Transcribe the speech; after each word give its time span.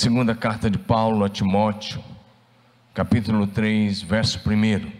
Segunda 0.00 0.34
carta 0.34 0.70
de 0.70 0.78
Paulo 0.78 1.26
a 1.26 1.28
Timóteo, 1.28 2.02
capítulo 2.94 3.46
3, 3.46 4.00
verso 4.00 4.40
1. 4.40 4.90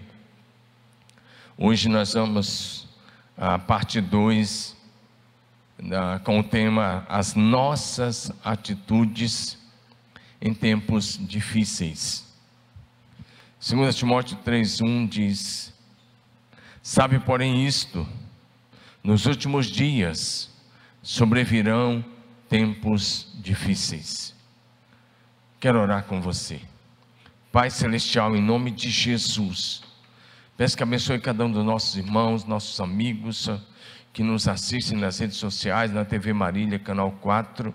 Hoje 1.56 1.88
nós 1.88 2.12
vamos 2.12 2.86
a 3.34 3.58
parte 3.58 3.98
2 3.98 4.76
com 6.22 6.40
o 6.40 6.44
tema 6.44 7.06
As 7.08 7.34
nossas 7.34 8.30
atitudes 8.44 9.58
em 10.38 10.52
tempos 10.52 11.18
difíceis. 11.18 12.30
2 13.58 13.96
Timóteo 13.96 14.36
3,1 14.44 15.08
diz: 15.08 15.72
Sabe, 16.82 17.18
porém, 17.20 17.64
isto, 17.64 18.06
nos 19.02 19.24
últimos 19.24 19.64
dias 19.68 20.50
sobrevirão 21.02 22.04
tempos 22.50 23.32
difíceis. 23.40 24.38
Quero 25.60 25.78
orar 25.78 26.04
com 26.04 26.22
você. 26.22 26.58
Pai 27.52 27.68
Celestial, 27.68 28.34
em 28.34 28.40
nome 28.40 28.70
de 28.70 28.88
Jesus, 28.88 29.82
peço 30.56 30.74
que 30.74 30.82
abençoe 30.82 31.20
cada 31.20 31.44
um 31.44 31.52
dos 31.52 31.62
nossos 31.62 31.96
irmãos, 31.96 32.46
nossos 32.46 32.80
amigos 32.80 33.46
que 34.10 34.22
nos 34.22 34.48
assistem 34.48 34.96
nas 34.96 35.18
redes 35.18 35.36
sociais, 35.36 35.92
na 35.92 36.02
TV 36.02 36.32
Marília, 36.32 36.78
canal 36.78 37.12
4. 37.20 37.74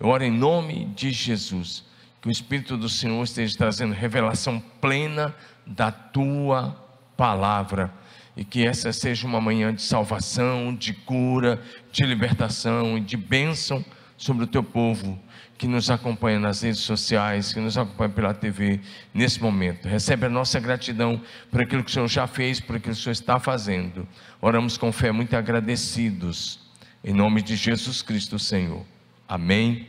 Eu 0.00 0.08
oro 0.08 0.24
em 0.24 0.30
nome 0.30 0.86
de 0.96 1.10
Jesus, 1.10 1.84
que 2.22 2.28
o 2.28 2.30
Espírito 2.30 2.74
do 2.78 2.88
Senhor 2.88 3.22
esteja 3.22 3.54
trazendo 3.54 3.92
revelação 3.92 4.58
plena 4.80 5.34
da 5.66 5.92
tua 5.92 6.74
palavra 7.18 7.92
e 8.34 8.46
que 8.46 8.66
essa 8.66 8.94
seja 8.94 9.26
uma 9.26 9.42
manhã 9.42 9.74
de 9.74 9.82
salvação, 9.82 10.74
de 10.74 10.94
cura, 10.94 11.62
de 11.92 12.02
libertação 12.06 12.96
e 12.96 13.00
de 13.02 13.18
bênção 13.18 13.84
sobre 14.16 14.44
o 14.44 14.46
teu 14.46 14.62
povo 14.62 15.20
que 15.60 15.68
nos 15.68 15.90
acompanha 15.90 16.40
nas 16.40 16.62
redes 16.62 16.80
sociais, 16.80 17.52
que 17.52 17.60
nos 17.60 17.76
acompanha 17.76 18.08
pela 18.08 18.32
TV 18.32 18.80
nesse 19.12 19.42
momento. 19.42 19.86
Recebe 19.86 20.24
a 20.24 20.28
nossa 20.30 20.58
gratidão 20.58 21.20
por 21.50 21.60
aquilo 21.60 21.84
que 21.84 21.90
o 21.90 21.92
Senhor 21.92 22.08
já 22.08 22.26
fez, 22.26 22.58
por 22.58 22.76
aquilo 22.76 22.94
que 22.94 22.98
o 22.98 23.02
Senhor 23.02 23.12
está 23.12 23.38
fazendo. 23.38 24.08
Oramos 24.40 24.78
com 24.78 24.90
fé, 24.90 25.12
muito 25.12 25.36
agradecidos. 25.36 26.60
Em 27.04 27.12
nome 27.12 27.42
de 27.42 27.56
Jesus 27.56 28.00
Cristo, 28.00 28.38
Senhor. 28.38 28.86
Amém, 29.28 29.86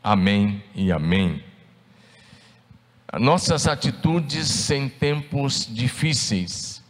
amém 0.00 0.62
e 0.76 0.92
amém. 0.92 1.42
Nossas 3.18 3.66
atitudes 3.66 4.70
em 4.70 4.88
tempos 4.88 5.68
difíceis. 5.68 6.84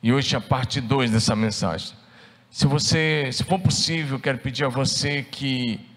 E 0.00 0.12
hoje 0.12 0.36
a 0.36 0.40
parte 0.40 0.80
2 0.80 1.10
dessa 1.10 1.34
mensagem. 1.34 1.92
Se 2.52 2.68
você, 2.68 3.30
se 3.32 3.42
for 3.42 3.58
possível, 3.58 4.20
quero 4.20 4.38
pedir 4.38 4.64
a 4.64 4.68
você 4.68 5.24
que 5.24 5.87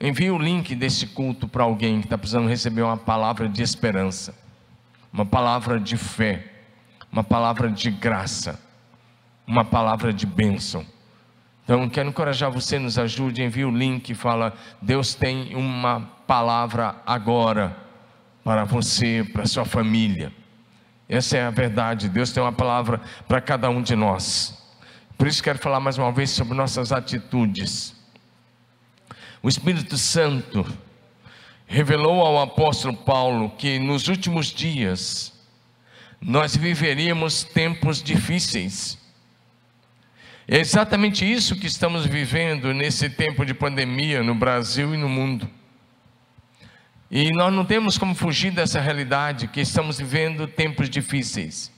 envie 0.00 0.30
o 0.30 0.38
link 0.38 0.74
desse 0.74 1.08
culto 1.08 1.46
para 1.46 1.62
alguém 1.62 2.00
que 2.00 2.06
está 2.06 2.16
precisando 2.16 2.48
receber 2.48 2.82
uma 2.82 2.96
palavra 2.96 3.48
de 3.48 3.62
esperança, 3.62 4.34
uma 5.12 5.26
palavra 5.26 5.78
de 5.78 5.96
fé, 5.96 6.44
uma 7.12 7.22
palavra 7.22 7.68
de 7.68 7.90
graça, 7.90 8.58
uma 9.46 9.64
palavra 9.64 10.12
de 10.12 10.24
bênção. 10.24 10.86
Então, 11.64 11.88
quero 11.88 12.08
encorajar 12.08 12.50
você, 12.50 12.78
nos 12.78 12.98
ajude, 12.98 13.42
envie 13.42 13.64
o 13.64 13.70
link 13.70 14.10
e 14.10 14.14
fala: 14.14 14.54
Deus 14.80 15.14
tem 15.14 15.54
uma 15.54 16.00
palavra 16.26 16.96
agora 17.06 17.76
para 18.42 18.64
você, 18.64 19.28
para 19.32 19.46
sua 19.46 19.64
família. 19.64 20.32
Essa 21.08 21.36
é 21.36 21.44
a 21.44 21.50
verdade. 21.50 22.08
Deus 22.08 22.32
tem 22.32 22.42
uma 22.42 22.52
palavra 22.52 23.00
para 23.28 23.40
cada 23.40 23.68
um 23.68 23.82
de 23.82 23.94
nós. 23.94 24.56
Por 25.18 25.26
isso 25.26 25.42
quero 25.42 25.58
falar 25.58 25.80
mais 25.80 25.98
uma 25.98 26.10
vez 26.10 26.30
sobre 26.30 26.54
nossas 26.56 26.92
atitudes. 26.92 27.99
O 29.42 29.48
Espírito 29.48 29.96
Santo 29.96 30.66
revelou 31.66 32.20
ao 32.20 32.42
apóstolo 32.42 32.94
Paulo 32.94 33.48
que 33.50 33.78
nos 33.78 34.06
últimos 34.06 34.48
dias 34.48 35.32
nós 36.20 36.54
viveríamos 36.54 37.42
tempos 37.42 38.02
difíceis. 38.02 38.98
É 40.46 40.58
exatamente 40.58 41.24
isso 41.24 41.56
que 41.56 41.66
estamos 41.66 42.04
vivendo 42.04 42.74
nesse 42.74 43.08
tempo 43.08 43.46
de 43.46 43.54
pandemia 43.54 44.22
no 44.22 44.34
Brasil 44.34 44.94
e 44.94 44.98
no 44.98 45.08
mundo. 45.08 45.48
E 47.10 47.30
nós 47.32 47.50
não 47.50 47.64
temos 47.64 47.96
como 47.96 48.14
fugir 48.14 48.50
dessa 48.50 48.78
realidade 48.78 49.48
que 49.48 49.62
estamos 49.62 49.98
vivendo 49.98 50.46
tempos 50.46 50.90
difíceis. 50.90 51.72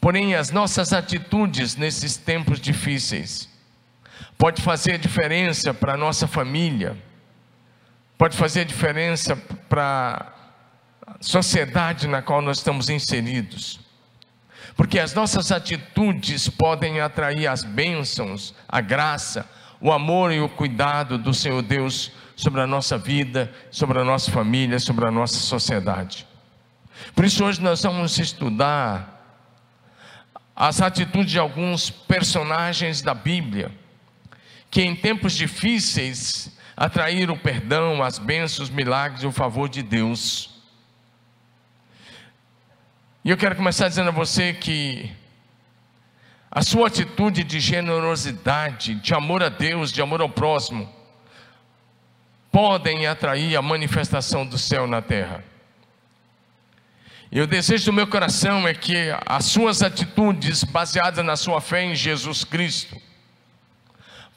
Porém, 0.00 0.34
as 0.34 0.50
nossas 0.50 0.92
atitudes 0.92 1.76
nesses 1.76 2.16
tempos 2.16 2.60
difíceis 2.60 3.51
pode 4.42 4.60
fazer 4.60 4.94
a 4.94 4.96
diferença 4.96 5.72
para 5.72 5.94
a 5.94 5.96
nossa 5.96 6.26
família, 6.26 6.96
pode 8.18 8.36
fazer 8.36 8.62
a 8.62 8.64
diferença 8.64 9.36
para 9.68 10.32
a 11.06 11.16
sociedade 11.20 12.08
na 12.08 12.20
qual 12.22 12.42
nós 12.42 12.56
estamos 12.56 12.90
inseridos. 12.90 13.78
Porque 14.76 14.98
as 14.98 15.14
nossas 15.14 15.52
atitudes 15.52 16.48
podem 16.48 17.00
atrair 17.00 17.46
as 17.46 17.62
bênçãos, 17.62 18.52
a 18.68 18.80
graça, 18.80 19.48
o 19.80 19.92
amor 19.92 20.32
e 20.32 20.40
o 20.40 20.48
cuidado 20.48 21.16
do 21.16 21.32
Senhor 21.32 21.62
Deus 21.62 22.10
sobre 22.34 22.60
a 22.60 22.66
nossa 22.66 22.98
vida, 22.98 23.48
sobre 23.70 24.00
a 24.00 24.04
nossa 24.04 24.28
família, 24.32 24.80
sobre 24.80 25.06
a 25.06 25.10
nossa 25.12 25.38
sociedade. 25.38 26.26
Por 27.14 27.24
isso, 27.24 27.44
hoje 27.44 27.62
nós 27.62 27.80
vamos 27.80 28.18
estudar 28.18 29.24
as 30.56 30.82
atitudes 30.82 31.30
de 31.30 31.38
alguns 31.38 31.90
personagens 31.90 33.02
da 33.02 33.14
Bíblia, 33.14 33.80
que 34.72 34.80
em 34.80 34.96
tempos 34.96 35.34
difíceis 35.34 36.50
atraíram 36.74 37.34
o 37.34 37.38
perdão, 37.38 38.02
as 38.02 38.18
bênçãos, 38.18 38.70
os 38.70 38.74
milagres 38.74 39.22
e 39.22 39.26
o 39.26 39.30
favor 39.30 39.68
de 39.68 39.82
Deus. 39.82 40.62
E 43.22 43.28
eu 43.28 43.36
quero 43.36 43.54
começar 43.54 43.86
dizendo 43.88 44.08
a 44.08 44.12
você 44.12 44.54
que 44.54 45.12
a 46.50 46.62
sua 46.62 46.86
atitude 46.86 47.44
de 47.44 47.60
generosidade, 47.60 48.94
de 48.94 49.12
amor 49.12 49.42
a 49.42 49.50
Deus, 49.50 49.92
de 49.92 50.00
amor 50.00 50.22
ao 50.22 50.30
próximo, 50.30 50.90
podem 52.50 53.06
atrair 53.06 53.54
a 53.54 53.60
manifestação 53.60 54.46
do 54.46 54.56
céu 54.56 54.86
na 54.86 55.02
terra. 55.02 55.44
E 57.30 57.42
o 57.42 57.46
desejo 57.46 57.84
do 57.84 57.92
meu 57.92 58.06
coração 58.06 58.66
é 58.66 58.72
que 58.72 58.96
as 59.26 59.44
suas 59.44 59.82
atitudes, 59.82 60.64
baseadas 60.64 61.22
na 61.22 61.36
sua 61.36 61.60
fé 61.60 61.84
em 61.84 61.94
Jesus 61.94 62.42
Cristo, 62.42 63.01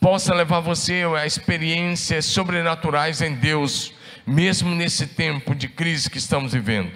possa 0.05 0.35
levar 0.35 0.59
você 0.59 1.01
a 1.17 1.25
experiências 1.25 2.27
sobrenaturais 2.27 3.23
em 3.23 3.33
Deus, 3.33 3.91
mesmo 4.23 4.69
nesse 4.69 5.07
tempo 5.07 5.55
de 5.55 5.67
crise 5.67 6.11
que 6.11 6.19
estamos 6.19 6.53
vivendo. 6.53 6.91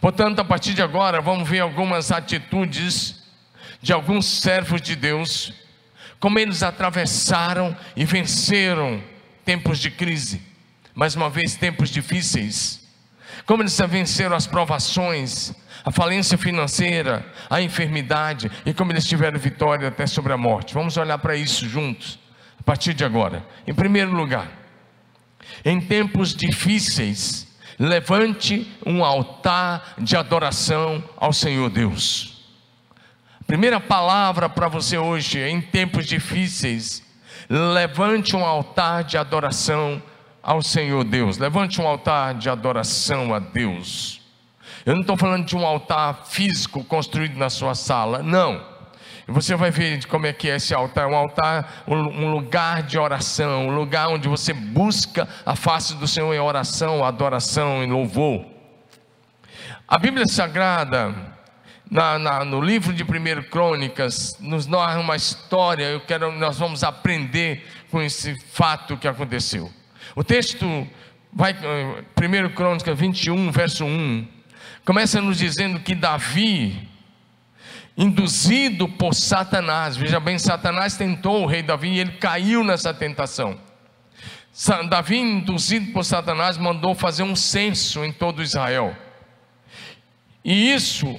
Portanto, 0.00 0.38
a 0.38 0.44
partir 0.44 0.72
de 0.72 0.80
agora, 0.80 1.20
vamos 1.20 1.46
ver 1.46 1.60
algumas 1.60 2.10
atitudes 2.10 3.22
de 3.82 3.92
alguns 3.92 4.24
servos 4.24 4.80
de 4.80 4.96
Deus, 4.96 5.52
como 6.18 6.38
eles 6.38 6.62
atravessaram 6.62 7.76
e 7.94 8.06
venceram 8.06 9.04
tempos 9.44 9.78
de 9.78 9.90
crise, 9.90 10.40
mais 10.94 11.14
uma 11.14 11.28
vez 11.28 11.54
tempos 11.54 11.90
difíceis, 11.90 12.80
como 13.44 13.62
eles 13.62 13.78
venceram 13.90 14.34
as 14.34 14.46
provações, 14.46 15.52
a 15.86 15.92
falência 15.92 16.36
financeira, 16.36 17.24
a 17.48 17.62
enfermidade 17.62 18.50
e 18.66 18.74
como 18.74 18.90
eles 18.90 19.06
tiveram 19.06 19.38
vitória 19.38 19.86
até 19.86 20.04
sobre 20.04 20.32
a 20.32 20.36
morte. 20.36 20.74
Vamos 20.74 20.96
olhar 20.96 21.16
para 21.18 21.36
isso 21.36 21.64
juntos, 21.68 22.18
a 22.58 22.62
partir 22.64 22.92
de 22.92 23.04
agora. 23.04 23.46
Em 23.64 23.72
primeiro 23.72 24.10
lugar, 24.10 24.50
em 25.64 25.80
tempos 25.80 26.34
difíceis, 26.34 27.46
levante 27.78 28.68
um 28.84 29.04
altar 29.04 29.94
de 29.98 30.16
adoração 30.16 31.04
ao 31.16 31.32
Senhor 31.32 31.70
Deus. 31.70 32.44
Primeira 33.46 33.78
palavra 33.78 34.48
para 34.48 34.66
você 34.66 34.98
hoje, 34.98 35.38
em 35.38 35.60
tempos 35.60 36.04
difíceis, 36.04 37.00
levante 37.48 38.34
um 38.34 38.44
altar 38.44 39.04
de 39.04 39.16
adoração 39.16 40.02
ao 40.42 40.62
Senhor 40.62 41.04
Deus. 41.04 41.38
Levante 41.38 41.80
um 41.80 41.86
altar 41.86 42.34
de 42.34 42.50
adoração 42.50 43.32
a 43.32 43.38
Deus. 43.38 44.15
Eu 44.86 44.94
não 44.94 45.00
estou 45.00 45.16
falando 45.16 45.44
de 45.44 45.56
um 45.56 45.66
altar 45.66 46.26
físico 46.26 46.84
construído 46.84 47.36
na 47.36 47.50
sua 47.50 47.74
sala, 47.74 48.22
não. 48.22 48.64
Você 49.26 49.56
vai 49.56 49.72
ver 49.72 50.06
como 50.06 50.26
é 50.26 50.32
que 50.32 50.48
é 50.48 50.54
esse 50.54 50.72
altar. 50.72 51.08
Um 51.08 51.16
altar, 51.16 51.82
um 51.88 52.30
lugar 52.30 52.84
de 52.84 52.96
oração, 52.96 53.66
um 53.66 53.74
lugar 53.74 54.08
onde 54.08 54.28
você 54.28 54.52
busca 54.52 55.28
a 55.44 55.56
face 55.56 55.96
do 55.96 56.06
Senhor 56.06 56.32
em 56.32 56.38
oração, 56.38 57.04
adoração 57.04 57.82
e 57.82 57.86
louvor. 57.86 58.46
A 59.88 59.98
Bíblia 59.98 60.24
Sagrada 60.28 61.12
na, 61.90 62.16
na, 62.16 62.44
no 62.44 62.60
livro 62.60 62.92
de 62.92 63.02
1 63.02 63.50
Crônicas, 63.50 64.36
nos 64.38 64.68
narra 64.68 65.00
uma 65.00 65.16
história, 65.16 65.84
eu 65.84 66.00
quero, 66.00 66.30
nós 66.30 66.58
vamos 66.58 66.84
aprender 66.84 67.66
com 67.90 68.00
esse 68.00 68.38
fato 68.52 68.96
que 68.96 69.08
aconteceu. 69.08 69.68
O 70.14 70.22
texto 70.22 70.86
vai, 71.32 71.54
1 71.54 72.54
Crônicas 72.54 72.96
21, 72.96 73.50
verso 73.50 73.84
1, 73.84 74.35
começa 74.86 75.20
nos 75.20 75.36
dizendo 75.36 75.80
que 75.80 75.96
Davi, 75.96 76.88
induzido 77.96 78.88
por 78.88 79.14
Satanás, 79.14 79.96
veja 79.96 80.20
bem, 80.20 80.38
Satanás 80.38 80.96
tentou 80.96 81.42
o 81.42 81.46
rei 81.46 81.60
Davi 81.60 81.88
e 81.88 81.98
ele 81.98 82.12
caiu 82.12 82.62
nessa 82.62 82.94
tentação. 82.94 83.58
Davi, 84.88 85.18
induzido 85.18 85.92
por 85.92 86.04
Satanás, 86.04 86.56
mandou 86.56 86.94
fazer 86.94 87.24
um 87.24 87.34
censo 87.34 88.04
em 88.04 88.12
todo 88.12 88.42
Israel. 88.42 88.96
E 90.44 90.72
isso 90.72 91.18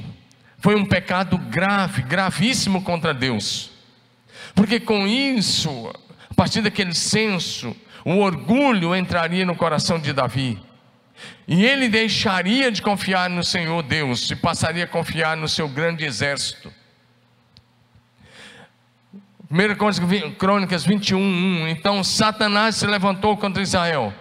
foi 0.59 0.75
um 0.75 0.85
pecado 0.85 1.37
grave, 1.37 2.03
gravíssimo 2.03 2.81
contra 2.81 3.13
Deus. 3.13 3.69
Porque 4.55 4.79
com 4.79 5.05
isso, 5.05 5.93
a 6.29 6.33
partir 6.33 6.61
daquele 6.61 6.93
censo, 6.93 7.75
o 8.05 8.19
orgulho 8.19 8.95
entraria 8.95 9.45
no 9.45 9.57
coração 9.57 9.99
de 9.99 10.13
Davi. 10.13 10.57
E 11.47 11.65
ele 11.65 11.87
deixaria 11.87 12.71
de 12.71 12.81
confiar 12.81 13.29
no 13.29 13.43
Senhor 13.43 13.81
Deus 13.83 14.29
e 14.29 14.35
passaria 14.35 14.83
a 14.83 14.87
confiar 14.87 15.37
no 15.37 15.47
seu 15.47 15.67
grande 15.67 16.05
exército. 16.05 16.71
1 19.49 20.35
Crônicas 20.35 20.83
21, 20.83 21.17
1. 21.17 21.67
Então 21.69 22.03
Satanás 22.03 22.75
se 22.75 22.85
levantou 22.85 23.37
contra 23.37 23.63
Israel 23.63 24.13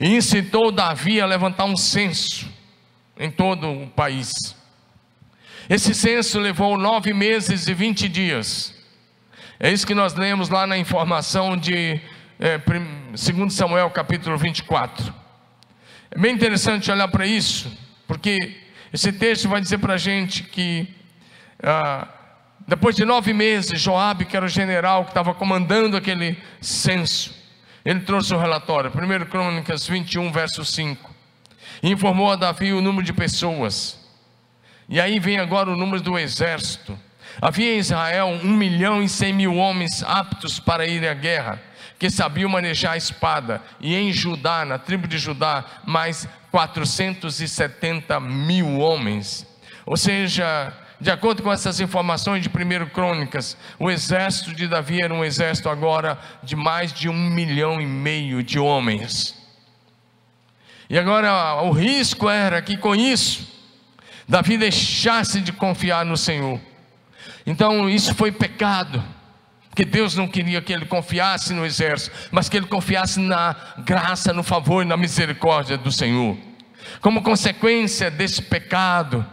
e 0.00 0.08
incitou 0.16 0.72
Davi 0.72 1.20
a 1.20 1.26
levantar 1.26 1.64
um 1.64 1.76
censo 1.76 2.50
em 3.16 3.30
todo 3.30 3.70
o 3.70 3.86
país. 3.88 4.56
Esse 5.68 5.94
censo 5.94 6.40
levou 6.40 6.76
nove 6.76 7.12
meses 7.12 7.68
e 7.68 7.74
vinte 7.74 8.08
dias. 8.08 8.74
É 9.60 9.70
isso 9.70 9.86
que 9.86 9.94
nós 9.94 10.14
lemos 10.14 10.48
lá 10.48 10.66
na 10.66 10.76
informação 10.76 11.56
de 11.56 12.00
é, 12.40 12.58
2 12.58 13.52
Samuel 13.52 13.90
capítulo 13.90 14.36
24. 14.36 15.19
É 16.10 16.18
bem 16.18 16.34
interessante 16.34 16.90
olhar 16.90 17.08
para 17.08 17.26
isso, 17.26 17.70
porque 18.06 18.56
esse 18.92 19.12
texto 19.12 19.48
vai 19.48 19.60
dizer 19.60 19.78
para 19.78 19.94
a 19.94 19.98
gente 19.98 20.42
que 20.42 20.88
ah, 21.62 22.08
depois 22.66 22.96
de 22.96 23.04
nove 23.04 23.32
meses, 23.32 23.80
Joabe, 23.80 24.24
que 24.24 24.36
era 24.36 24.46
o 24.46 24.48
general 24.48 25.04
que 25.04 25.10
estava 25.10 25.32
comandando 25.34 25.96
aquele 25.96 26.36
censo, 26.60 27.34
ele 27.84 28.00
trouxe 28.00 28.34
o 28.34 28.38
relatório, 28.38 28.90
1 28.90 29.26
Crônicas 29.26 29.86
21, 29.86 30.32
verso 30.32 30.64
5, 30.64 31.14
e 31.82 31.90
informou 31.90 32.30
a 32.30 32.36
Davi 32.36 32.72
o 32.72 32.80
número 32.80 33.04
de 33.04 33.12
pessoas. 33.12 33.98
E 34.88 35.00
aí 35.00 35.20
vem 35.20 35.38
agora 35.38 35.70
o 35.70 35.76
número 35.76 36.02
do 36.02 36.18
exército. 36.18 36.98
Havia 37.40 37.74
em 37.74 37.78
Israel 37.78 38.26
um 38.42 38.56
milhão 38.56 39.02
e 39.02 39.08
cem 39.08 39.32
mil 39.32 39.54
homens 39.54 40.02
aptos 40.02 40.58
para 40.58 40.86
ir 40.86 41.06
à 41.06 41.14
guerra, 41.14 41.62
que 42.00 42.08
sabiam 42.08 42.48
manejar 42.48 42.92
a 42.92 42.96
espada, 42.96 43.62
e 43.78 43.94
em 43.94 44.10
Judá, 44.10 44.64
na 44.64 44.78
tribo 44.78 45.06
de 45.06 45.18
Judá, 45.18 45.66
mais 45.84 46.26
470 46.50 48.18
mil 48.18 48.78
homens. 48.78 49.46
Ou 49.84 49.98
seja, 49.98 50.72
de 50.98 51.10
acordo 51.10 51.42
com 51.42 51.52
essas 51.52 51.78
informações 51.78 52.42
de 52.42 52.48
1 52.48 52.88
Crônicas, 52.88 53.54
o 53.78 53.90
exército 53.90 54.54
de 54.54 54.66
Davi 54.66 55.02
era 55.02 55.12
um 55.12 55.22
exército 55.22 55.68
agora 55.68 56.18
de 56.42 56.56
mais 56.56 56.90
de 56.90 57.06
um 57.06 57.12
milhão 57.12 57.78
e 57.82 57.84
meio 57.86 58.42
de 58.42 58.58
homens. 58.58 59.38
E 60.88 60.98
agora 60.98 61.60
o 61.64 61.70
risco 61.70 62.30
era 62.30 62.62
que 62.62 62.78
com 62.78 62.96
isso, 62.96 63.46
Davi 64.26 64.56
deixasse 64.56 65.38
de 65.42 65.52
confiar 65.52 66.06
no 66.06 66.16
Senhor. 66.16 66.58
Então 67.44 67.90
isso 67.90 68.14
foi 68.14 68.32
pecado. 68.32 69.19
Porque 69.70 69.84
Deus 69.84 70.14
não 70.14 70.28
queria 70.28 70.60
que 70.60 70.72
ele 70.72 70.84
confiasse 70.84 71.54
no 71.54 71.64
exército, 71.64 72.14
mas 72.30 72.48
que 72.48 72.56
ele 72.56 72.66
confiasse 72.66 73.18
na 73.20 73.56
graça, 73.78 74.32
no 74.32 74.42
favor 74.42 74.82
e 74.82 74.86
na 74.86 74.96
misericórdia 74.96 75.78
do 75.78 75.90
Senhor. 75.90 76.36
Como 77.00 77.22
consequência 77.22 78.10
desse 78.10 78.42
pecado, 78.42 79.24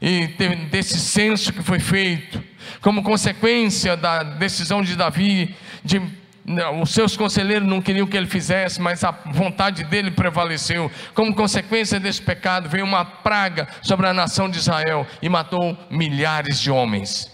e 0.00 0.28
desse 0.70 0.98
censo 0.98 1.52
que 1.52 1.62
foi 1.62 1.78
feito, 1.78 2.42
como 2.80 3.02
consequência 3.02 3.96
da 3.96 4.22
decisão 4.22 4.82
de 4.82 4.96
Davi, 4.96 5.54
de, 5.84 6.00
não, 6.44 6.80
os 6.80 6.90
seus 6.90 7.16
conselheiros 7.16 7.68
não 7.68 7.82
queriam 7.82 8.06
que 8.06 8.16
ele 8.16 8.26
fizesse, 8.26 8.80
mas 8.80 9.04
a 9.04 9.10
vontade 9.10 9.84
dele 9.84 10.10
prevaleceu. 10.10 10.90
Como 11.14 11.34
consequência 11.34 12.00
desse 12.00 12.22
pecado, 12.22 12.68
veio 12.68 12.84
uma 12.84 13.04
praga 13.04 13.68
sobre 13.82 14.06
a 14.06 14.14
nação 14.14 14.48
de 14.48 14.58
Israel 14.58 15.06
e 15.20 15.28
matou 15.28 15.76
milhares 15.90 16.58
de 16.58 16.70
homens. 16.70 17.29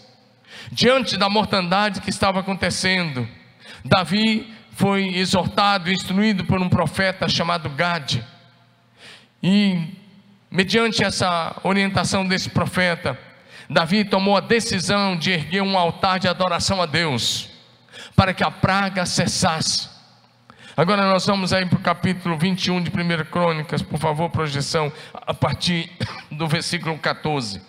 Diante 0.72 1.16
da 1.16 1.28
mortandade 1.28 2.00
que 2.00 2.10
estava 2.10 2.40
acontecendo, 2.40 3.28
Davi 3.84 4.52
foi 4.72 5.16
exortado, 5.16 5.90
instruído 5.90 6.44
por 6.44 6.60
um 6.60 6.68
profeta 6.68 7.28
chamado 7.28 7.70
Gade. 7.70 8.24
E 9.42 9.96
Mediante 10.50 11.02
essa 11.02 11.54
orientação 11.64 12.26
desse 12.26 12.48
profeta, 12.48 13.18
Davi 13.68 14.04
tomou 14.04 14.36
a 14.36 14.40
decisão 14.40 15.16
de 15.16 15.32
erguer 15.32 15.60
um 15.60 15.76
altar 15.76 16.20
de 16.20 16.28
adoração 16.28 16.80
a 16.80 16.86
Deus, 16.86 17.50
para 18.14 18.32
que 18.32 18.44
a 18.44 18.50
praga 18.50 19.04
cessasse. 19.04 19.88
Agora 20.76 21.04
nós 21.04 21.26
vamos 21.26 21.52
aí 21.52 21.66
para 21.66 21.78
o 21.78 21.82
capítulo 21.82 22.38
21 22.38 22.82
de 22.82 22.90
1 22.90 23.24
Crônicas, 23.30 23.82
por 23.82 23.98
favor, 23.98 24.30
projeção, 24.30 24.92
a 25.12 25.34
partir 25.34 25.90
do 26.30 26.46
versículo 26.46 26.96
14. 26.96 27.60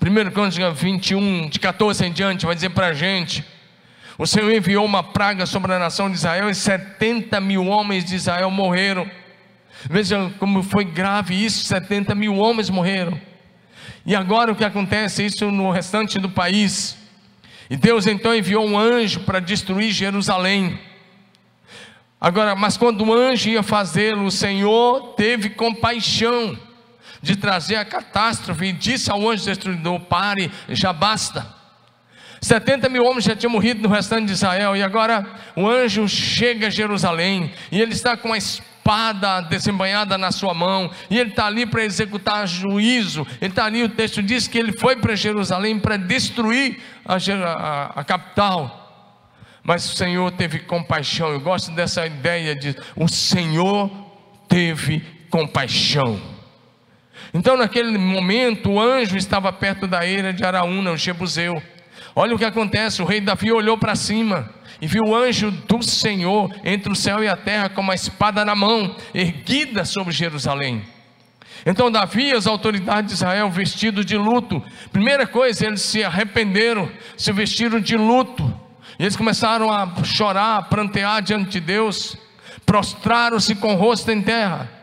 1 0.00 0.30
Crônicas 0.30 0.78
21, 0.78 1.48
de 1.48 1.58
14 1.58 2.04
em 2.04 2.12
diante, 2.12 2.46
vai 2.46 2.54
dizer 2.54 2.70
para 2.70 2.88
a 2.88 2.92
gente: 2.92 3.44
O 4.18 4.26
Senhor 4.26 4.52
enviou 4.52 4.84
uma 4.84 5.02
praga 5.02 5.46
sobre 5.46 5.72
a 5.72 5.78
nação 5.78 6.08
de 6.08 6.16
Israel, 6.16 6.50
e 6.50 6.54
70 6.54 7.40
mil 7.40 7.66
homens 7.66 8.04
de 8.04 8.14
Israel 8.14 8.50
morreram 8.50 9.10
Veja 9.84 10.32
como 10.38 10.62
foi 10.62 10.84
grave 10.84 11.34
isso: 11.44 11.64
70 11.64 12.14
mil 12.14 12.36
homens 12.36 12.70
morreram. 12.70 13.20
E 14.04 14.14
agora 14.14 14.52
o 14.52 14.56
que 14.56 14.64
acontece? 14.64 15.24
Isso 15.24 15.50
no 15.50 15.70
restante 15.70 16.18
do 16.18 16.30
país. 16.30 16.96
E 17.68 17.76
Deus 17.76 18.06
então 18.06 18.34
enviou 18.34 18.64
um 18.64 18.78
anjo 18.78 19.20
para 19.20 19.40
destruir 19.40 19.90
Jerusalém. 19.90 20.78
Agora, 22.20 22.54
mas 22.54 22.76
quando 22.76 23.04
o 23.04 23.12
anjo 23.12 23.50
ia 23.50 23.62
fazê-lo, 23.62 24.24
o 24.24 24.30
Senhor 24.30 25.14
teve 25.14 25.50
compaixão 25.50 26.58
de 27.22 27.36
trazer 27.36 27.76
a 27.76 27.84
catástrofe 27.84 28.66
e 28.66 28.72
disse 28.72 29.10
ao 29.10 29.28
anjo 29.28 29.44
destruidor: 29.44 30.00
Pare, 30.00 30.50
já 30.68 30.92
basta. 30.92 31.54
70 32.40 32.88
mil 32.88 33.04
homens 33.04 33.24
já 33.24 33.34
tinham 33.34 33.50
morrido 33.50 33.82
no 33.82 33.88
restante 33.88 34.26
de 34.26 34.32
Israel, 34.32 34.76
e 34.76 34.82
agora 34.82 35.26
o 35.56 35.68
anjo 35.68 36.06
chega 36.08 36.66
a 36.66 36.70
Jerusalém, 36.70 37.52
e 37.72 37.80
ele 37.80 37.92
está 37.92 38.16
com 38.16 38.32
a 38.32 38.38
espada 38.38 39.40
desembanhada 39.40 40.16
na 40.16 40.30
sua 40.30 40.54
mão, 40.54 40.90
e 41.10 41.18
ele 41.18 41.30
está 41.30 41.46
ali 41.46 41.66
para 41.66 41.84
executar 41.84 42.46
juízo. 42.46 43.26
Ele 43.40 43.50
está 43.50 43.64
ali, 43.64 43.82
o 43.82 43.88
texto 43.88 44.22
diz 44.22 44.46
que 44.46 44.58
ele 44.58 44.78
foi 44.78 44.96
para 44.96 45.16
Jerusalém 45.16 45.78
para 45.78 45.96
destruir 45.96 46.80
a, 47.04 47.16
a, 47.16 48.00
a 48.00 48.04
capital. 48.04 48.84
Mas 49.62 49.90
o 49.90 49.96
Senhor 49.96 50.30
teve 50.30 50.60
compaixão. 50.60 51.30
Eu 51.30 51.40
gosto 51.40 51.72
dessa 51.72 52.06
ideia 52.06 52.54
de 52.54 52.76
o 52.94 53.08
Senhor 53.08 53.90
teve 54.48 55.00
compaixão. 55.28 56.35
Então, 57.36 57.54
naquele 57.54 57.98
momento, 57.98 58.70
o 58.70 58.80
anjo 58.80 59.14
estava 59.14 59.52
perto 59.52 59.86
da 59.86 60.06
eira 60.06 60.32
de 60.32 60.42
Araúna, 60.42 60.92
o 60.92 60.96
Jebuseu. 60.96 61.62
Olha 62.14 62.34
o 62.34 62.38
que 62.38 62.46
acontece: 62.46 63.02
o 63.02 63.04
rei 63.04 63.20
Davi 63.20 63.52
olhou 63.52 63.76
para 63.76 63.94
cima 63.94 64.48
e 64.80 64.86
viu 64.86 65.02
o 65.04 65.14
anjo 65.14 65.50
do 65.50 65.82
Senhor 65.82 66.50
entre 66.64 66.90
o 66.90 66.96
céu 66.96 67.22
e 67.22 67.28
a 67.28 67.36
terra 67.36 67.68
com 67.68 67.82
uma 67.82 67.94
espada 67.94 68.42
na 68.42 68.54
mão, 68.54 68.96
erguida 69.14 69.84
sobre 69.84 70.14
Jerusalém. 70.14 70.82
Então 71.66 71.92
Davi 71.92 72.28
e 72.28 72.32
as 72.32 72.46
autoridades 72.46 73.08
de 73.08 73.14
Israel 73.16 73.50
vestidos 73.50 74.06
de 74.06 74.16
luto. 74.16 74.62
Primeira 74.90 75.26
coisa, 75.26 75.66
eles 75.66 75.82
se 75.82 76.02
arrependeram, 76.02 76.90
se 77.18 77.32
vestiram 77.32 77.78
de 77.78 77.98
luto. 77.98 78.50
E 78.98 79.02
eles 79.02 79.16
começaram 79.16 79.70
a 79.70 80.02
chorar, 80.04 80.56
a 80.56 80.62
prantear 80.62 81.20
diante 81.20 81.50
de 81.50 81.60
Deus, 81.60 82.16
prostraram-se 82.64 83.54
com 83.56 83.74
o 83.74 83.76
rosto 83.76 84.10
em 84.10 84.22
terra. 84.22 84.75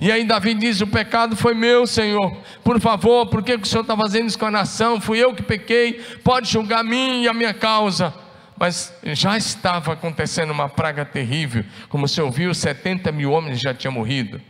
E 0.00 0.10
aí 0.10 0.24
Davi 0.24 0.54
diz: 0.54 0.80
O 0.80 0.86
pecado 0.86 1.36
foi 1.36 1.54
meu, 1.54 1.86
Senhor. 1.86 2.36
Por 2.62 2.80
favor, 2.80 3.26
por 3.26 3.42
que 3.42 3.54
o 3.54 3.64
Senhor 3.64 3.82
está 3.82 3.96
fazendo 3.96 4.26
isso 4.26 4.38
com 4.38 4.46
a 4.46 4.50
nação? 4.50 5.00
Fui 5.00 5.18
eu 5.18 5.34
que 5.34 5.42
pequei. 5.42 5.94
Pode 6.22 6.50
julgar 6.50 6.80
a 6.80 6.84
mim 6.84 7.22
e 7.22 7.28
a 7.28 7.34
minha 7.34 7.54
causa 7.54 8.12
mas 8.58 8.94
já 9.02 9.36
estava 9.36 9.92
acontecendo 9.92 10.50
uma 10.50 10.68
praga 10.68 11.04
terrível, 11.04 11.64
como 11.88 12.08
você 12.08 12.22
ouviu, 12.22 12.54
70 12.54 13.12
mil 13.12 13.30
homens 13.32 13.60
já 13.60 13.74
tinham 13.74 13.92
morrido. 13.92 14.40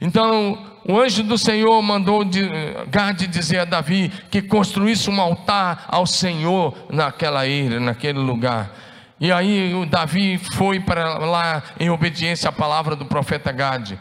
Então, 0.00 0.58
o 0.84 0.98
anjo 0.98 1.22
do 1.22 1.38
Senhor 1.38 1.80
mandou 1.82 2.24
Gade 2.88 3.26
dizer 3.26 3.60
a 3.60 3.64
Davi 3.64 4.10
que 4.30 4.42
construísse 4.42 5.10
um 5.10 5.20
altar 5.20 5.84
ao 5.88 6.06
Senhor 6.06 6.74
naquela 6.90 7.46
ilha, 7.46 7.78
naquele 7.78 8.18
lugar. 8.18 8.74
E 9.20 9.30
aí 9.30 9.74
o 9.74 9.84
Davi 9.84 10.38
foi 10.38 10.80
para 10.80 11.18
lá 11.18 11.62
em 11.78 11.90
obediência 11.90 12.48
à 12.48 12.52
palavra 12.52 12.96
do 12.96 13.04
profeta 13.04 13.52
Gade, 13.52 13.98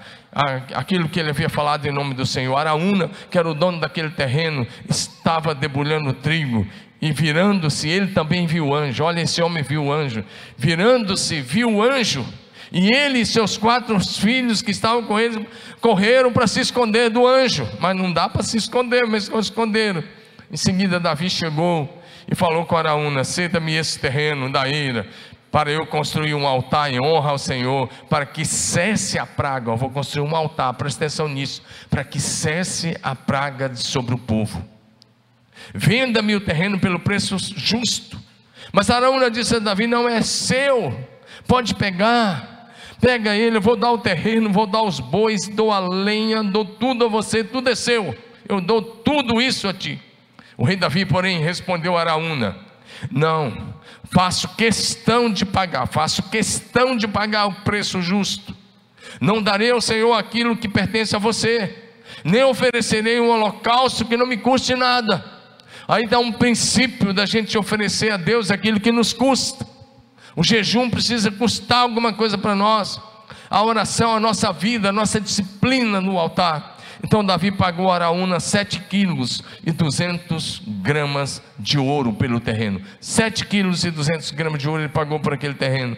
aquilo 0.73 1.09
que 1.09 1.19
ele 1.19 1.31
havia 1.31 1.49
falado 1.49 1.85
em 1.85 1.91
nome 1.91 2.13
do 2.13 2.25
Senhor. 2.25 2.55
Araúna, 2.55 3.11
que 3.29 3.37
era 3.37 3.49
o 3.49 3.53
dono 3.53 3.81
daquele 3.81 4.11
terreno, 4.11 4.65
estava 4.87 5.53
debulhando 5.53 6.13
trigo 6.13 6.65
e 7.01 7.11
virando-se, 7.11 7.89
ele 7.89 8.07
também 8.07 8.45
viu 8.45 8.67
o 8.67 8.75
anjo. 8.75 9.03
Olha, 9.03 9.21
esse 9.21 9.41
homem 9.41 9.63
viu 9.63 9.85
o 9.85 9.91
anjo. 9.91 10.23
Virando-se, 10.57 11.41
viu 11.41 11.69
o 11.69 11.83
anjo. 11.83 12.25
E 12.71 12.93
ele 12.93 13.19
e 13.19 13.25
seus 13.25 13.57
quatro 13.57 13.99
filhos 13.99 14.61
que 14.61 14.71
estavam 14.71 15.03
com 15.03 15.19
ele 15.19 15.47
correram 15.81 16.31
para 16.31 16.45
se 16.45 16.59
esconder 16.59 17.09
do 17.09 17.25
anjo. 17.25 17.67
Mas 17.79 17.95
não 17.95 18.11
dá 18.11 18.29
para 18.29 18.43
se 18.43 18.57
esconder, 18.57 19.05
mas 19.07 19.23
se 19.25 19.37
esconderam. 19.37 20.03
Em 20.51 20.57
seguida, 20.57 20.99
Davi 20.99 21.29
chegou 21.29 21.98
e 22.29 22.35
falou 22.35 22.65
com 22.65 22.77
Araúna: 22.77 23.23
Ceda-me 23.23 23.73
esse 23.73 23.97
terreno 23.97 24.51
da 24.51 24.67
ira, 24.67 25.07
para 25.51 25.71
eu 25.71 25.85
construir 25.87 26.35
um 26.35 26.45
altar 26.45 26.93
em 26.93 27.01
honra 27.01 27.31
ao 27.31 27.37
Senhor, 27.39 27.89
para 28.09 28.25
que 28.25 28.45
cesse 28.45 29.17
a 29.17 29.25
praga. 29.25 29.71
Eu 29.71 29.77
vou 29.77 29.89
construir 29.89 30.27
um 30.27 30.35
altar, 30.35 30.73
presta 30.75 31.05
atenção 31.05 31.27
nisso, 31.27 31.63
para 31.89 32.03
que 32.03 32.19
cesse 32.19 32.95
a 33.01 33.15
praga 33.15 33.75
sobre 33.75 34.13
o 34.13 34.17
povo. 34.17 34.63
Venda-me 35.73 36.35
o 36.35 36.41
terreno 36.41 36.79
pelo 36.79 36.99
preço 36.99 37.37
justo. 37.57 38.19
Mas 38.71 38.89
Araúna 38.89 39.31
disse 39.31 39.55
a 39.55 39.59
Davi: 39.59 39.87
Não 39.87 40.07
é 40.07 40.21
seu, 40.21 40.95
pode 41.47 41.73
pegar. 41.73 42.57
Pega 43.01 43.33
ele, 43.33 43.57
eu 43.57 43.61
vou 43.61 43.77
dar 43.77 43.91
o 43.91 43.97
terreno, 43.97 44.51
vou 44.51 44.67
dar 44.67 44.83
os 44.83 44.99
bois, 44.99 45.47
dou 45.47 45.71
a 45.71 45.79
lenha, 45.79 46.43
dou 46.43 46.65
tudo 46.65 47.05
a 47.05 47.07
você, 47.07 47.45
tudo 47.45 47.69
é 47.69 47.75
seu. 47.75 48.13
Eu 48.47 48.59
dou 48.59 48.81
tudo 48.81 49.41
isso 49.41 49.69
a 49.69 49.73
ti. 49.73 50.01
O 50.59 50.65
rei 50.65 50.75
Davi, 50.75 51.05
porém, 51.05 51.39
respondeu 51.39 51.95
a 51.95 52.01
Araúna: 52.01 52.57
Não, 53.09 53.73
faço 54.11 54.49
questão 54.57 55.31
de 55.31 55.45
pagar, 55.45 55.87
faço 55.87 56.21
questão 56.23 56.97
de 56.97 57.07
pagar 57.07 57.45
o 57.45 57.53
preço 57.61 58.01
justo. 58.01 58.53
Não 59.21 59.41
darei 59.41 59.71
ao 59.71 59.79
Senhor 59.79 60.13
aquilo 60.13 60.57
que 60.57 60.67
pertence 60.67 61.15
a 61.15 61.19
você, 61.19 61.81
nem 62.25 62.43
oferecerei 62.43 63.21
um 63.21 63.29
holocausto 63.29 64.03
que 64.03 64.17
não 64.17 64.25
me 64.25 64.35
custe 64.35 64.75
nada. 64.75 65.23
Aí 65.87 66.05
dá 66.05 66.19
um 66.19 66.33
princípio 66.33 67.13
da 67.13 67.25
gente 67.25 67.57
oferecer 67.57 68.11
a 68.11 68.17
Deus 68.17 68.51
aquilo 68.51 68.81
que 68.81 68.91
nos 68.91 69.13
custa. 69.13 69.65
O 70.35 70.43
jejum 70.43 70.89
precisa 70.89 71.31
custar 71.31 71.83
alguma 71.83 72.11
coisa 72.11 72.37
para 72.37 72.53
nós. 72.53 72.99
A 73.49 73.63
oração, 73.63 74.13
a 74.13 74.19
nossa 74.19 74.51
vida, 74.51 74.89
a 74.89 74.93
nossa 74.93 75.21
disciplina 75.21 76.01
no 76.01 76.19
altar. 76.19 76.78
Então 77.03 77.23
Davi 77.23 77.51
pagou 77.51 77.89
a 77.89 77.95
Araúna 77.95 78.39
sete 78.39 78.79
quilos 78.81 79.41
e 79.65 79.71
duzentos 79.71 80.61
gramas 80.65 81.41
de 81.57 81.77
ouro 81.77 82.13
pelo 82.13 82.39
terreno. 82.39 82.81
Sete 82.99 83.45
quilos 83.45 83.83
e 83.83 83.91
duzentos 83.91 84.31
gramas 84.31 84.61
de 84.61 84.67
ouro 84.67 84.81
ele 84.81 84.89
pagou 84.89 85.19
por 85.19 85.33
aquele 85.33 85.53
terreno. 85.53 85.95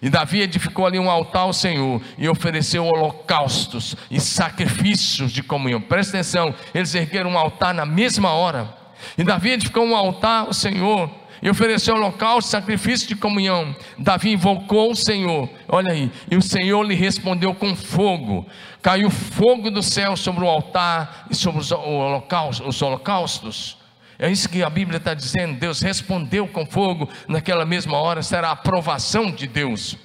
E 0.00 0.10
Davi 0.10 0.42
edificou 0.42 0.86
ali 0.86 0.98
um 0.98 1.10
altar 1.10 1.42
ao 1.42 1.52
Senhor 1.52 2.00
e 2.18 2.28
ofereceu 2.28 2.84
holocaustos 2.84 3.96
e 4.10 4.20
sacrifícios 4.20 5.32
de 5.32 5.42
comunhão. 5.42 5.80
Presta 5.80 6.16
atenção, 6.16 6.54
eles 6.74 6.94
ergueram 6.94 7.30
um 7.30 7.38
altar 7.38 7.74
na 7.74 7.86
mesma 7.86 8.30
hora. 8.32 8.74
E 9.16 9.24
Davi 9.24 9.50
edificou 9.50 9.84
um 9.84 9.96
altar 9.96 10.46
ao 10.46 10.52
Senhor 10.52 11.10
e 11.42 11.50
ofereceu 11.50 11.94
holocausto, 11.94 12.50
sacrifício 12.50 13.08
de 13.08 13.16
comunhão. 13.16 13.74
Davi 13.98 14.32
invocou 14.32 14.92
o 14.92 14.96
Senhor, 14.96 15.48
olha 15.68 15.92
aí, 15.92 16.10
e 16.30 16.36
o 16.36 16.42
Senhor 16.42 16.82
lhe 16.82 16.94
respondeu 16.94 17.54
com 17.54 17.74
fogo. 17.74 18.46
Caiu 18.82 19.10
fogo 19.10 19.70
do 19.70 19.82
céu 19.82 20.16
sobre 20.16 20.44
o 20.44 20.48
altar 20.48 21.26
e 21.30 21.34
sobre 21.34 21.60
os 21.60 21.72
holocaustos. 21.72 22.66
Os 22.66 22.80
holocaustos. 22.80 23.78
É 24.18 24.30
isso 24.30 24.48
que 24.48 24.62
a 24.62 24.70
Bíblia 24.70 24.96
está 24.98 25.12
dizendo. 25.12 25.58
Deus 25.58 25.80
respondeu 25.82 26.46
com 26.48 26.64
fogo 26.64 27.08
naquela 27.28 27.66
mesma 27.66 27.98
hora, 27.98 28.22
será 28.22 28.48
a 28.48 28.52
aprovação 28.52 29.30
de 29.30 29.46
Deus. 29.46 29.96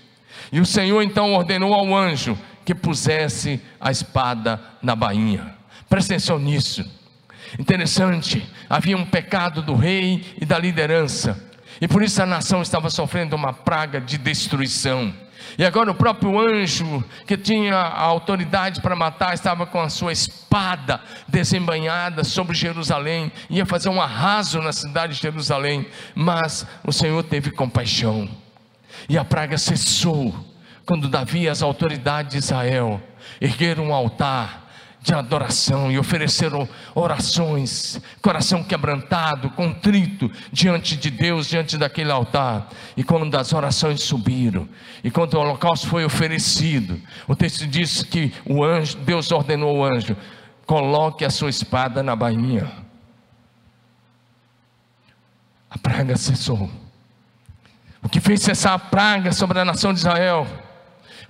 E 0.51 0.59
o 0.59 0.65
Senhor 0.65 1.01
então 1.01 1.33
ordenou 1.33 1.73
ao 1.73 1.95
anjo 1.95 2.37
que 2.65 2.75
pusesse 2.75 3.61
a 3.79 3.91
espada 3.91 4.59
na 4.81 4.95
bainha. 4.95 5.55
Presta 5.89 6.13
atenção 6.13 6.39
nisso. 6.39 7.00
Interessante, 7.59 8.47
havia 8.69 8.95
um 8.97 9.05
pecado 9.05 9.61
do 9.61 9.75
rei 9.75 10.25
e 10.39 10.45
da 10.45 10.57
liderança, 10.57 11.37
e 11.79 11.87
por 11.87 12.01
isso 12.01 12.21
a 12.21 12.25
nação 12.25 12.61
estava 12.61 12.89
sofrendo 12.89 13.35
uma 13.35 13.51
praga 13.51 13.99
de 13.99 14.17
destruição. 14.17 15.13
E 15.57 15.65
agora 15.65 15.91
o 15.91 15.95
próprio 15.95 16.39
anjo, 16.39 17.03
que 17.27 17.35
tinha 17.35 17.75
a 17.75 18.01
autoridade 18.01 18.79
para 18.79 18.95
matar, 18.95 19.33
estava 19.33 19.65
com 19.65 19.81
a 19.81 19.89
sua 19.89 20.13
espada 20.13 21.01
desembanhada 21.27 22.23
sobre 22.23 22.55
Jerusalém, 22.55 23.31
ia 23.49 23.65
fazer 23.65 23.89
um 23.89 24.01
arraso 24.01 24.61
na 24.61 24.71
cidade 24.71 25.15
de 25.15 25.21
Jerusalém, 25.21 25.85
mas 26.15 26.65
o 26.85 26.93
Senhor 26.93 27.21
teve 27.23 27.51
compaixão, 27.51 28.29
e 29.09 29.17
a 29.17 29.25
praga 29.25 29.57
cessou, 29.57 30.33
quando 30.85 31.09
Davi 31.09 31.41
e 31.41 31.49
as 31.49 31.61
autoridades 31.61 32.31
de 32.31 32.37
Israel 32.37 33.01
ergueram 33.39 33.87
um 33.87 33.93
altar 33.93 34.70
de 35.01 35.15
adoração 35.15 35.91
e 35.91 35.97
ofereceram 35.97 36.69
orações, 36.93 37.99
coração 38.21 38.63
quebrantado, 38.63 39.49
contrito 39.49 40.31
diante 40.51 40.95
de 40.95 41.09
Deus, 41.09 41.47
diante 41.47 41.75
daquele 41.75 42.11
altar. 42.11 42.69
E 42.95 43.03
quando 43.03 43.35
as 43.35 43.51
orações 43.51 44.03
subiram, 44.03 44.69
e 45.03 45.09
quando 45.09 45.33
o 45.33 45.39
holocausto 45.39 45.87
foi 45.87 46.05
oferecido, 46.05 47.01
o 47.27 47.35
texto 47.35 47.65
diz 47.65 48.03
que 48.03 48.31
o 48.45 48.63
anjo, 48.63 48.97
Deus 48.99 49.31
ordenou 49.31 49.83
ao 49.83 49.91
anjo: 49.91 50.15
coloque 50.67 51.25
a 51.25 51.31
sua 51.31 51.49
espada 51.49 52.03
na 52.03 52.15
bainha. 52.15 52.71
A 55.67 55.79
praga 55.79 56.15
cessou. 56.15 56.69
O 58.03 58.09
que 58.09 58.19
fez 58.19 58.41
cessar 58.41 58.73
a 58.73 58.79
praga 58.79 59.31
sobre 59.31 59.59
a 59.59 59.65
nação 59.65 59.93
de 59.93 59.99
Israel 59.99 60.45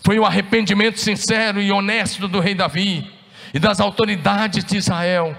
foi 0.04 0.20
o 0.20 0.26
arrependimento 0.26 1.00
sincero 1.00 1.62
e 1.62 1.72
honesto 1.72 2.28
do 2.28 2.40
rei 2.40 2.56
Davi 2.56 3.21
e 3.54 3.60
das 3.60 3.80
autoridades 3.80 4.64
de 4.64 4.78
Israel. 4.78 5.38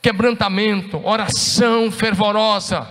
Quebrantamento, 0.00 1.04
oração 1.04 1.90
fervorosa, 1.90 2.86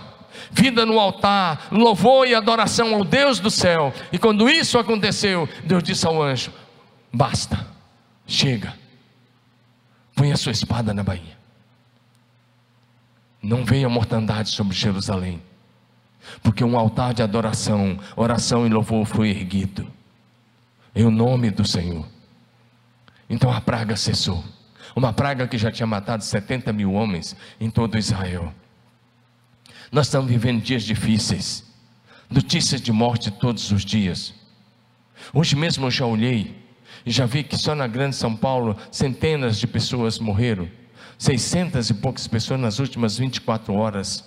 vida 0.50 0.84
no 0.84 0.98
altar, 0.98 1.68
louvor 1.70 2.26
e 2.26 2.34
adoração 2.34 2.94
ao 2.94 3.04
Deus 3.04 3.40
do 3.40 3.50
céu. 3.50 3.92
E 4.12 4.18
quando 4.18 4.48
isso 4.48 4.78
aconteceu, 4.78 5.48
Deus 5.64 5.82
disse 5.82 6.06
ao 6.06 6.22
anjo: 6.22 6.52
Basta, 7.12 7.66
chega, 8.26 8.74
põe 10.14 10.32
a 10.32 10.36
sua 10.36 10.52
espada 10.52 10.92
na 10.92 11.02
baía. 11.02 11.38
Não 13.42 13.64
venha 13.64 13.88
mortandade 13.88 14.50
sobre 14.50 14.74
Jerusalém, 14.74 15.40
porque 16.42 16.64
um 16.64 16.76
altar 16.76 17.14
de 17.14 17.22
adoração, 17.22 17.98
oração 18.16 18.66
e 18.66 18.68
louvor 18.68 19.06
foi 19.06 19.30
erguido, 19.30 19.86
em 20.94 21.04
nome 21.04 21.50
do 21.50 21.66
Senhor. 21.66 22.04
Então 23.28 23.52
a 23.52 23.60
praga 23.60 23.96
cessou. 23.96 24.42
Uma 24.96 25.12
praga 25.12 25.46
que 25.46 25.58
já 25.58 25.70
tinha 25.70 25.86
matado 25.86 26.24
70 26.24 26.72
mil 26.72 26.92
homens 26.92 27.36
em 27.60 27.70
todo 27.70 27.98
Israel. 27.98 28.52
Nós 29.92 30.06
estamos 30.06 30.30
vivendo 30.30 30.62
dias 30.62 30.82
difíceis, 30.82 31.64
notícias 32.28 32.80
de 32.80 32.92
morte 32.92 33.30
todos 33.30 33.70
os 33.70 33.84
dias. 33.84 34.34
Hoje 35.32 35.56
mesmo 35.56 35.86
eu 35.86 35.90
já 35.90 36.04
olhei 36.04 36.56
e 37.04 37.10
já 37.10 37.26
vi 37.26 37.42
que 37.42 37.56
só 37.56 37.74
na 37.74 37.86
Grande 37.86 38.16
São 38.16 38.34
Paulo 38.36 38.76
centenas 38.90 39.58
de 39.58 39.66
pessoas 39.66 40.18
morreram, 40.18 40.68
600 41.18 41.90
e 41.90 41.94
poucas 41.94 42.26
pessoas 42.26 42.60
nas 42.60 42.78
últimas 42.78 43.18
24 43.18 43.74
horas. 43.74 44.24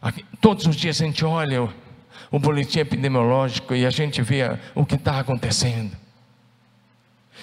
Aqui, 0.00 0.24
todos 0.40 0.66
os 0.66 0.74
dias 0.74 1.00
a 1.00 1.04
gente 1.04 1.24
olha 1.24 1.62
o, 1.62 1.72
o 2.30 2.38
boletim 2.38 2.80
epidemiológico 2.80 3.74
e 3.74 3.86
a 3.86 3.90
gente 3.90 4.20
vê 4.20 4.58
o 4.74 4.84
que 4.84 4.96
está 4.96 5.20
acontecendo. 5.20 6.01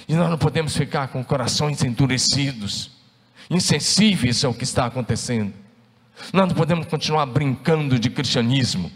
E 0.10 0.16
nós 0.16 0.28
não 0.28 0.40
podemos 0.40 0.76
ficar 0.76 1.10
com 1.10 1.24
corações 1.24 1.84
endurecidos, 1.84 2.90
insensíveis 3.48 4.44
ao 4.44 4.56
que 4.56 4.64
está 4.64 4.88
acontecendo. 4.88 5.54
Nós 6.34 6.48
não 6.48 6.56
podemos 6.56 6.88
continuar 6.88 7.28
brincando 7.28 8.00
de 8.00 8.10
cristianismo, 8.10 8.92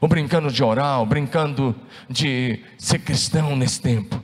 ou 0.00 0.08
brincando 0.08 0.50
de 0.50 0.64
oral, 0.64 1.04
brincando 1.04 1.76
de 2.08 2.64
ser 2.78 3.00
cristão 3.00 3.54
nesse 3.54 3.82
tempo. 3.82 4.22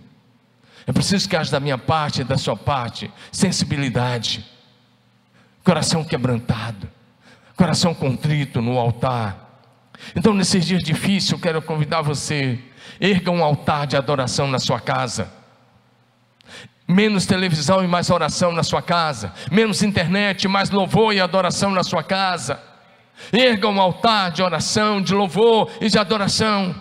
É 0.86 0.92
preciso 0.92 1.28
que 1.28 1.36
haja 1.36 1.52
da 1.52 1.60
minha 1.60 1.76
parte 1.76 2.22
e 2.22 2.24
da 2.24 2.38
sua 2.38 2.56
parte 2.56 3.12
sensibilidade, 3.30 4.42
coração 5.62 6.02
quebrantado, 6.02 6.88
coração 7.54 7.92
contrito 7.92 8.62
no 8.62 8.78
altar. 8.78 9.60
Então, 10.16 10.32
nesses 10.32 10.64
dias 10.64 10.82
difíceis, 10.82 11.30
eu 11.30 11.38
quero 11.38 11.60
convidar 11.60 12.00
você, 12.00 12.58
erga 12.98 13.30
um 13.30 13.44
altar 13.44 13.86
de 13.86 13.98
adoração 13.98 14.48
na 14.48 14.58
sua 14.58 14.80
casa 14.80 15.41
Menos 16.92 17.26
televisão 17.26 17.82
e 17.82 17.88
mais 17.88 18.10
oração 18.10 18.52
na 18.52 18.62
sua 18.62 18.82
casa. 18.82 19.32
Menos 19.50 19.82
internet, 19.82 20.46
mais 20.46 20.70
louvor 20.70 21.14
e 21.14 21.20
adoração 21.20 21.70
na 21.70 21.82
sua 21.82 22.02
casa. 22.02 22.60
Erga 23.32 23.68
um 23.68 23.80
altar 23.80 24.30
de 24.30 24.42
oração, 24.42 25.00
de 25.00 25.14
louvor 25.14 25.70
e 25.80 25.88
de 25.88 25.98
adoração. 25.98 26.74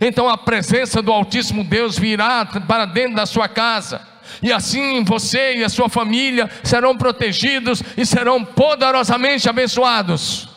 Então 0.00 0.28
a 0.28 0.36
presença 0.36 1.00
do 1.02 1.12
Altíssimo 1.12 1.64
Deus 1.64 1.98
virá 1.98 2.44
para 2.44 2.84
dentro 2.84 3.16
da 3.16 3.26
sua 3.26 3.48
casa. 3.48 4.00
E 4.42 4.52
assim 4.52 5.02
você 5.04 5.56
e 5.56 5.64
a 5.64 5.68
sua 5.68 5.88
família 5.88 6.50
serão 6.62 6.96
protegidos 6.96 7.82
e 7.96 8.04
serão 8.04 8.44
poderosamente 8.44 9.48
abençoados. 9.48 10.48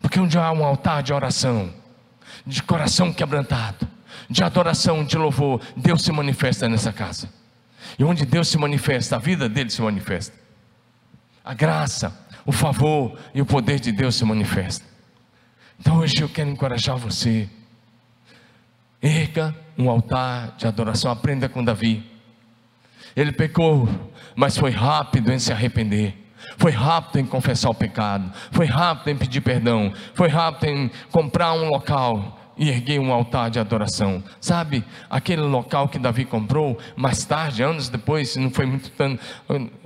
Porque 0.00 0.20
onde 0.20 0.36
há 0.36 0.52
um 0.52 0.64
altar 0.64 1.02
de 1.02 1.12
oração, 1.12 1.72
de 2.46 2.62
coração 2.62 3.12
quebrantado, 3.12 3.88
de 4.34 4.42
adoração, 4.42 5.04
de 5.04 5.16
louvor, 5.16 5.60
Deus 5.76 6.02
se 6.02 6.10
manifesta 6.10 6.68
nessa 6.68 6.92
casa. 6.92 7.30
E 7.96 8.02
onde 8.02 8.26
Deus 8.26 8.48
se 8.48 8.58
manifesta, 8.58 9.14
a 9.14 9.18
vida 9.20 9.48
dele 9.48 9.70
se 9.70 9.80
manifesta. 9.80 10.36
A 11.44 11.54
graça, 11.54 12.12
o 12.44 12.50
favor 12.50 13.16
e 13.32 13.40
o 13.40 13.46
poder 13.46 13.78
de 13.78 13.92
Deus 13.92 14.16
se 14.16 14.24
manifesta. 14.24 14.84
Então 15.78 15.98
hoje 15.98 16.20
eu 16.20 16.28
quero 16.28 16.50
encorajar 16.50 16.96
você. 16.96 17.48
Erga 19.00 19.54
um 19.78 19.88
altar 19.88 20.56
de 20.58 20.66
adoração, 20.66 21.12
aprenda 21.12 21.48
com 21.48 21.62
Davi. 21.62 22.04
Ele 23.14 23.30
pecou, 23.30 23.88
mas 24.34 24.58
foi 24.58 24.72
rápido 24.72 25.32
em 25.32 25.38
se 25.38 25.52
arrepender. 25.52 26.12
Foi 26.58 26.72
rápido 26.72 27.20
em 27.20 27.24
confessar 27.24 27.70
o 27.70 27.74
pecado, 27.74 28.32
foi 28.50 28.66
rápido 28.66 29.10
em 29.10 29.16
pedir 29.16 29.40
perdão, 29.42 29.92
foi 30.12 30.28
rápido 30.28 30.68
em 30.68 30.90
comprar 31.10 31.52
um 31.52 31.68
local 31.68 32.43
e 32.56 32.68
erguer 32.68 32.98
um 32.98 33.12
altar 33.12 33.50
de 33.50 33.58
adoração. 33.58 34.22
Sabe, 34.40 34.84
aquele 35.08 35.42
local 35.42 35.88
que 35.88 35.98
Davi 35.98 36.24
comprou, 36.24 36.78
mais 36.96 37.24
tarde, 37.24 37.62
anos 37.62 37.88
depois, 37.88 38.36
não 38.36 38.50
foi 38.50 38.66
muito 38.66 38.90
tanto, 38.90 39.20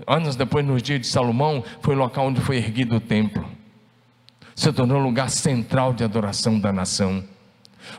anos 0.06 0.36
depois, 0.36 0.64
nos 0.64 0.82
dias 0.82 1.00
de 1.00 1.06
Salomão, 1.06 1.64
foi 1.80 1.94
o 1.94 1.98
local 1.98 2.26
onde 2.26 2.40
foi 2.40 2.56
erguido 2.56 2.96
o 2.96 3.00
templo. 3.00 3.44
Se 4.54 4.72
tornou 4.72 4.98
o 4.98 5.02
lugar 5.02 5.30
central 5.30 5.92
de 5.92 6.02
adoração 6.02 6.58
da 6.58 6.72
nação 6.72 7.24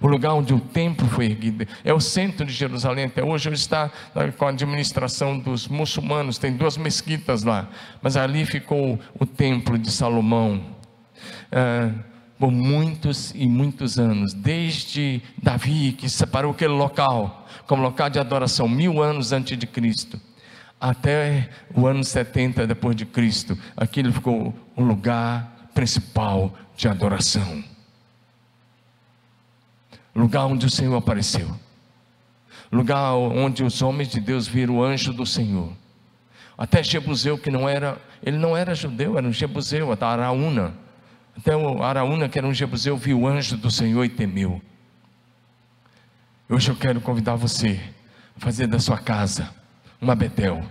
o 0.01 0.07
lugar 0.07 0.33
onde 0.33 0.53
o 0.53 0.59
templo 0.59 1.07
foi 1.07 1.25
erguido. 1.25 1.65
É 1.83 1.93
o 1.93 1.99
centro 1.99 2.45
de 2.45 2.53
Jerusalém. 2.53 3.05
Até 3.05 3.23
hoje 3.23 3.51
está 3.51 3.91
com 4.37 4.45
a 4.45 4.49
administração 4.49 5.37
dos 5.37 5.67
muçulmanos, 5.67 6.37
tem 6.37 6.53
duas 6.53 6.77
mesquitas 6.77 7.43
lá. 7.43 7.67
Mas 8.01 8.15
ali 8.15 8.45
ficou 8.45 8.99
o 9.19 9.25
templo 9.25 9.77
de 9.77 9.91
Salomão. 9.91 10.61
Ah, 11.51 11.91
por 12.39 12.51
muitos 12.51 13.31
e 13.35 13.45
muitos 13.47 13.99
anos, 13.99 14.33
desde 14.33 15.21
Davi, 15.43 15.91
que 15.91 16.09
separou 16.09 16.51
aquele 16.51 16.73
local 16.73 17.45
como 17.67 17.83
local 17.83 18.09
de 18.09 18.17
adoração, 18.17 18.67
mil 18.67 19.03
anos 19.03 19.31
antes 19.31 19.55
de 19.55 19.67
Cristo, 19.67 20.19
até 20.81 21.49
o 21.75 21.85
ano 21.85 22.03
70 22.03 22.65
depois 22.65 22.95
de 22.95 23.05
Cristo, 23.05 23.55
aquilo 23.77 24.11
ficou 24.11 24.55
o 24.75 24.81
lugar 24.81 25.69
principal 25.75 26.57
de 26.75 26.87
adoração 26.87 27.63
lugar 30.19 30.45
onde 30.45 30.65
o 30.65 30.69
Senhor 30.69 30.95
apareceu, 30.95 31.49
lugar 32.71 33.13
onde 33.13 33.63
os 33.63 33.81
homens 33.81 34.09
de 34.09 34.19
Deus 34.19 34.47
viram 34.47 34.77
o 34.77 34.83
anjo 34.83 35.13
do 35.13 35.25
Senhor. 35.25 35.71
Até 36.57 36.83
Jebuseu, 36.83 37.37
que 37.37 37.49
não 37.49 37.69
era, 37.69 37.97
ele 38.21 38.37
não 38.37 38.55
era 38.55 38.75
judeu, 38.75 39.17
era 39.17 39.25
um 39.25 39.31
Jebuseu, 39.31 39.91
até 39.91 40.05
Araúna. 40.05 40.73
Até 41.39 41.55
o 41.55 41.81
Araúna, 41.81 42.27
que 42.27 42.37
era 42.37 42.45
um 42.45 42.53
Jebuseu, 42.53 42.97
viu 42.97 43.21
o 43.21 43.27
anjo 43.27 43.55
do 43.55 43.71
Senhor 43.71 44.03
e 44.03 44.09
temeu. 44.09 44.61
Hoje 46.49 46.69
eu 46.69 46.75
quero 46.75 46.99
convidar 46.99 47.35
você 47.35 47.79
a 48.35 48.41
fazer 48.41 48.67
da 48.67 48.77
sua 48.77 48.97
casa 48.97 49.49
uma 50.01 50.15
Betel, 50.15 50.61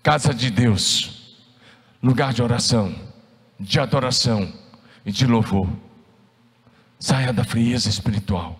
casa 0.00 0.32
de 0.32 0.52
Deus, 0.52 1.36
lugar 2.00 2.32
de 2.32 2.40
oração, 2.40 2.94
de 3.58 3.80
adoração 3.80 4.52
e 5.04 5.10
de 5.10 5.26
louvor. 5.26 5.68
Saia 7.00 7.32
da 7.32 7.42
frieza 7.42 7.88
espiritual. 7.88 8.56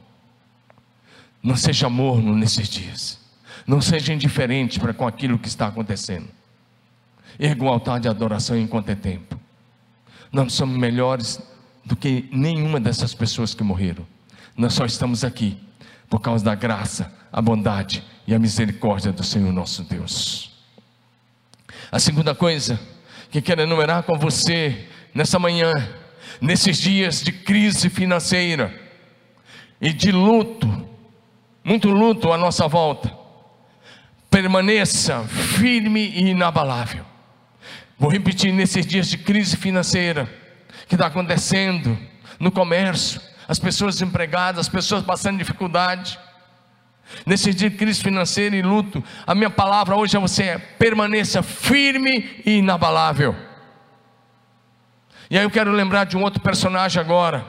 Não 1.41 1.55
seja 1.55 1.89
morno 1.89 2.35
nesses 2.35 2.69
dias. 2.69 3.21
Não 3.65 3.81
seja 3.81 4.13
indiferente 4.13 4.81
para 4.81 4.93
com 4.93 5.07
aquilo 5.07 5.39
que 5.39 5.47
está 5.47 5.69
acontecendo. 5.69 6.29
Erga 7.39 7.63
um 7.63 7.69
altar 7.69 8.01
de 8.01 8.09
adoração 8.09 8.59
enquanto 8.59 8.89
é 8.89 8.97
tempo. 8.97 9.38
Nós 10.33 10.53
somos 10.53 10.77
melhores 10.77 11.41
do 11.85 11.97
que 11.97 12.29
nenhuma 12.33 12.79
dessas 12.79 13.15
pessoas 13.15 13.55
que 13.55 13.63
morreram. 13.63 14.07
Nós 14.57 14.75
só 14.75 14.85
estamos 14.85 15.25
aqui 15.25 15.57
por 16.09 16.21
causa 16.21 16.45
da 16.45 16.55
graça, 16.55 17.13
a 17.33 17.41
bondade 17.41 18.03
e 18.27 18.35
a 18.35 18.39
misericórdia 18.39 19.13
do 19.13 19.23
Senhor 19.23 19.53
nosso 19.53 19.83
Deus. 19.85 20.51
A 21.91 21.99
segunda 21.99 22.35
coisa 22.35 22.79
que 23.31 23.41
quero 23.41 23.63
enumerar 23.63 24.03
com 24.03 24.19
você 24.19 24.89
nessa 25.15 25.39
manhã 25.39 25.89
nesses 26.41 26.79
dias 26.79 27.23
de 27.23 27.33
crise 27.33 27.89
financeira 27.89 28.73
e 29.81 29.93
de 29.93 30.13
luto, 30.13 30.89
muito 31.65 31.89
luto 31.89 32.33
à 32.33 32.39
nossa 32.39 32.67
volta, 32.69 33.13
permaneça 34.31 35.25
firme 35.25 36.01
e 36.01 36.31
inabalável. 36.31 37.05
Vou 37.99 38.11
repetir: 38.11 38.53
nesses 38.53 38.87
dias 38.87 39.09
de 39.09 39.19
crise 39.19 39.57
financeira 39.57 40.29
que 40.87 40.95
está 40.95 41.07
acontecendo 41.07 41.99
no 42.39 42.51
comércio, 42.51 43.21
as 43.49 43.59
pessoas 43.59 43.97
desempregadas, 43.97 44.61
as 44.61 44.69
pessoas 44.69 45.03
passando 45.03 45.39
dificuldade. 45.39 46.19
Nesse 47.25 47.55
dia 47.55 47.71
de 47.71 47.77
crise 47.77 48.03
financeira 48.03 48.55
e 48.55 48.63
luto, 48.63 49.03
a 49.27 49.35
minha 49.35 49.51
palavra 49.51 49.97
hoje 49.97 50.17
a 50.17 50.21
você 50.21 50.43
é: 50.45 50.59
permaneça 50.59 51.43
firme 51.43 52.43
e 52.45 52.59
inabalável. 52.59 53.35
E 55.31 55.37
aí 55.37 55.45
eu 55.45 55.51
quero 55.51 55.73
lembrar 55.73 56.05
de 56.05 56.17
um 56.17 56.23
outro 56.23 56.41
personagem 56.41 57.01
agora. 57.01 57.45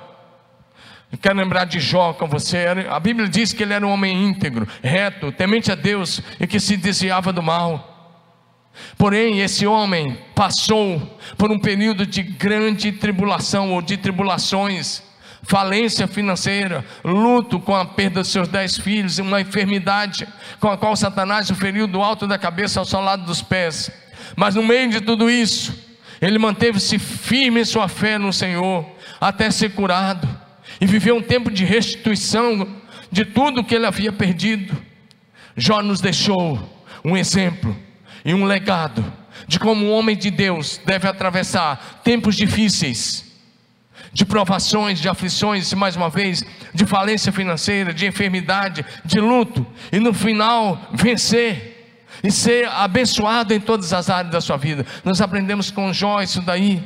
Eu 1.12 1.18
quero 1.18 1.38
lembrar 1.38 1.66
de 1.66 1.80
Jó 1.80 2.14
com 2.14 2.28
você. 2.28 2.66
A 2.90 3.00
Bíblia 3.00 3.28
diz 3.28 3.52
que 3.52 3.64
ele 3.64 3.74
era 3.74 3.86
um 3.86 3.92
homem 3.92 4.26
íntegro, 4.26 4.68
reto, 4.84 5.32
temente 5.32 5.72
a 5.72 5.76
Deus 5.76 6.22
e 6.40 6.46
que 6.46 6.60
se 6.60 6.78
desviava 6.78 7.34
do 7.34 7.42
mal. 7.42 7.89
Porém, 8.98 9.40
esse 9.40 9.66
homem 9.66 10.18
passou 10.36 11.02
por 11.38 11.52
um 11.52 11.60
período 11.60 12.06
de 12.06 12.22
grande 12.22 12.92
tribulação 12.92 13.74
ou 13.74 13.82
de 13.82 13.98
tribulações, 13.98 15.02
falência 15.44 16.08
financeira, 16.08 16.86
luto 17.04 17.60
com 17.60 17.76
a 17.76 17.86
perda 17.86 18.22
dos 18.22 18.32
seus 18.32 18.48
dez 18.48 18.78
filhos, 18.78 19.20
uma 19.20 19.42
enfermidade 19.42 20.28
com 20.60 20.70
a 20.70 20.78
qual 20.78 20.96
Satanás 20.96 21.50
o 21.50 21.56
feriu 21.56 21.88
do 21.88 22.02
alto 22.02 22.28
da 22.28 22.38
cabeça 22.38 22.80
ao 22.80 22.86
solado 22.86 23.26
dos 23.26 23.42
pés. 23.42 23.90
Mas 24.36 24.56
no 24.56 24.64
meio 24.64 24.90
de 24.90 25.02
tudo 25.02 25.30
isso, 25.30 25.74
ele 26.22 26.38
manteve-se 26.38 27.00
firme 27.00 27.62
em 27.62 27.66
sua 27.66 27.88
fé 27.88 28.18
no 28.18 28.34
Senhor, 28.34 28.86
até 29.20 29.50
ser 29.50 29.74
curado, 29.74 30.28
e 30.80 30.86
viveu 30.86 31.16
um 31.16 31.22
tempo 31.22 31.50
de 31.50 31.64
restituição 31.64 32.68
de 33.12 33.26
tudo 33.26 33.64
que 33.64 33.76
ele 33.76 33.86
havia 33.86 34.12
perdido. 34.12 34.76
Jó 35.56 35.82
nos 35.82 36.02
deixou 36.02 36.60
um 37.04 37.18
exemplo 37.18 37.76
e 38.30 38.34
um 38.36 38.46
legado 38.46 39.04
de 39.48 39.58
como 39.58 39.88
um 39.88 39.92
homem 39.92 40.16
de 40.16 40.30
Deus 40.30 40.80
deve 40.86 41.08
atravessar 41.08 42.00
tempos 42.04 42.36
difíceis, 42.36 43.26
de 44.14 44.24
provações, 44.24 45.00
de 45.00 45.10
aflições, 45.10 45.74
mais 45.74 45.96
uma 45.96 46.12
vez, 46.12 46.46
de 46.72 46.86
falência 46.86 47.32
financeira, 47.32 47.92
de 47.92 48.06
enfermidade, 48.06 48.86
de 49.04 49.20
luto, 49.20 49.66
e 49.92 50.00
no 50.00 50.14
final 50.14 50.80
vencer 50.94 51.98
e 52.24 52.30
ser 52.30 52.68
abençoado 52.68 53.52
em 53.52 53.60
todas 53.60 53.94
as 53.94 54.12
áreas 54.12 54.32
da 54.32 54.42
sua 54.42 54.58
vida. 54.58 54.86
Nós 55.04 55.22
aprendemos 55.22 55.72
com 55.72 55.92
Jó 55.92 56.22
isso 56.22 56.44
daí. 56.44 56.84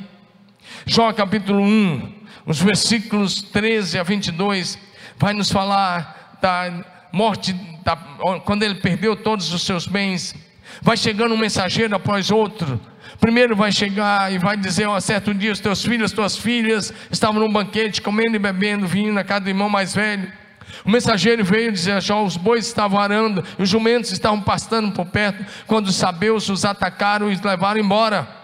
Jó 0.86 1.12
capítulo 1.12 1.62
1, 1.62 2.14
os 2.46 2.62
versículos 2.62 3.42
13 3.42 4.00
a 4.00 4.04
22, 4.04 4.80
vai 5.18 5.34
nos 5.34 5.52
falar 5.52 6.38
da 6.42 6.86
morte, 7.12 7.52
da, 7.84 7.98
quando 8.46 8.64
ele 8.64 8.76
perdeu 8.76 9.14
todos 9.14 9.52
os 9.52 9.64
seus 9.64 9.86
bens. 9.86 10.34
Vai 10.82 10.98
chegando 10.98 11.34
um 11.34 11.38
mensageiro 11.38 11.96
após 11.96 12.32
outro. 12.32 12.80
Primeiro 13.20 13.56
vai 13.56 13.72
chegar 13.72 14.32
e 14.34 14.38
vai 14.38 14.58
dizer: 14.58 14.88
um 14.88 15.00
certo 15.00 15.34
dia, 15.34 15.52
os 15.52 15.60
teus 15.60 15.84
filhos, 15.84 16.12
tuas 16.12 16.38
filhas 16.38 16.94
estavam 17.12 17.40
num 17.40 17.52
banquete, 17.52 18.02
comendo 18.02 18.36
e 18.36 18.40
bebendo 18.40 18.88
vinho 18.88 19.14
na 19.14 19.24
casa 19.24 19.42
do 19.42 19.50
irmão 19.50 19.70
mais 19.70 19.94
velho. 19.94 20.32
O 20.84 20.90
mensageiro 20.90 21.44
veio 21.44 21.72
dizer 21.72 22.02
Jó: 22.02 22.24
os 22.24 22.36
bois 22.36 22.66
estavam 22.66 23.00
arando, 23.00 23.44
os 23.58 23.70
jumentos 23.70 24.12
estavam 24.12 24.42
pastando 24.42 24.92
por 24.92 25.06
perto, 25.06 25.46
quando 25.68 25.88
os 25.88 25.96
sabeus 25.96 26.50
os 26.50 26.66
atacaram 26.66 27.32
e 27.32 27.34
os 27.34 27.42
levaram 27.42 27.80
embora. 27.80 28.43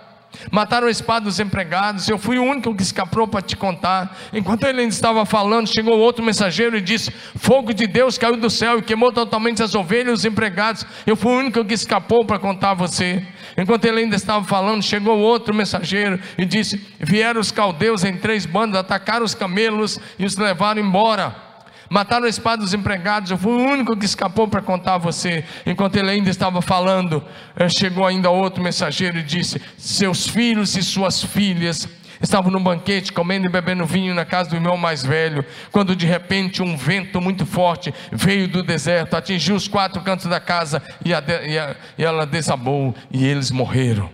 Mataram 0.52 0.88
a 0.88 0.92
espada 0.92 1.26
dos 1.26 1.40
empregados. 1.40 2.08
Eu 2.08 2.18
fui 2.18 2.38
o 2.38 2.44
único 2.44 2.74
que 2.76 2.82
escapou 2.82 3.28
para 3.28 3.42
te 3.42 3.58
contar. 3.58 4.18
Enquanto 4.32 4.64
ele 4.64 4.82
ainda 4.82 4.94
estava 4.94 5.26
falando, 5.26 5.68
chegou 5.68 5.98
outro 6.00 6.24
mensageiro 6.24 6.78
e 6.78 6.82
disse: 6.82 7.12
Fogo 7.36 7.74
de 7.74 7.88
Deus 7.88 8.18
caiu 8.18 8.38
do 8.38 8.50
céu 8.50 8.80
e 8.80 8.82
queimou 8.82 9.12
totalmente 9.12 9.62
as 9.62 9.76
ovelhas 9.76 10.10
e 10.10 10.14
os 10.14 10.26
empregados. 10.26 10.86
Eu 11.06 11.16
fui 11.16 11.32
o 11.32 11.40
único 11.40 11.66
que 11.66 11.74
escapou 11.74 12.26
para 12.26 12.40
contar 12.40 12.72
a 12.72 12.76
você. 12.76 13.26
Enquanto 13.58 13.86
ele 13.86 14.02
ainda 14.02 14.16
estava 14.16 14.44
falando, 14.46 14.82
chegou 14.82 15.18
outro 15.18 15.54
mensageiro 15.54 16.20
e 16.38 16.46
disse: 16.46 16.86
Vieram 17.00 17.42
os 17.42 17.52
caldeus 17.52 18.04
em 18.04 18.18
três 18.18 18.46
bandas, 18.46 18.80
atacaram 18.80 19.26
os 19.26 19.36
camelos 19.36 20.00
e 20.18 20.26
os 20.26 20.38
levaram 20.38 20.82
embora 20.82 21.49
mataram 21.90 22.26
a 22.26 22.30
espada 22.30 22.62
dos 22.62 22.74
empregados. 22.74 23.32
Eu 23.32 23.38
fui 23.38 23.52
o 23.52 23.72
único 23.72 23.98
que 23.98 24.06
escapou 24.06 24.48
para 24.48 24.62
contar 24.62 24.96
a 24.96 24.98
você. 24.98 25.44
Enquanto 25.66 25.96
ele 25.96 26.10
ainda 26.10 26.30
estava 26.30 26.62
falando, 26.62 27.24
eh, 27.56 27.68
chegou 27.68 28.06
ainda 28.06 28.30
outro 28.30 28.64
mensageiro 28.64 29.18
e 29.18 29.24
disse: 29.24 29.62
Seus 29.78 30.28
filhos 30.28 30.76
e 30.76 30.84
suas 30.84 31.24
filhas 31.24 31.88
estavam 32.22 32.52
no 32.52 32.60
banquete, 32.60 33.14
comendo 33.14 33.46
e 33.46 33.50
bebendo 33.50 33.86
vinho 33.86 34.14
na 34.14 34.26
casa 34.26 34.50
do 34.50 34.56
irmão 34.56 34.78
mais 34.78 35.04
velho, 35.04 35.44
quando 35.72 35.96
de 35.96 36.06
repente 36.06 36.62
um 36.62 36.76
vento 36.76 37.22
muito 37.22 37.46
forte 37.46 37.94
veio 38.12 38.48
do 38.48 38.62
deserto, 38.62 39.16
atingiu 39.16 39.56
os 39.56 39.68
quatro 39.68 40.02
cantos 40.02 40.26
da 40.26 40.40
casa 40.40 40.84
e, 41.04 41.14
a, 41.14 41.24
e, 41.46 41.58
a, 41.58 41.76
e 41.98 42.04
ela 42.04 42.26
desabou 42.26 42.94
e 43.10 43.26
eles 43.26 43.52
morreram. 43.52 44.10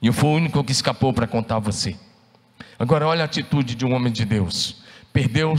E 0.00 0.06
eu 0.06 0.12
fui 0.14 0.30
o 0.30 0.32
único 0.32 0.64
que 0.64 0.72
escapou 0.72 1.12
para 1.12 1.26
contar 1.26 1.56
a 1.56 1.60
você. 1.60 1.94
Agora, 2.78 3.06
olha 3.06 3.22
a 3.22 3.24
atitude 3.26 3.74
de 3.74 3.84
um 3.84 3.92
homem 3.92 4.10
de 4.10 4.24
Deus 4.24 4.79
perdeu 5.12 5.54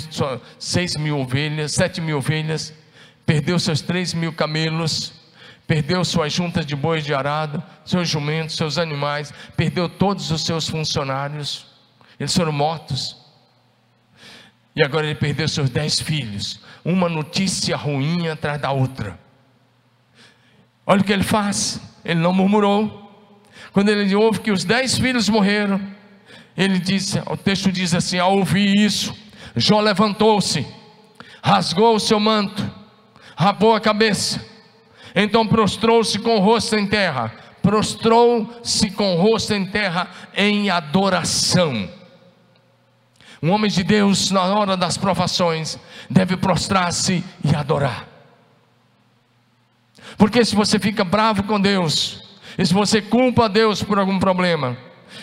seis 0.57 0.95
mil 0.95 1.19
ovelhas, 1.19 1.73
sete 1.73 1.99
mil 2.01 2.17
ovelhas, 2.17 2.73
perdeu 3.25 3.59
seus 3.59 3.81
três 3.81 4.13
mil 4.13 4.33
camelos, 4.33 5.13
perdeu 5.67 6.03
suas 6.03 6.33
juntas 6.33 6.65
de 6.65 6.75
bois 6.75 7.03
de 7.03 7.13
arado, 7.13 7.63
seus 7.85 8.09
jumentos, 8.09 8.55
seus 8.55 8.77
animais, 8.77 9.33
perdeu 9.55 9.87
todos 9.87 10.31
os 10.31 10.45
seus 10.45 10.67
funcionários, 10.67 11.65
eles 12.19 12.35
foram 12.35 12.51
mortos. 12.51 13.17
E 14.75 14.83
agora 14.83 15.05
ele 15.05 15.15
perdeu 15.15 15.47
seus 15.47 15.69
dez 15.69 15.99
filhos, 15.99 16.61
uma 16.83 17.09
notícia 17.09 17.75
ruim 17.75 18.27
atrás 18.29 18.59
da 18.59 18.71
outra. 18.71 19.19
Olha 20.85 21.01
o 21.01 21.03
que 21.03 21.13
ele 21.13 21.23
faz, 21.23 21.79
ele 22.03 22.19
não 22.19 22.33
murmurou. 22.33 22.99
Quando 23.73 23.89
ele 23.89 24.13
ouve 24.15 24.39
que 24.39 24.51
os 24.51 24.63
dez 24.63 24.97
filhos 24.97 25.29
morreram, 25.29 25.79
ele 26.57 26.79
disse, 26.79 27.19
o 27.27 27.37
texto 27.37 27.71
diz 27.71 27.93
assim: 27.93 28.17
ao 28.17 28.37
ouvir 28.37 28.75
isso, 28.75 29.15
Jó 29.55 29.79
levantou-se, 29.79 30.65
rasgou 31.43 31.95
o 31.95 31.99
seu 31.99 32.19
manto, 32.19 32.69
rapou 33.35 33.75
a 33.75 33.81
cabeça, 33.81 34.43
então 35.15 35.45
prostrou-se 35.45 36.17
com 36.19 36.37
o 36.37 36.39
rosto 36.39 36.75
em 36.75 36.87
terra, 36.87 37.33
prostrou-se 37.61 38.89
com 38.91 39.15
o 39.15 39.21
rosto 39.21 39.53
em 39.53 39.65
terra 39.65 40.09
em 40.35 40.69
adoração. 40.69 41.89
Um 43.43 43.49
homem 43.49 43.71
de 43.71 43.83
Deus, 43.83 44.29
na 44.29 44.43
hora 44.43 44.77
das 44.77 44.97
provações, 44.97 45.77
deve 46.09 46.37
prostrar-se 46.37 47.23
e 47.43 47.55
adorar. 47.55 48.07
Porque 50.17 50.45
se 50.45 50.55
você 50.55 50.77
fica 50.77 51.03
bravo 51.03 51.43
com 51.43 51.59
Deus, 51.59 52.21
e 52.57 52.65
se 52.65 52.73
você 52.73 53.01
culpa 53.01 53.45
a 53.45 53.47
Deus 53.47 53.81
por 53.81 53.97
algum 53.97 54.19
problema, 54.19 54.77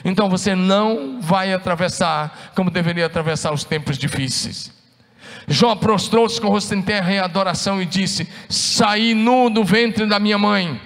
então 0.04 0.28
você 0.28 0.54
não 0.54 1.20
vai 1.20 1.52
atravessar 1.52 2.52
como 2.54 2.70
deveria 2.70 3.06
atravessar 3.06 3.52
os 3.52 3.64
tempos 3.64 3.98
difíceis. 3.98 4.72
Jó 5.46 5.74
prostrou-se 5.74 6.40
com 6.40 6.48
o 6.48 6.50
rosto 6.50 6.74
em 6.74 6.82
terra 6.82 7.12
em 7.12 7.18
adoração 7.18 7.80
e 7.80 7.86
disse: 7.86 8.28
Saí 8.48 9.14
nu 9.14 9.48
do 9.48 9.64
ventre 9.64 10.06
da 10.06 10.18
minha 10.18 10.38
mãe, 10.38 10.80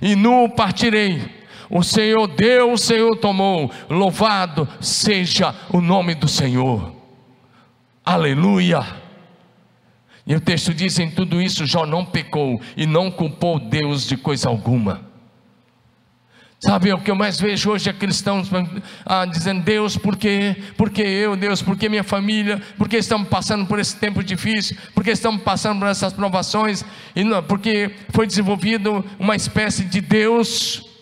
e 0.00 0.14
nu 0.14 0.48
partirei. 0.50 1.44
O 1.70 1.82
Senhor 1.82 2.26
deu, 2.28 2.72
o 2.72 2.78
Senhor 2.78 3.16
tomou. 3.16 3.70
Louvado 3.88 4.68
seja 4.80 5.54
o 5.70 5.80
nome 5.80 6.14
do 6.14 6.28
Senhor. 6.28 6.94
Aleluia. 8.04 8.84
E 10.26 10.34
o 10.34 10.40
texto 10.40 10.72
diz: 10.74 10.98
em 10.98 11.10
tudo 11.10 11.40
isso, 11.40 11.66
Jó 11.66 11.86
não 11.86 12.04
pecou 12.04 12.60
e 12.76 12.86
não 12.86 13.10
culpou 13.10 13.58
Deus 13.58 14.06
de 14.06 14.16
coisa 14.16 14.48
alguma. 14.48 15.13
Sabe, 16.64 16.90
o 16.94 16.98
que 16.98 17.10
eu 17.10 17.14
mais 17.14 17.38
vejo 17.38 17.72
hoje 17.72 17.90
é 17.90 17.92
cristãos 17.92 18.48
ah, 19.04 19.26
dizendo: 19.26 19.62
Deus, 19.62 19.98
por 19.98 20.16
quê? 20.16 20.56
Por 20.78 20.88
que 20.88 21.02
eu, 21.02 21.36
Deus? 21.36 21.60
Por 21.60 21.76
que 21.76 21.90
minha 21.90 22.02
família? 22.02 22.58
Por 22.78 22.88
que 22.88 22.96
estamos 22.96 23.28
passando 23.28 23.66
por 23.66 23.78
esse 23.78 23.94
tempo 23.96 24.24
difícil? 24.24 24.74
Por 24.94 25.04
que 25.04 25.10
estamos 25.10 25.42
passando 25.42 25.80
por 25.80 25.88
essas 25.88 26.14
provações? 26.14 26.82
E 27.14 27.22
não, 27.22 27.42
porque 27.42 27.90
foi 28.14 28.26
desenvolvido 28.26 29.04
uma 29.18 29.36
espécie 29.36 29.84
de 29.84 30.00
Deus 30.00 30.93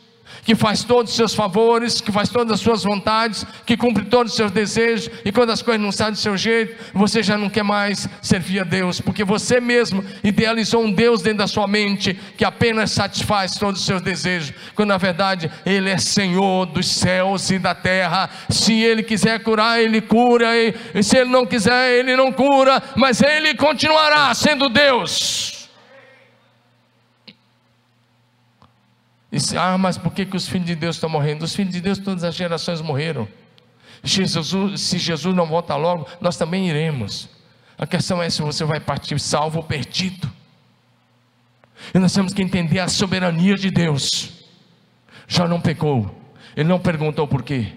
que 0.45 0.55
faz 0.55 0.83
todos 0.83 1.13
os 1.13 1.17
seus 1.17 1.35
favores, 1.35 2.01
que 2.01 2.11
faz 2.11 2.29
todas 2.29 2.53
as 2.53 2.61
suas 2.61 2.83
vontades, 2.83 3.47
que 3.65 3.77
cumpre 3.77 4.05
todos 4.05 4.33
os 4.33 4.37
seus 4.37 4.51
desejos, 4.51 5.09
e 5.25 5.31
quando 5.31 5.51
as 5.51 5.63
coisas 5.63 5.81
não 5.81 5.93
saem 5.93 6.13
do 6.13 6.19
seu 6.19 6.37
jeito, 6.37 6.77
você 6.93 7.23
já 7.23 7.39
não 7.39 7.49
quer 7.49 7.63
mais 7.63 8.09
servir 8.21 8.61
a 8.61 8.65
Deus, 8.65 9.01
porque 9.01 9.25
você 9.25 9.61
mesmo 9.61 10.05
idealizou 10.23 10.83
um 10.83 10.93
Deus 10.93 11.23
dentro 11.23 11.39
da 11.39 11.47
sua 11.47 11.67
mente 11.67 12.19
que 12.37 12.45
apenas 12.45 12.91
satisfaz 12.91 13.57
todos 13.57 13.81
os 13.81 13.87
seus 13.87 14.03
desejos, 14.03 14.53
quando 14.75 14.89
na 14.89 14.99
verdade 14.99 15.51
Ele 15.65 15.89
é 15.89 15.99
Senhor 15.99 16.67
dos 16.67 16.89
céus 16.89 17.51
e 17.51 17.59
da 17.59 17.75
terra. 17.75 18.29
Se 18.49 18.73
Ele 18.73 19.03
quiser 19.03 19.43
curar, 19.43 19.81
Ele 19.81 20.01
cura, 20.01 20.51
e 20.95 21.03
se 21.03 21.17
Ele 21.17 21.31
não 21.31 21.47
quiser, 21.47 21.99
Ele 21.99 22.17
não 22.17 22.33
cura, 22.33 22.83
mas 22.97 23.23
Ele 23.23 23.55
continuará 23.55 24.35
sendo 24.35 24.69
Deus. 24.69 25.62
Disse, 29.33 29.57
ah, 29.57 29.79
mas 29.79 29.97
por 29.97 30.12
que, 30.12 30.27
que 30.27 30.37
os 30.37 30.47
filhos 30.47 30.66
de 30.66 30.75
Deus 30.75 30.97
estão 30.97 31.09
morrendo? 31.09 31.42
Os 31.42 31.57
filhos 31.57 31.73
de 31.73 31.81
Deus, 31.81 31.99
todas 31.99 32.23
as 32.23 32.35
gerações 32.35 32.83
morreram. 32.83 33.27
Jesus, 34.05 34.79
se 34.83 34.99
Jesus 34.99 35.35
não 35.35 35.47
volta 35.47 35.75
logo, 35.75 36.07
nós 36.21 36.37
também 36.37 36.68
iremos. 36.68 37.31
A 37.79 37.87
questão 37.87 38.23
é 38.23 38.29
se 38.29 38.42
você 38.42 38.62
vai 38.62 38.79
partir 38.79 39.18
salvo 39.18 39.59
ou 39.59 39.64
perdido. 39.64 40.31
E 41.95 41.99
nós 41.99 42.12
temos 42.12 42.35
que 42.35 42.42
entender 42.42 42.79
a 42.79 42.88
soberania 42.88 43.57
de 43.57 43.71
Deus. 43.71 44.45
Já 45.27 45.49
não 45.49 45.61
pecou, 45.61 46.14
ele 46.55 46.68
não 46.68 46.79
perguntou 46.79 47.27
por 47.27 47.42
quê, 47.42 47.73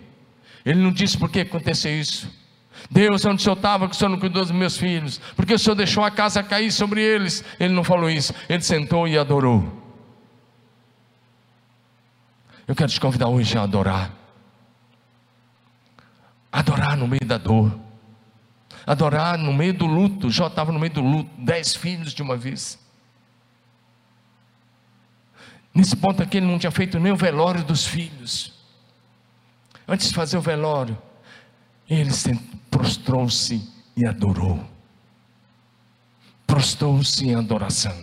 ele 0.66 0.82
não 0.82 0.92
disse 0.92 1.18
por 1.18 1.30
que 1.30 1.40
aconteceu 1.40 1.98
isso. 1.98 2.30
Deus, 2.92 3.24
onde 3.24 3.38
o 3.38 3.44
Senhor 3.44 3.56
estava, 3.56 3.88
que 3.88 3.96
o 3.96 3.98
Senhor 3.98 4.10
não 4.10 4.20
cuidou 4.20 4.44
dos 4.44 4.52
meus 4.52 4.78
filhos, 4.78 5.22
porque 5.36 5.54
o 5.54 5.60
Senhor 5.60 5.76
deixou 5.76 6.04
a 6.04 6.12
casa 6.12 6.44
cair 6.44 6.72
sobre 6.72 7.02
eles. 7.02 7.44
Ele 7.58 7.74
não 7.74 7.84
falou 7.84 8.10
isso, 8.10 8.34
ele 8.50 8.62
sentou 8.62 9.08
e 9.08 9.18
adorou. 9.18 9.85
Eu 12.68 12.76
quero 12.76 12.92
te 12.92 13.00
convidar 13.00 13.28
hoje 13.28 13.58
a 13.58 13.64
adorar. 13.64 14.12
Adorar 16.52 16.98
no 16.98 17.08
meio 17.08 17.26
da 17.26 17.38
dor. 17.38 17.78
Adorar 18.88 19.38
no 19.38 19.54
meio 19.54 19.74
do 19.74 19.86
luto. 19.86 20.30
Jó 20.30 20.48
estava 20.48 20.72
no 20.72 20.80
meio 20.80 20.94
do 20.94 21.02
luto, 21.02 21.30
dez 21.38 21.76
filhos 21.76 22.14
de 22.14 22.22
uma 22.22 22.36
vez. 22.36 22.80
Nesse 25.74 25.96
ponto 25.96 26.24
aqui 26.24 26.38
ele 26.38 26.48
não 26.48 26.58
tinha 26.58 26.72
feito 26.72 27.00
nem 27.00 27.12
o 27.12 27.18
velório 27.18 27.64
dos 27.64 27.86
filhos. 27.86 28.54
Antes 29.88 30.08
de 30.08 30.16
fazer 30.16 30.38
o 30.38 30.42
velório, 30.42 30.98
ele 31.88 32.12
prostrou-se 32.72 33.70
e 33.96 34.08
adorou. 34.08 34.64
Prostrou-se 36.48 37.28
em 37.28 37.36
adoração. 37.36 37.96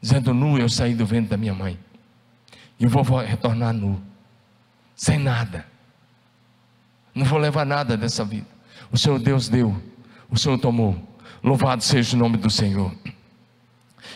Dizendo: 0.00 0.32
Nu 0.32 0.58
eu 0.58 0.68
saí 0.68 0.94
do 0.94 1.04
ventre 1.04 1.30
da 1.30 1.36
minha 1.36 1.52
mãe. 1.52 1.78
E 2.78 2.86
vou 2.86 3.02
retornar 3.20 3.72
nu, 3.72 4.00
sem 4.94 5.18
nada. 5.18 5.66
Não 7.14 7.24
vou 7.24 7.38
levar 7.38 7.64
nada 7.64 7.96
dessa 7.96 8.24
vida. 8.24 8.46
O 8.92 8.98
Senhor 8.98 9.18
Deus 9.18 9.48
deu, 9.48 9.74
o 10.30 10.38
Senhor 10.38 10.58
tomou. 10.58 10.96
Louvado 11.42 11.82
seja 11.82 12.16
o 12.16 12.18
nome 12.18 12.36
do 12.36 12.50
Senhor. 12.50 12.92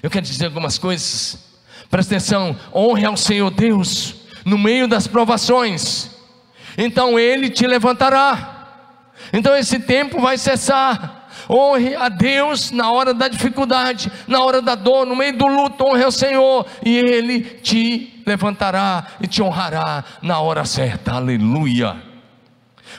Eu 0.03 0.11
quero 0.11 0.27
dizer 0.27 0.47
algumas 0.47 0.79
coisas. 0.79 1.51
Presta 1.91 2.15
atenção, 2.15 2.57
honre 2.75 3.05
ao 3.05 3.17
Senhor 3.17 3.51
Deus 3.51 4.17
no 4.45 4.59
meio 4.59 4.87
das 4.87 5.07
provações. 5.07 6.11
Então 6.77 7.19
ele 7.19 7.51
te 7.51 7.67
levantará. 7.67 8.69
Então 9.33 9.57
esse 9.57 9.79
tempo 9.79 10.21
vai 10.21 10.39
cessar. 10.39 11.29
Honre 11.49 11.97
a 11.97 12.09
Deus 12.09 12.71
na 12.71 12.93
hora 12.93 13.13
da 13.13 13.27
dificuldade, 13.27 14.11
na 14.29 14.45
hora 14.45 14.63
da 14.63 14.75
dor, 14.75 15.05
no 15.05 15.17
meio 15.17 15.37
do 15.37 15.47
luto, 15.47 15.85
honre 15.85 16.05
ao 16.05 16.13
Senhor, 16.13 16.65
e 16.85 16.97
Ele 16.97 17.41
te 17.41 18.20
levantará 18.31 19.07
e 19.21 19.27
te 19.27 19.43
honrará 19.43 20.05
na 20.23 20.39
hora 20.39 20.65
certa. 20.65 21.13
Aleluia. 21.13 21.97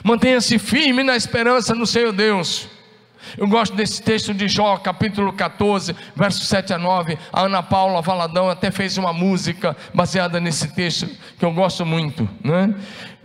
Mantenha-se 0.04 0.58
firme 0.58 1.02
na 1.02 1.16
esperança 1.16 1.74
no 1.74 1.86
Senhor 1.86 2.12
Deus. 2.12 2.68
Eu 3.38 3.46
gosto 3.48 3.74
desse 3.74 4.02
texto 4.02 4.34
de 4.34 4.46
Jó, 4.46 4.76
capítulo 4.76 5.32
14, 5.32 5.96
versos 6.14 6.46
7 6.48 6.74
a 6.74 6.78
9. 6.78 7.16
A 7.32 7.42
Ana 7.42 7.62
Paula 7.62 8.02
Valadão 8.02 8.50
até 8.50 8.70
fez 8.70 8.98
uma 8.98 9.12
música 9.12 9.74
baseada 9.94 10.38
nesse 10.38 10.74
texto, 10.74 11.08
que 11.38 11.44
eu 11.44 11.52
gosto 11.52 11.86
muito. 11.86 12.28
Né? 12.44 12.74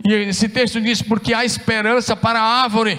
E 0.02 0.14
esse 0.14 0.48
texto 0.48 0.80
diz: 0.80 1.02
Porque 1.02 1.34
há 1.34 1.44
esperança 1.44 2.16
para 2.16 2.40
a 2.40 2.62
árvore 2.62 2.98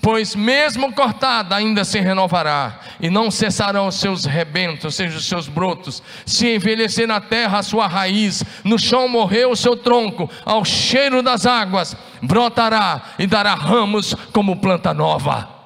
pois 0.00 0.34
mesmo 0.34 0.92
cortada 0.92 1.54
ainda 1.54 1.84
se 1.84 2.00
renovará, 2.00 2.80
e 3.00 3.10
não 3.10 3.30
cessarão 3.30 3.88
os 3.88 3.96
seus 3.96 4.24
rebentos, 4.24 4.84
ou 4.84 4.90
seja, 4.90 5.18
os 5.18 5.26
seus 5.26 5.48
brotos. 5.48 6.02
Se 6.24 6.54
envelhecer 6.54 7.06
na 7.06 7.20
terra 7.20 7.58
a 7.58 7.62
sua 7.62 7.86
raiz, 7.86 8.42
no 8.64 8.78
chão 8.78 9.08
morreu 9.08 9.50
o 9.50 9.56
seu 9.56 9.76
tronco, 9.76 10.30
ao 10.44 10.64
cheiro 10.64 11.22
das 11.22 11.46
águas, 11.46 11.96
brotará 12.22 13.02
e 13.18 13.26
dará 13.26 13.54
ramos 13.54 14.14
como 14.32 14.56
planta 14.56 14.94
nova. 14.94 15.59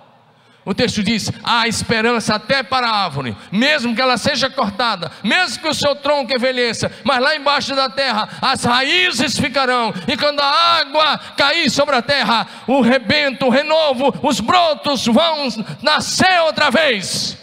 O 0.64 0.72
texto 0.72 1.02
diz: 1.02 1.30
há 1.42 1.68
esperança 1.68 2.34
até 2.34 2.62
para 2.62 2.88
a 2.88 3.04
árvore, 3.04 3.36
mesmo 3.52 3.94
que 3.94 4.00
ela 4.00 4.16
seja 4.16 4.48
cortada, 4.48 5.12
mesmo 5.22 5.62
que 5.62 5.68
o 5.68 5.74
seu 5.74 5.94
tronco 5.94 6.34
envelheça, 6.34 6.90
mas 7.04 7.20
lá 7.20 7.36
embaixo 7.36 7.74
da 7.74 7.90
terra 7.90 8.28
as 8.40 8.64
raízes 8.64 9.38
ficarão, 9.38 9.92
e 10.08 10.16
quando 10.16 10.40
a 10.40 10.78
água 10.80 11.18
cair 11.36 11.68
sobre 11.70 11.96
a 11.96 12.02
terra, 12.02 12.46
o 12.66 12.80
rebento, 12.80 13.46
o 13.46 13.50
renovo, 13.50 14.14
os 14.22 14.40
brotos 14.40 15.04
vão 15.06 15.48
nascer 15.82 16.40
outra 16.42 16.70
vez, 16.70 17.36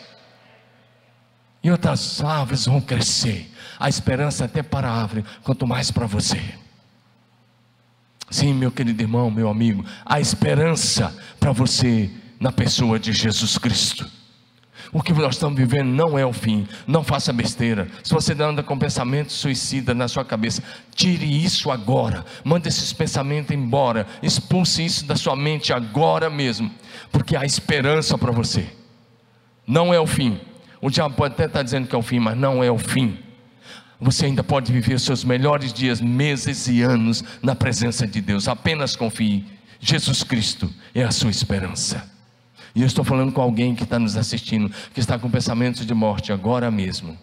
e 1.63 1.69
outras 1.69 2.23
árvores 2.23 2.65
vão 2.65 2.81
crescer. 2.81 3.49
A 3.79 3.89
esperança 3.89 4.45
até 4.45 4.61
para 4.61 4.87
a 4.87 5.01
árvore, 5.01 5.25
quanto 5.43 5.65
mais 5.65 5.89
para 5.89 6.05
você. 6.05 6.39
Sim, 8.29 8.53
meu 8.53 8.71
querido 8.71 9.01
irmão, 9.01 9.31
meu 9.31 9.49
amigo, 9.49 9.83
a 10.05 10.19
esperança 10.19 11.15
para 11.39 11.51
você 11.51 12.09
na 12.41 12.51
pessoa 12.51 12.97
de 12.97 13.13
Jesus 13.13 13.59
Cristo. 13.59 14.09
O 14.91 15.01
que 15.01 15.13
nós 15.13 15.35
estamos 15.35 15.57
vivendo 15.57 15.87
não 15.87 16.17
é 16.17 16.25
o 16.25 16.33
fim. 16.33 16.67
Não 16.87 17.03
faça 17.03 17.31
besteira. 17.31 17.87
Se 18.03 18.11
você 18.13 18.33
anda 18.33 18.63
com 18.63 18.77
pensamento 18.77 19.31
suicida 19.31 19.93
na 19.93 20.07
sua 20.07 20.25
cabeça, 20.25 20.61
tire 20.93 21.45
isso 21.45 21.69
agora. 21.69 22.25
Mande 22.43 22.67
esses 22.67 22.91
pensamentos 22.91 23.55
embora. 23.55 24.07
Expulse 24.23 24.83
isso 24.83 25.05
da 25.05 25.15
sua 25.15 25.35
mente 25.35 25.71
agora 25.71 26.29
mesmo. 26.29 26.69
Porque 27.11 27.37
há 27.37 27.45
esperança 27.45 28.17
para 28.17 28.31
você. 28.31 28.67
Não 29.65 29.93
é 29.93 29.99
o 29.99 30.07
fim. 30.07 30.39
O 30.81 30.89
diabo 30.89 31.15
pode 31.15 31.35
até 31.35 31.45
estar 31.45 31.61
dizendo 31.61 31.87
que 31.87 31.95
é 31.95 31.97
o 31.97 32.01
fim, 32.01 32.19
mas 32.19 32.35
não 32.35 32.63
é 32.63 32.71
o 32.71 32.77
fim. 32.77 33.19
Você 33.99 34.25
ainda 34.25 34.43
pode 34.43 34.73
viver 34.73 34.99
seus 34.99 35.23
melhores 35.23 35.71
dias, 35.71 36.01
meses 36.01 36.67
e 36.67 36.81
anos 36.81 37.23
na 37.41 37.55
presença 37.55 38.07
de 38.07 38.19
Deus. 38.19 38.47
Apenas 38.47 38.95
confie. 38.95 39.45
Jesus 39.79 40.23
Cristo 40.23 40.69
é 40.93 41.03
a 41.03 41.11
sua 41.11 41.29
esperança. 41.29 42.10
E 42.73 42.81
eu 42.81 42.87
estou 42.87 43.03
falando 43.03 43.31
com 43.31 43.41
alguém 43.41 43.75
que 43.75 43.83
está 43.83 43.99
nos 43.99 44.15
assistindo, 44.15 44.71
que 44.93 44.99
está 44.99 45.19
com 45.19 45.29
pensamentos 45.29 45.85
de 45.85 45.93
morte 45.93 46.31
agora 46.31 46.71
mesmo. 46.71 47.17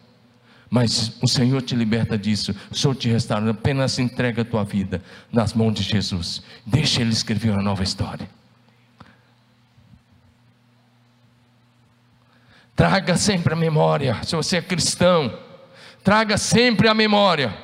Mas 0.71 1.17
o 1.23 1.27
Senhor 1.27 1.63
te 1.63 1.75
liberta 1.75 2.19
disso, 2.19 2.55
o 2.71 2.75
Senhor 2.75 2.95
te 2.95 3.09
restaura, 3.09 3.51
apenas 3.51 3.99
entrega 3.99 4.43
a 4.43 4.45
tua 4.45 4.65
vida 4.65 5.03
nas 5.33 5.55
mãos 5.55 5.73
de 5.73 5.83
Jesus. 5.83 6.43
Deixa 6.67 7.01
Ele 7.01 7.11
escrever 7.11 7.51
uma 7.51 7.63
nova 7.63 7.83
história. 7.83 8.29
Traga 12.77 13.17
sempre 13.17 13.55
a 13.55 13.57
memória, 13.57 14.23
se 14.23 14.37
você 14.37 14.59
é 14.59 14.63
cristão, 14.63 15.37
traga 16.05 16.37
sempre 16.37 16.87
a 16.87 16.95
memória, 16.95 17.57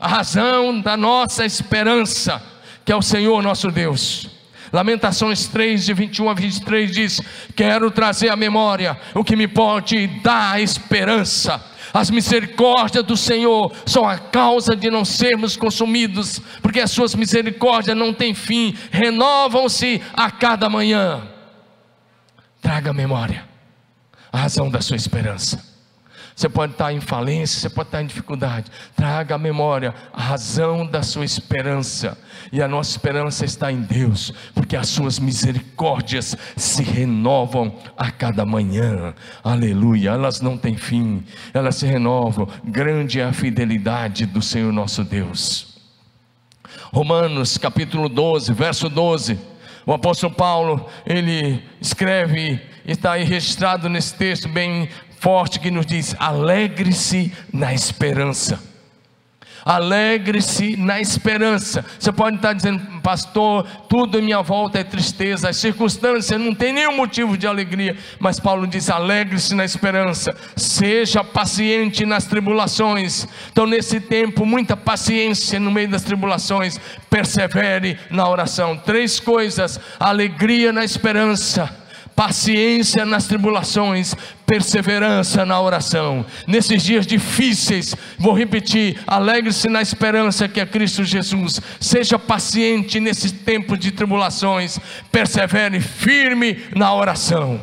a 0.00 0.08
razão 0.08 0.80
da 0.80 0.96
nossa 0.96 1.44
esperança, 1.44 2.42
que 2.84 2.92
é 2.92 2.96
o 2.96 3.02
Senhor 3.02 3.42
nosso 3.42 3.70
Deus. 3.70 4.37
Lamentações 4.72 5.46
3, 5.46 5.84
de 5.84 5.94
21 5.94 6.28
a 6.28 6.34
23 6.34 6.90
diz: 6.90 7.20
Quero 7.54 7.90
trazer 7.90 8.28
à 8.28 8.36
memória 8.36 8.98
o 9.14 9.24
que 9.24 9.36
me 9.36 9.48
pode 9.48 10.06
dar 10.22 10.60
esperança 10.60 11.62
as 11.92 12.10
misericórdias 12.10 13.02
do 13.02 13.16
Senhor 13.16 13.72
são 13.86 14.06
a 14.06 14.18
causa 14.18 14.76
de 14.76 14.90
não 14.90 15.06
sermos 15.06 15.56
consumidos, 15.56 16.38
porque 16.60 16.80
as 16.80 16.90
suas 16.90 17.14
misericórdias 17.14 17.96
não 17.96 18.12
têm 18.12 18.34
fim, 18.34 18.76
renovam-se 18.90 20.02
a 20.12 20.30
cada 20.30 20.68
manhã. 20.68 21.22
Traga 22.60 22.90
a 22.90 22.94
memória 22.94 23.48
a 24.30 24.38
razão 24.38 24.70
da 24.70 24.80
sua 24.80 24.96
esperança. 24.96 25.67
Você 26.38 26.48
pode 26.48 26.70
estar 26.70 26.92
em 26.92 27.00
falência, 27.00 27.58
você 27.58 27.68
pode 27.68 27.88
estar 27.88 28.00
em 28.00 28.06
dificuldade. 28.06 28.70
Traga 28.94 29.34
à 29.34 29.38
memória 29.38 29.92
a 30.12 30.22
razão 30.22 30.86
da 30.86 31.02
sua 31.02 31.24
esperança. 31.24 32.16
E 32.52 32.62
a 32.62 32.68
nossa 32.68 32.92
esperança 32.92 33.44
está 33.44 33.72
em 33.72 33.80
Deus, 33.80 34.32
porque 34.54 34.76
as 34.76 34.88
suas 34.88 35.18
misericórdias 35.18 36.36
se 36.56 36.84
renovam 36.84 37.74
a 37.96 38.12
cada 38.12 38.46
manhã. 38.46 39.16
Aleluia. 39.42 40.10
Elas 40.10 40.40
não 40.40 40.56
têm 40.56 40.76
fim, 40.76 41.24
elas 41.52 41.74
se 41.74 41.86
renovam. 41.86 42.46
Grande 42.62 43.18
é 43.18 43.24
a 43.24 43.32
fidelidade 43.32 44.24
do 44.24 44.40
Senhor 44.40 44.72
nosso 44.72 45.02
Deus. 45.02 45.76
Romanos 46.92 47.58
capítulo 47.58 48.08
12, 48.08 48.52
verso 48.52 48.88
12. 48.88 49.36
O 49.84 49.92
apóstolo 49.92 50.32
Paulo, 50.32 50.86
ele 51.04 51.64
escreve, 51.80 52.60
está 52.86 53.12
aí 53.12 53.24
registrado 53.24 53.88
nesse 53.88 54.14
texto 54.14 54.48
bem 54.48 54.88
forte 55.20 55.60
que 55.60 55.70
nos 55.70 55.86
diz: 55.86 56.14
alegre-se 56.18 57.32
na 57.52 57.72
esperança. 57.74 58.60
Alegre-se 59.64 60.76
na 60.78 60.98
esperança. 60.98 61.84
Você 61.98 62.10
pode 62.10 62.36
estar 62.36 62.54
dizendo, 62.54 62.80
pastor, 63.02 63.66
tudo 63.86 64.18
em 64.18 64.22
minha 64.22 64.40
volta 64.40 64.78
é 64.78 64.84
tristeza, 64.84 65.50
as 65.50 65.58
circunstâncias 65.58 66.40
não 66.40 66.54
tem 66.54 66.72
nenhum 66.72 66.96
motivo 66.96 67.36
de 67.36 67.46
alegria. 67.46 67.96
Mas 68.18 68.40
Paulo 68.40 68.66
diz: 68.66 68.88
alegre-se 68.88 69.54
na 69.54 69.64
esperança, 69.64 70.34
seja 70.56 71.22
paciente 71.22 72.06
nas 72.06 72.24
tribulações. 72.24 73.26
Então, 73.52 73.66
nesse 73.66 74.00
tempo, 74.00 74.46
muita 74.46 74.76
paciência 74.76 75.60
no 75.60 75.70
meio 75.70 75.88
das 75.90 76.02
tribulações, 76.02 76.80
persevere 77.10 77.98
na 78.10 78.26
oração. 78.26 78.76
Três 78.76 79.20
coisas: 79.20 79.78
alegria 80.00 80.72
na 80.72 80.84
esperança 80.84 81.87
paciência 82.18 83.06
nas 83.06 83.28
tribulações, 83.28 84.12
perseverança 84.44 85.46
na 85.46 85.60
oração. 85.60 86.26
Nesses 86.48 86.82
dias 86.82 87.06
difíceis, 87.06 87.94
vou 88.18 88.32
repetir: 88.32 88.98
alegre-se 89.06 89.68
na 89.68 89.80
esperança 89.80 90.48
que 90.48 90.58
é 90.58 90.66
Cristo 90.66 91.04
Jesus. 91.04 91.60
Seja 91.78 92.18
paciente 92.18 92.98
nesses 92.98 93.30
tempos 93.30 93.78
de 93.78 93.92
tribulações, 93.92 94.80
persevere 95.12 95.80
firme 95.80 96.58
na 96.74 96.92
oração. 96.92 97.60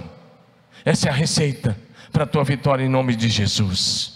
Essa 0.85 1.09
é 1.09 1.11
a 1.11 1.13
receita 1.13 1.77
para 2.13 2.23
a 2.23 2.27
tua 2.27 2.45
vitória 2.45 2.85
em 2.85 2.89
nome 2.89 3.13
de 3.13 3.27
Jesus. 3.27 4.13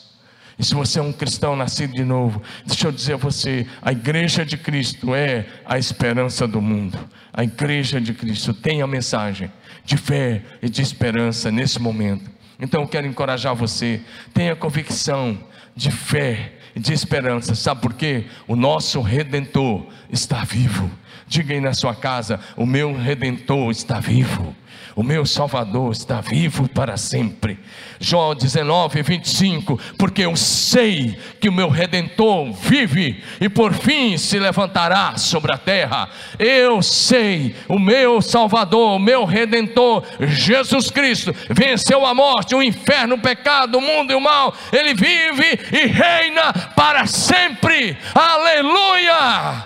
E 0.57 0.63
se 0.63 0.73
você 0.73 0.99
é 0.99 1.01
um 1.01 1.11
cristão 1.11 1.53
nascido 1.53 1.93
de 1.93 2.05
novo, 2.05 2.41
deixa 2.65 2.87
eu 2.87 2.93
dizer 2.93 3.15
a 3.15 3.17
você: 3.17 3.67
a 3.81 3.91
igreja 3.91 4.45
de 4.45 4.55
Cristo 4.55 5.13
é 5.13 5.45
a 5.65 5.77
esperança 5.77 6.47
do 6.47 6.61
mundo. 6.61 6.97
A 7.33 7.43
igreja 7.43 7.99
de 7.99 8.13
Cristo 8.13 8.53
tem 8.53 8.81
a 8.81 8.87
mensagem 8.87 9.51
de 9.83 9.97
fé 9.97 10.43
e 10.61 10.69
de 10.69 10.81
esperança 10.81 11.51
nesse 11.51 11.79
momento. 11.79 12.29
Então 12.59 12.81
eu 12.81 12.87
quero 12.87 13.07
encorajar 13.07 13.55
você, 13.55 14.01
tenha 14.33 14.55
convicção 14.55 15.37
de 15.75 15.91
fé 15.91 16.53
e 16.75 16.79
de 16.79 16.93
esperança. 16.93 17.55
Sabe 17.55 17.81
por 17.81 17.93
quê? 17.93 18.25
O 18.47 18.55
nosso 18.55 19.01
redentor 19.01 19.87
está 20.09 20.43
vivo. 20.43 20.91
Diga 21.27 21.53
aí 21.53 21.61
na 21.61 21.73
sua 21.73 21.95
casa: 21.95 22.39
o 22.57 22.65
meu 22.65 22.93
redentor 22.93 23.71
está 23.71 23.99
vivo. 23.99 24.55
O 24.95 25.03
meu 25.03 25.25
Salvador 25.25 25.91
está 25.91 26.19
vivo 26.19 26.67
para 26.67 26.97
sempre. 26.97 27.59
Jó 27.99 28.33
19, 28.33 29.01
25. 29.01 29.79
Porque 29.97 30.23
eu 30.23 30.35
sei 30.35 31.17
que 31.39 31.49
o 31.49 31.53
meu 31.53 31.69
redentor 31.69 32.51
vive 32.53 33.23
e 33.39 33.47
por 33.49 33.73
fim 33.73 34.17
se 34.17 34.39
levantará 34.39 35.17
sobre 35.17 35.53
a 35.53 35.57
terra. 35.57 36.09
Eu 36.37 36.81
sei, 36.81 37.55
o 37.67 37.77
meu 37.77 38.21
Salvador, 38.21 38.95
o 38.95 38.99
meu 38.99 39.25
redentor, 39.25 40.03
Jesus 40.19 40.89
Cristo, 40.89 41.35
venceu 41.49 42.05
a 42.05 42.13
morte, 42.13 42.55
o 42.55 42.63
inferno, 42.63 43.15
o 43.15 43.21
pecado, 43.21 43.77
o 43.77 43.81
mundo 43.81 44.11
e 44.11 44.15
o 44.15 44.21
mal. 44.21 44.53
Ele 44.71 44.93
vive 44.93 45.59
e 45.71 45.87
reina 45.87 46.53
para 46.75 47.05
sempre. 47.05 47.97
Aleluia! 48.13 49.65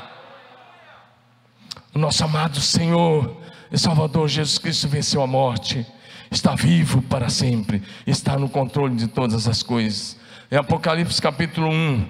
Nosso 1.93 2.23
amado 2.23 2.59
Senhor 2.59 3.42
e 3.73 3.77
Salvador 3.79 4.29
Jesus 4.29 4.59
Cristo 4.59 4.87
venceu 4.87 5.23
a 5.23 5.25
morte, 5.25 5.83
está 6.29 6.53
vivo 6.53 7.01
para 7.01 7.27
sempre, 7.27 7.81
está 8.05 8.37
no 8.37 8.47
controle 8.47 8.95
de 8.95 9.07
todas 9.07 9.47
as 9.47 9.63
coisas. 9.63 10.15
Em 10.51 10.55
Apocalipse 10.55 11.19
capítulo 11.19 11.69
1, 11.69 12.07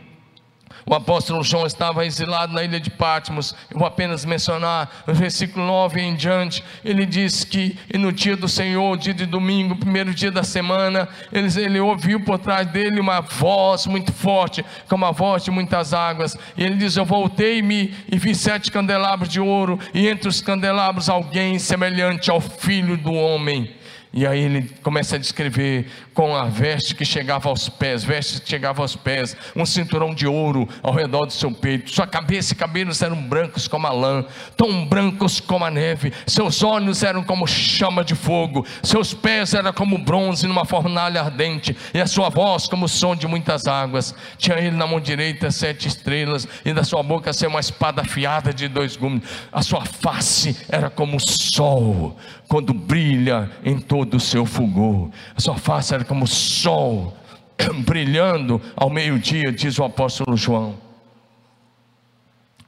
o 0.85 0.93
apóstolo 0.93 1.43
João 1.43 1.65
estava 1.65 2.05
exilado 2.05 2.53
na 2.53 2.63
ilha 2.63 2.79
de 2.79 2.89
Patmos. 2.89 3.55
Eu 3.71 3.79
vou 3.79 3.87
apenas 3.87 4.25
mencionar 4.25 5.03
no 5.07 5.13
versículo 5.13 5.65
9 5.65 6.01
em 6.01 6.15
diante. 6.15 6.63
Ele 6.83 7.05
diz 7.05 7.43
que 7.43 7.77
no 7.93 8.11
dia 8.11 8.35
do 8.35 8.47
Senhor, 8.47 8.97
dia 8.97 9.13
de 9.13 9.25
domingo, 9.25 9.75
primeiro 9.75 10.13
dia 10.13 10.31
da 10.31 10.43
semana, 10.43 11.07
ele, 11.31 11.47
ele 11.61 11.79
ouviu 11.79 12.19
por 12.19 12.37
trás 12.37 12.67
dele 12.67 12.99
uma 12.99 13.21
voz 13.21 13.85
muito 13.85 14.11
forte, 14.11 14.65
como 14.89 15.05
a 15.05 15.11
voz 15.11 15.43
de 15.43 15.51
muitas 15.51 15.93
águas. 15.93 16.37
E 16.57 16.63
ele 16.63 16.75
diz: 16.75 16.97
Eu 16.97 17.05
voltei-me 17.05 17.93
e 18.11 18.17
vi 18.17 18.35
sete 18.35 18.71
candelabros 18.71 19.29
de 19.29 19.39
ouro, 19.39 19.79
e 19.93 20.07
entre 20.07 20.27
os 20.27 20.41
candelabros 20.41 21.09
alguém 21.09 21.57
semelhante 21.59 22.29
ao 22.29 22.41
filho 22.41 22.97
do 22.97 23.13
homem 23.13 23.82
e 24.13 24.27
aí 24.27 24.41
ele 24.41 24.69
começa 24.83 25.15
a 25.15 25.19
descrever 25.19 25.87
com 26.13 26.35
a 26.35 26.45
veste 26.45 26.93
que 26.93 27.03
chegava 27.03 27.49
aos 27.49 27.67
pés, 27.67 28.03
veste 28.03 28.41
que 28.41 28.47
chegava 28.47 28.83
aos 28.83 28.95
pés, 28.95 29.35
um 29.55 29.65
cinturão 29.65 30.13
de 30.13 30.27
ouro 30.27 30.69
ao 30.83 30.93
redor 30.93 31.25
do 31.25 31.33
seu 31.33 31.51
peito. 31.51 31.89
Sua 31.89 32.05
cabeça 32.05 32.53
e 32.53 32.55
cabelos 32.55 33.01
eram 33.01 33.15
brancos 33.15 33.67
como 33.67 33.87
a 33.87 33.91
lã, 33.91 34.23
tão 34.55 34.85
brancos 34.85 35.39
como 35.39 35.65
a 35.65 35.71
neve. 35.71 36.13
Seus 36.27 36.61
olhos 36.61 37.01
eram 37.01 37.23
como 37.23 37.47
chama 37.47 38.03
de 38.03 38.13
fogo, 38.13 38.63
seus 38.83 39.15
pés 39.15 39.55
eram 39.55 39.73
como 39.73 39.97
bronze 39.97 40.45
numa 40.45 40.63
fornalha 40.63 41.21
ardente, 41.21 41.75
e 41.91 41.99
a 41.99 42.05
sua 42.05 42.29
voz 42.29 42.67
como 42.67 42.85
o 42.85 42.89
som 42.89 43.15
de 43.15 43.27
muitas 43.27 43.65
águas. 43.65 44.13
Tinha 44.37 44.59
ele 44.59 44.77
na 44.77 44.85
mão 44.85 44.99
direita 44.99 45.49
sete 45.49 45.87
estrelas, 45.87 46.47
e 46.63 46.71
da 46.71 46.83
sua 46.83 47.01
boca 47.01 47.33
saiu 47.33 47.49
uma 47.49 47.59
espada 47.59 48.03
afiada 48.03 48.53
de 48.53 48.67
dois 48.67 48.95
gumes. 48.95 49.23
A 49.51 49.63
sua 49.63 49.83
face 49.83 50.55
era 50.69 50.91
como 50.91 51.17
o 51.17 51.19
sol 51.19 52.15
quando 52.53 52.71
brilha 52.71 53.49
em 53.65 53.79
todo 53.79 54.17
o 54.17 54.19
seu 54.19 54.45
fulgor. 54.45 55.09
A 55.35 55.41
sua 55.41 55.57
face 55.57 55.91
era 55.91 56.05
como 56.05 56.25
o 56.25 56.27
sol 56.27 57.17
brilhando 57.83 58.61
ao 58.75 58.91
meio-dia, 58.91 59.51
diz 59.51 59.79
o 59.79 59.83
apóstolo 59.83 60.37
João. 60.37 60.77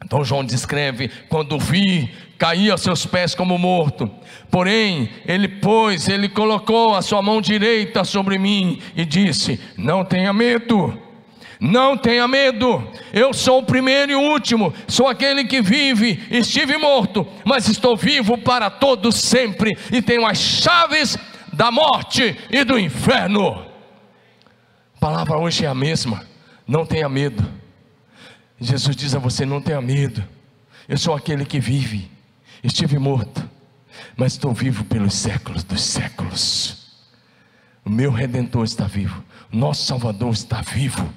Então 0.03 0.25
João 0.25 0.43
descreve: 0.43 1.11
quando 1.29 1.59
vi, 1.59 2.09
caí 2.35 2.71
a 2.71 2.77
seus 2.77 3.05
pés 3.05 3.35
como 3.35 3.59
morto. 3.59 4.09
Porém, 4.49 5.07
ele 5.23 5.47
pôs, 5.47 6.09
ele 6.09 6.29
colocou 6.29 6.95
a 6.95 7.03
sua 7.03 7.21
mão 7.21 7.39
direita 7.39 8.03
sobre 8.03 8.39
mim 8.39 8.81
e 8.95 9.05
disse: 9.05 9.59
Não 9.77 10.03
tenha 10.03 10.33
medo. 10.33 10.99
Não 11.59 11.97
tenha 11.97 12.27
medo, 12.27 12.85
eu 13.13 13.33
sou 13.33 13.59
o 13.59 13.65
primeiro 13.65 14.11
e 14.11 14.15
o 14.15 14.21
último, 14.21 14.73
sou 14.87 15.07
aquele 15.07 15.45
que 15.45 15.61
vive, 15.61 16.21
estive 16.29 16.77
morto, 16.77 17.25
mas 17.45 17.67
estou 17.67 17.95
vivo 17.95 18.37
para 18.37 18.69
todos 18.69 19.15
sempre 19.15 19.77
e 19.91 20.01
tenho 20.01 20.25
as 20.25 20.37
chaves 20.37 21.17
da 21.53 21.71
morte 21.71 22.37
e 22.49 22.63
do 22.63 22.77
inferno. 22.77 23.65
A 24.95 24.99
palavra 24.99 25.37
hoje 25.37 25.65
é 25.65 25.67
a 25.67 25.75
mesma, 25.75 26.25
não 26.67 26.85
tenha 26.85 27.07
medo. 27.07 27.47
Jesus 28.59 28.95
diz 28.95 29.15
a 29.15 29.19
você: 29.19 29.45
não 29.45 29.61
tenha 29.61 29.81
medo, 29.81 30.23
eu 30.89 30.97
sou 30.97 31.15
aquele 31.15 31.45
que 31.45 31.59
vive, 31.59 32.09
estive 32.63 32.99
morto, 32.99 33.47
mas 34.17 34.33
estou 34.33 34.53
vivo 34.53 34.83
pelos 34.83 35.13
séculos 35.13 35.63
dos 35.63 35.81
séculos. 35.81 36.85
O 37.85 37.89
meu 37.89 38.11
redentor 38.11 38.65
está 38.65 38.85
vivo, 38.85 39.23
nosso 39.51 39.85
Salvador 39.85 40.33
está 40.33 40.61
vivo. 40.61 41.07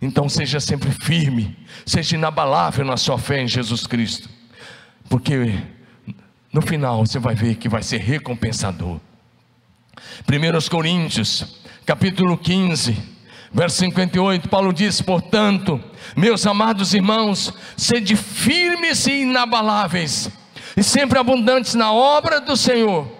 Então 0.00 0.28
seja 0.28 0.60
sempre 0.60 0.90
firme, 0.90 1.56
seja 1.84 2.16
inabalável 2.16 2.84
na 2.84 2.96
sua 2.96 3.18
fé 3.18 3.42
em 3.42 3.48
Jesus 3.48 3.86
Cristo, 3.86 4.28
porque 5.08 5.58
no 6.52 6.60
final 6.60 7.04
você 7.04 7.18
vai 7.18 7.34
ver 7.34 7.56
que 7.56 7.68
vai 7.68 7.82
ser 7.82 7.98
recompensador. 7.98 9.00
1 10.28 10.68
Coríntios, 10.68 11.62
capítulo 11.84 12.36
15, 12.36 13.16
Verso 13.52 13.78
58, 13.78 14.50
Paulo 14.50 14.70
diz: 14.70 15.00
Portanto, 15.00 15.82
meus 16.14 16.46
amados 16.46 16.92
irmãos, 16.92 17.54
sede 17.74 18.14
firmes 18.14 19.06
e 19.06 19.22
inabaláveis, 19.22 20.28
e 20.76 20.82
sempre 20.82 21.18
abundantes 21.18 21.74
na 21.74 21.90
obra 21.90 22.38
do 22.38 22.54
Senhor, 22.54 23.10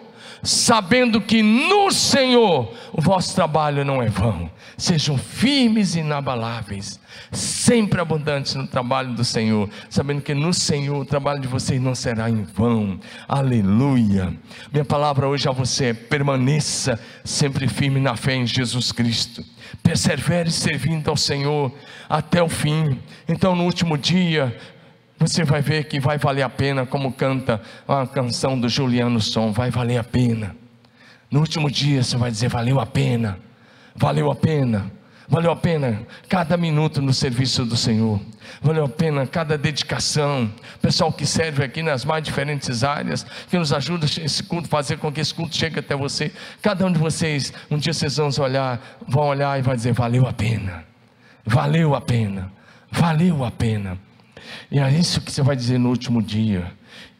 sabendo 0.46 1.20
que 1.20 1.42
no 1.42 1.90
Senhor 1.90 2.72
o 2.92 3.00
vosso 3.00 3.34
trabalho 3.34 3.84
não 3.84 4.00
é 4.02 4.08
vão. 4.08 4.50
Sejam 4.78 5.16
firmes 5.16 5.94
e 5.94 6.00
inabaláveis, 6.00 7.00
sempre 7.32 8.00
abundantes 8.00 8.54
no 8.54 8.66
trabalho 8.66 9.14
do 9.14 9.24
Senhor, 9.24 9.70
sabendo 9.88 10.20
que 10.20 10.34
no 10.34 10.52
Senhor 10.52 10.98
o 10.98 11.04
trabalho 11.04 11.40
de 11.40 11.48
vocês 11.48 11.80
não 11.80 11.94
será 11.94 12.28
em 12.28 12.42
vão. 12.42 13.00
Aleluia. 13.26 14.34
Minha 14.70 14.84
palavra 14.84 15.26
hoje 15.26 15.48
a 15.48 15.52
você 15.52 15.86
é: 15.86 15.94
permaneça 15.94 17.00
sempre 17.24 17.66
firme 17.66 18.00
na 18.00 18.16
fé 18.16 18.34
em 18.34 18.46
Jesus 18.46 18.92
Cristo. 18.92 19.42
Persevere 19.82 20.50
servindo 20.50 21.08
ao 21.08 21.16
Senhor 21.16 21.72
até 22.08 22.42
o 22.42 22.48
fim. 22.48 22.98
Então, 23.26 23.56
no 23.56 23.64
último 23.64 23.96
dia, 23.96 24.56
você 25.18 25.44
vai 25.44 25.62
ver 25.62 25.84
que 25.84 25.98
vai 25.98 26.18
valer 26.18 26.42
a 26.42 26.48
pena, 26.48 26.84
como 26.84 27.12
canta 27.12 27.60
a 27.88 28.06
canção 28.06 28.58
do 28.58 28.68
Juliano 28.68 29.20
Som, 29.20 29.50
vai 29.50 29.70
valer 29.70 29.98
a 29.98 30.04
pena. 30.04 30.54
No 31.30 31.40
último 31.40 31.70
dia 31.70 32.02
você 32.02 32.16
vai 32.16 32.30
dizer: 32.30 32.48
valeu 32.48 32.78
a 32.78 32.86
pena, 32.86 33.38
valeu 33.94 34.30
a 34.30 34.36
pena, 34.36 34.90
valeu 35.26 35.50
a 35.50 35.56
pena 35.56 36.02
cada 36.28 36.56
minuto 36.56 37.00
no 37.00 37.14
serviço 37.14 37.64
do 37.64 37.76
Senhor, 37.76 38.20
valeu 38.60 38.84
a 38.84 38.88
pena 38.88 39.26
cada 39.26 39.56
dedicação. 39.56 40.52
Pessoal 40.82 41.10
que 41.10 41.24
serve 41.24 41.64
aqui 41.64 41.82
nas 41.82 42.04
mais 42.04 42.22
diferentes 42.22 42.84
áreas, 42.84 43.24
que 43.48 43.58
nos 43.58 43.72
ajuda 43.72 44.04
esse 44.06 44.42
culto, 44.42 44.68
fazer 44.68 44.98
com 44.98 45.10
que 45.10 45.20
esse 45.20 45.34
culto 45.34 45.56
chegue 45.56 45.80
até 45.80 45.96
você. 45.96 46.30
Cada 46.60 46.86
um 46.86 46.92
de 46.92 46.98
vocês, 46.98 47.52
um 47.70 47.78
dia 47.78 47.94
vocês 47.94 48.18
vão 48.18 48.28
olhar, 48.38 48.80
vão 49.08 49.28
olhar 49.28 49.58
e 49.58 49.62
vai 49.62 49.76
dizer: 49.76 49.94
valeu 49.94 50.26
a 50.26 50.32
pena, 50.32 50.84
valeu 51.44 51.94
a 51.94 52.02
pena, 52.02 52.52
valeu 52.92 53.44
a 53.44 53.50
pena. 53.50 54.05
E 54.70 54.78
é 54.78 54.90
isso 54.90 55.20
que 55.20 55.30
você 55.30 55.42
vai 55.42 55.56
dizer 55.56 55.78
no 55.78 55.88
último 55.88 56.22
dia. 56.22 56.72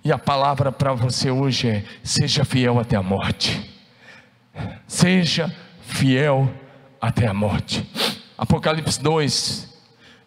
E 0.05 0.13
a 0.13 0.19
palavra 0.19 0.71
para 0.71 0.93
você 0.93 1.31
hoje 1.31 1.69
é: 1.69 1.85
seja 2.03 2.45
fiel 2.45 2.79
até 2.79 2.97
a 2.97 3.03
morte. 3.03 3.71
Seja 4.87 5.55
fiel 5.81 6.53
até 7.01 7.27
a 7.27 7.35
morte. 7.35 7.89
Apocalipse 8.39 9.01
2, 9.01 9.69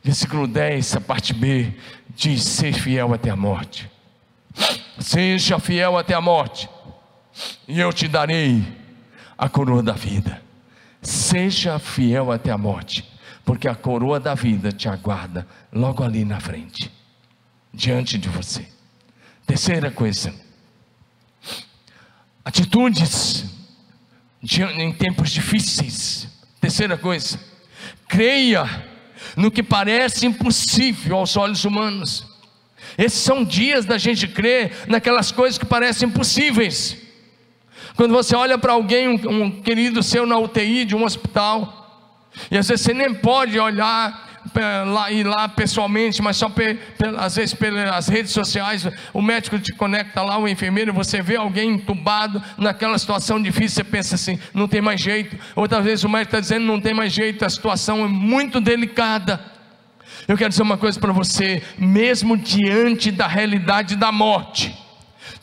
versículo 0.03 0.47
10, 0.47 0.95
a 0.95 1.01
parte 1.01 1.33
B, 1.33 1.73
diz: 2.15 2.43
Ser 2.43 2.73
fiel 2.73 3.13
até 3.13 3.29
a 3.29 3.35
morte. 3.35 3.89
Seja 4.99 5.59
fiel 5.59 5.97
até 5.97 6.13
a 6.13 6.21
morte, 6.21 6.69
e 7.67 7.79
eu 7.79 7.93
te 7.93 8.07
darei 8.07 8.61
a 9.37 9.47
coroa 9.47 9.81
da 9.81 9.93
vida. 9.93 10.41
Seja 11.01 11.79
fiel 11.79 12.31
até 12.31 12.51
a 12.51 12.57
morte, 12.57 13.09
porque 13.49 13.67
a 13.67 13.73
coroa 13.73 14.19
da 14.19 14.35
vida 14.35 14.71
te 14.71 14.87
aguarda 14.87 15.47
logo 15.73 16.03
ali 16.03 16.23
na 16.23 16.39
frente, 16.39 16.91
diante 17.73 18.15
de 18.15 18.29
você. 18.29 18.63
Terceira 19.43 19.89
coisa, 19.89 20.31
atitudes 22.45 23.45
em 24.77 24.93
tempos 24.93 25.31
difíceis. 25.31 26.27
Terceira 26.61 26.95
coisa, 26.95 27.39
creia 28.07 28.87
no 29.35 29.49
que 29.49 29.63
parece 29.63 30.27
impossível 30.27 31.17
aos 31.17 31.35
olhos 31.35 31.65
humanos. 31.65 32.27
Esses 32.99 33.17
são 33.19 33.43
dias 33.43 33.83
da 33.83 33.97
gente 33.97 34.27
crer 34.27 34.85
naquelas 34.87 35.31
coisas 35.31 35.57
que 35.57 35.65
parecem 35.65 36.07
impossíveis. 36.07 36.97
Quando 37.95 38.13
você 38.13 38.35
olha 38.35 38.59
para 38.59 38.73
alguém, 38.73 39.07
um, 39.07 39.43
um, 39.45 39.49
querido 39.49 40.03
seu 40.03 40.27
na 40.27 40.37
UTI 40.37 40.85
de 40.85 40.95
um 40.95 41.03
hospital, 41.03 41.78
e 42.51 42.57
às 42.57 42.67
vezes 42.67 42.85
você 42.85 42.93
nem 42.93 43.13
pode 43.13 43.59
olhar 43.59 44.29
lá, 44.87 45.11
ir 45.11 45.25
lá 45.25 45.47
pessoalmente, 45.49 46.21
mas 46.21 46.37
só 46.37 46.49
pe, 46.49 46.75
pe, 46.75 47.07
às 47.17 47.35
vezes 47.35 47.53
pelas 47.53 48.07
redes 48.07 48.31
sociais, 48.31 48.87
o 49.13 49.21
médico 49.21 49.59
te 49.59 49.73
conecta 49.73 50.21
lá, 50.21 50.37
o 50.37 50.47
enfermeiro, 50.47 50.93
você 50.93 51.21
vê 51.21 51.35
alguém 51.35 51.71
entubado 51.71 52.41
naquela 52.57 52.97
situação 52.97 53.41
difícil, 53.41 53.77
você 53.77 53.83
pensa 53.83 54.15
assim, 54.15 54.39
não 54.53 54.67
tem 54.67 54.81
mais 54.81 55.01
jeito. 55.01 55.37
Outras 55.55 55.83
vezes 55.83 56.03
o 56.03 56.09
médico 56.09 56.29
está 56.29 56.39
dizendo 56.39 56.65
não 56.65 56.79
tem 56.79 56.93
mais 56.93 57.11
jeito, 57.13 57.45
a 57.45 57.49
situação 57.49 58.03
é 58.03 58.07
muito 58.07 58.59
delicada. 58.59 59.39
Eu 60.27 60.37
quero 60.37 60.49
dizer 60.49 60.63
uma 60.63 60.77
coisa 60.77 60.99
para 60.99 61.11
você, 61.11 61.61
mesmo 61.77 62.37
diante 62.37 63.11
da 63.11 63.27
realidade 63.27 63.95
da 63.95 64.11
morte, 64.11 64.75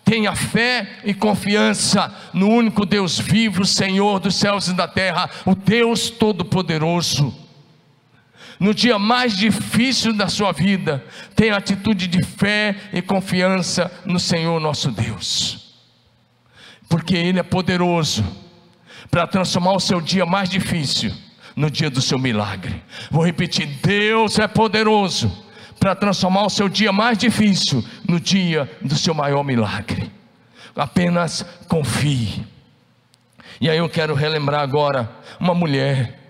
tenha 0.04 0.34
fé 0.34 0.98
e 1.04 1.12
confiança 1.12 2.14
no 2.32 2.48
único 2.48 2.86
Deus 2.86 3.18
vivo, 3.18 3.64
Senhor 3.64 4.20
dos 4.20 4.36
céus 4.36 4.68
e 4.68 4.74
da 4.74 4.86
terra, 4.86 5.28
o 5.44 5.54
Deus 5.54 6.10
Todo-Poderoso 6.10 7.46
no 8.58 8.72
dia 8.74 8.98
mais 8.98 9.36
difícil 9.36 10.12
da 10.12 10.28
sua 10.28 10.52
vida, 10.52 11.04
tenha 11.34 11.56
atitude 11.56 12.06
de 12.06 12.22
fé 12.22 12.74
e 12.92 13.02
confiança 13.02 13.90
no 14.04 14.18
Senhor 14.18 14.60
nosso 14.60 14.90
Deus, 14.90 15.74
porque 16.88 17.14
Ele 17.14 17.38
é 17.38 17.42
poderoso 17.42 18.24
para 19.10 19.26
transformar 19.26 19.72
o 19.72 19.80
seu 19.80 20.00
dia 20.00 20.24
mais 20.24 20.48
difícil 20.48 21.12
no 21.54 21.70
dia 21.70 21.90
do 21.90 22.00
seu 22.00 22.18
milagre. 22.18 22.82
Vou 23.10 23.24
repetir: 23.24 23.66
Deus 23.82 24.38
é 24.38 24.48
poderoso 24.48 25.45
para 25.78 25.94
transformar 25.94 26.46
o 26.46 26.50
seu 26.50 26.68
dia 26.68 26.92
mais 26.92 27.18
difícil 27.18 27.84
no 28.08 28.18
dia 28.18 28.70
do 28.82 28.96
seu 28.96 29.14
maior 29.14 29.42
milagre. 29.42 30.10
Apenas 30.74 31.44
confie. 31.68 32.46
E 33.60 33.70
aí 33.70 33.78
eu 33.78 33.88
quero 33.88 34.14
relembrar 34.14 34.60
agora 34.60 35.10
uma 35.40 35.54
mulher 35.54 36.26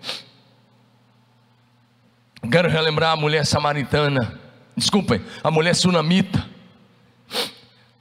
Quero 2.51 2.69
relembrar 2.69 3.13
a 3.13 3.17
mulher 3.17 3.45
samaritana, 3.45 4.39
desculpem, 4.77 5.21
a 5.43 5.51
mulher 5.51 5.75
sunamita. 5.75 6.47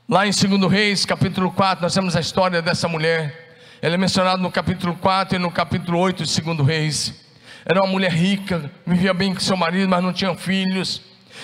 Lá 0.08 0.28
em 0.28 0.30
2 0.30 0.72
Reis, 0.72 1.04
capítulo 1.04 1.52
4, 1.52 1.82
nós 1.82 1.94
temos 1.94 2.16
a 2.16 2.20
história 2.20 2.62
dessa 2.62 2.88
mulher. 2.88 3.58
Ela 3.82 3.96
é 3.96 3.98
mencionada 3.98 4.38
no 4.38 4.52
capítulo 4.52 4.96
4 4.96 5.38
e 5.38 5.40
no 5.40 5.50
capítulo 5.50 5.98
8 5.98 6.24
de 6.24 6.42
2 6.42 6.60
Reis. 6.68 7.26
Era 7.66 7.82
uma 7.82 7.92
mulher 7.92 8.12
rica, 8.12 8.70
vivia 8.86 9.16
bem 9.16 9.34
com 9.34 9.40
seu 9.40 9.58
marido, 9.58 9.90
mas 9.90 10.04
não 10.04 10.14
tinha 10.14 10.36
filhos. 10.36 11.02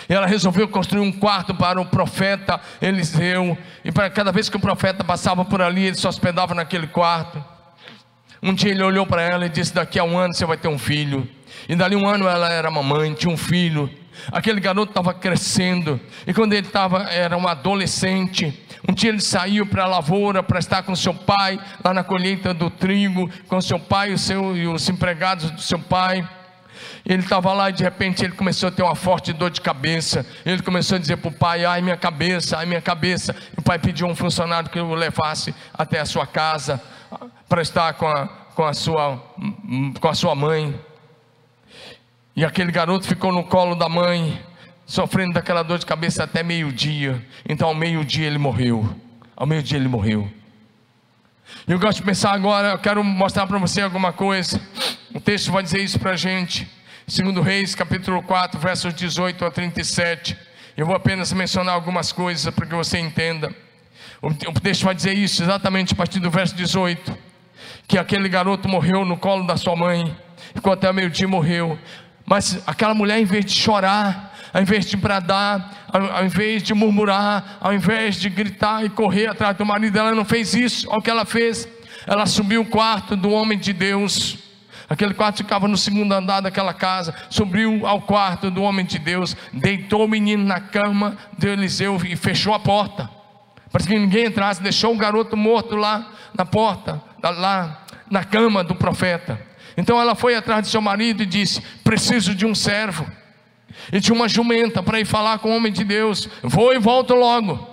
Ela 0.07 0.25
resolveu 0.25 0.67
construir 0.67 1.01
um 1.01 1.11
quarto 1.11 1.53
para 1.55 1.79
o 1.79 1.85
profeta 1.85 2.59
Eliseu. 2.81 3.57
E 3.83 3.91
para 3.91 4.09
cada 4.09 4.31
vez 4.31 4.49
que 4.49 4.57
o 4.57 4.59
profeta 4.59 5.03
passava 5.03 5.45
por 5.45 5.61
ali, 5.61 5.85
ele 5.85 5.95
se 5.95 6.07
hospedava 6.07 6.53
naquele 6.53 6.87
quarto. 6.87 7.43
Um 8.43 8.53
dia 8.53 8.71
ele 8.71 8.83
olhou 8.83 9.05
para 9.05 9.21
ela 9.21 9.45
e 9.45 9.49
disse: 9.49 9.73
Daqui 9.73 9.99
a 9.99 10.03
um 10.03 10.17
ano 10.17 10.33
você 10.33 10.45
vai 10.45 10.57
ter 10.57 10.67
um 10.67 10.79
filho. 10.79 11.27
E 11.69 11.75
dali 11.75 11.95
um 11.95 12.07
ano 12.07 12.27
ela 12.27 12.49
era 12.49 12.71
mamãe, 12.71 13.13
tinha 13.13 13.31
um 13.31 13.37
filho. 13.37 13.89
Aquele 14.31 14.59
garoto 14.59 14.91
estava 14.91 15.13
crescendo. 15.13 15.99
E 16.25 16.33
quando 16.33 16.53
ele 16.53 16.67
estava, 16.67 17.03
era 17.03 17.37
um 17.37 17.47
adolescente. 17.47 18.65
Um 18.87 18.93
dia 18.93 19.09
ele 19.09 19.21
saiu 19.21 19.65
para 19.65 19.83
a 19.83 19.87
lavoura 19.87 20.41
para 20.41 20.59
estar 20.59 20.83
com 20.83 20.95
seu 20.95 21.13
pai, 21.13 21.59
lá 21.83 21.93
na 21.93 22.03
colheita 22.03 22.53
do 22.53 22.69
trigo, 22.69 23.29
com 23.47 23.61
seu 23.61 23.79
pai 23.79 24.17
seu, 24.17 24.57
e 24.57 24.67
os 24.67 24.87
empregados 24.89 25.51
do 25.51 25.61
seu 25.61 25.79
pai. 25.79 26.27
Ele 27.05 27.23
estava 27.23 27.53
lá 27.53 27.69
e 27.69 27.73
de 27.73 27.83
repente 27.83 28.23
ele 28.23 28.33
começou 28.33 28.69
a 28.69 28.71
ter 28.71 28.83
uma 28.83 28.95
forte 28.95 29.33
dor 29.33 29.49
de 29.49 29.61
cabeça. 29.61 30.25
Ele 30.45 30.61
começou 30.61 30.95
a 30.95 30.99
dizer 30.99 31.17
para 31.17 31.29
o 31.29 31.33
pai: 31.33 31.65
Ai, 31.65 31.81
minha 31.81 31.97
cabeça, 31.97 32.57
ai, 32.57 32.65
minha 32.65 32.81
cabeça. 32.81 33.35
E 33.55 33.59
o 33.59 33.63
pai 33.63 33.79
pediu 33.79 34.07
um 34.07 34.15
funcionário 34.15 34.69
que 34.69 34.79
o 34.79 34.93
levasse 34.93 35.53
até 35.73 35.99
a 35.99 36.05
sua 36.05 36.27
casa 36.27 36.81
para 37.49 37.61
estar 37.61 37.93
com 37.93 38.07
a, 38.07 38.27
com 38.55 38.63
a, 38.63 38.73
sua, 38.73 39.21
com 39.99 40.07
a 40.07 40.13
sua 40.13 40.35
mãe. 40.35 40.73
E 42.35 42.45
aquele 42.45 42.71
garoto 42.71 43.05
ficou 43.05 43.31
no 43.31 43.43
colo 43.43 43.75
da 43.75 43.89
mãe, 43.89 44.39
sofrendo 44.85 45.33
daquela 45.33 45.63
dor 45.63 45.79
de 45.79 45.85
cabeça 45.85 46.23
até 46.23 46.43
meio-dia. 46.43 47.21
Então, 47.47 47.67
ao 47.67 47.75
meio-dia, 47.75 48.27
ele 48.27 48.37
morreu. 48.37 48.89
Ao 49.35 49.45
meio-dia, 49.45 49.77
ele 49.77 49.87
morreu. 49.87 50.31
Eu 51.67 51.77
gosto 51.77 51.97
de 51.97 52.03
pensar 52.03 52.31
agora, 52.31 52.69
eu 52.69 52.79
quero 52.79 53.03
mostrar 53.03 53.45
para 53.45 53.57
você 53.57 53.81
alguma 53.81 54.13
coisa. 54.13 54.61
O 55.13 55.19
texto 55.19 55.51
vai 55.51 55.61
dizer 55.61 55.79
isso 55.79 55.99
para 55.99 56.11
a 56.11 56.15
gente. 56.15 56.67
Segundo 57.07 57.41
Reis, 57.41 57.75
capítulo 57.75 58.21
4, 58.21 58.59
versos 58.59 58.93
18 58.93 59.43
a 59.43 59.51
37. 59.51 60.37
Eu 60.77 60.85
vou 60.85 60.95
apenas 60.95 61.33
mencionar 61.33 61.73
algumas 61.73 62.11
coisas 62.11 62.53
para 62.53 62.65
que 62.65 62.75
você 62.75 62.99
entenda. 62.99 63.53
O 64.21 64.59
texto 64.61 64.85
vai 64.85 64.93
dizer 64.93 65.13
isso 65.13 65.41
exatamente 65.41 65.93
a 65.93 65.97
partir 65.97 66.19
do 66.19 66.29
verso 66.29 66.55
18. 66.55 67.17
Que 67.87 67.97
aquele 67.97 68.29
garoto 68.29 68.69
morreu 68.69 69.03
no 69.03 69.17
colo 69.17 69.45
da 69.45 69.57
sua 69.57 69.75
mãe. 69.75 70.15
Ficou 70.53 70.71
até 70.71 70.91
meio-dia 70.93 71.27
morreu. 71.27 71.77
Mas 72.25 72.61
aquela 72.67 72.93
mulher, 72.93 73.19
em 73.19 73.25
vez 73.25 73.45
de 73.45 73.53
chorar, 73.53 74.37
ao 74.53 74.61
invés 74.61 74.85
de 74.85 74.95
bradar, 74.95 75.87
ao, 75.91 76.23
invés 76.23 76.63
de 76.63 76.73
murmurar, 76.73 77.57
ao 77.59 77.73
invés 77.73 78.15
de 78.15 78.29
gritar 78.29 78.85
e 78.85 78.89
correr 78.89 79.27
atrás 79.27 79.57
do 79.57 79.65
marido, 79.65 79.97
ela 79.97 80.13
não 80.13 80.23
fez 80.23 80.53
isso. 80.53 80.87
Olha 80.89 80.99
o 80.99 81.01
que 81.01 81.09
ela 81.09 81.25
fez. 81.25 81.67
Ela 82.05 82.25
subiu 82.25 82.61
o 82.61 82.65
quarto 82.65 83.15
do 83.15 83.31
homem 83.31 83.57
de 83.57 83.73
Deus. 83.73 84.50
Aquele 84.91 85.13
quarto 85.13 85.37
ficava 85.37 85.69
no 85.69 85.77
segundo 85.77 86.11
andar 86.11 86.41
daquela 86.41 86.73
casa. 86.73 87.15
Subiu 87.29 87.87
ao 87.87 88.01
quarto 88.01 88.51
do 88.51 88.61
homem 88.61 88.85
de 88.85 88.99
Deus, 88.99 89.37
deitou 89.53 90.03
o 90.03 90.07
menino 90.07 90.43
na 90.43 90.59
cama 90.59 91.17
de 91.37 91.47
Eliseu 91.47 91.97
e 92.05 92.17
fechou 92.17 92.53
a 92.53 92.59
porta. 92.59 93.09
Para 93.71 93.85
que 93.85 93.97
ninguém 93.97 94.25
entrasse, 94.25 94.61
deixou 94.61 94.93
o 94.93 94.97
garoto 94.97 95.37
morto 95.37 95.77
lá 95.77 96.11
na 96.37 96.45
porta, 96.45 97.01
lá 97.23 97.85
na 98.09 98.25
cama 98.25 98.65
do 98.65 98.75
profeta. 98.75 99.39
Então 99.77 99.97
ela 99.97 100.13
foi 100.13 100.35
atrás 100.35 100.63
de 100.63 100.67
seu 100.67 100.81
marido 100.81 101.23
e 101.23 101.25
disse: 101.25 101.61
Preciso 101.85 102.35
de 102.35 102.45
um 102.45 102.53
servo. 102.53 103.07
E 103.93 104.01
tinha 104.01 104.13
uma 104.13 104.27
jumenta 104.27 104.83
para 104.83 104.99
ir 104.99 105.05
falar 105.05 105.39
com 105.39 105.51
o 105.51 105.55
homem 105.55 105.71
de 105.71 105.85
Deus. 105.85 106.27
Vou 106.43 106.73
e 106.73 106.79
volto 106.79 107.15
logo. 107.15 107.65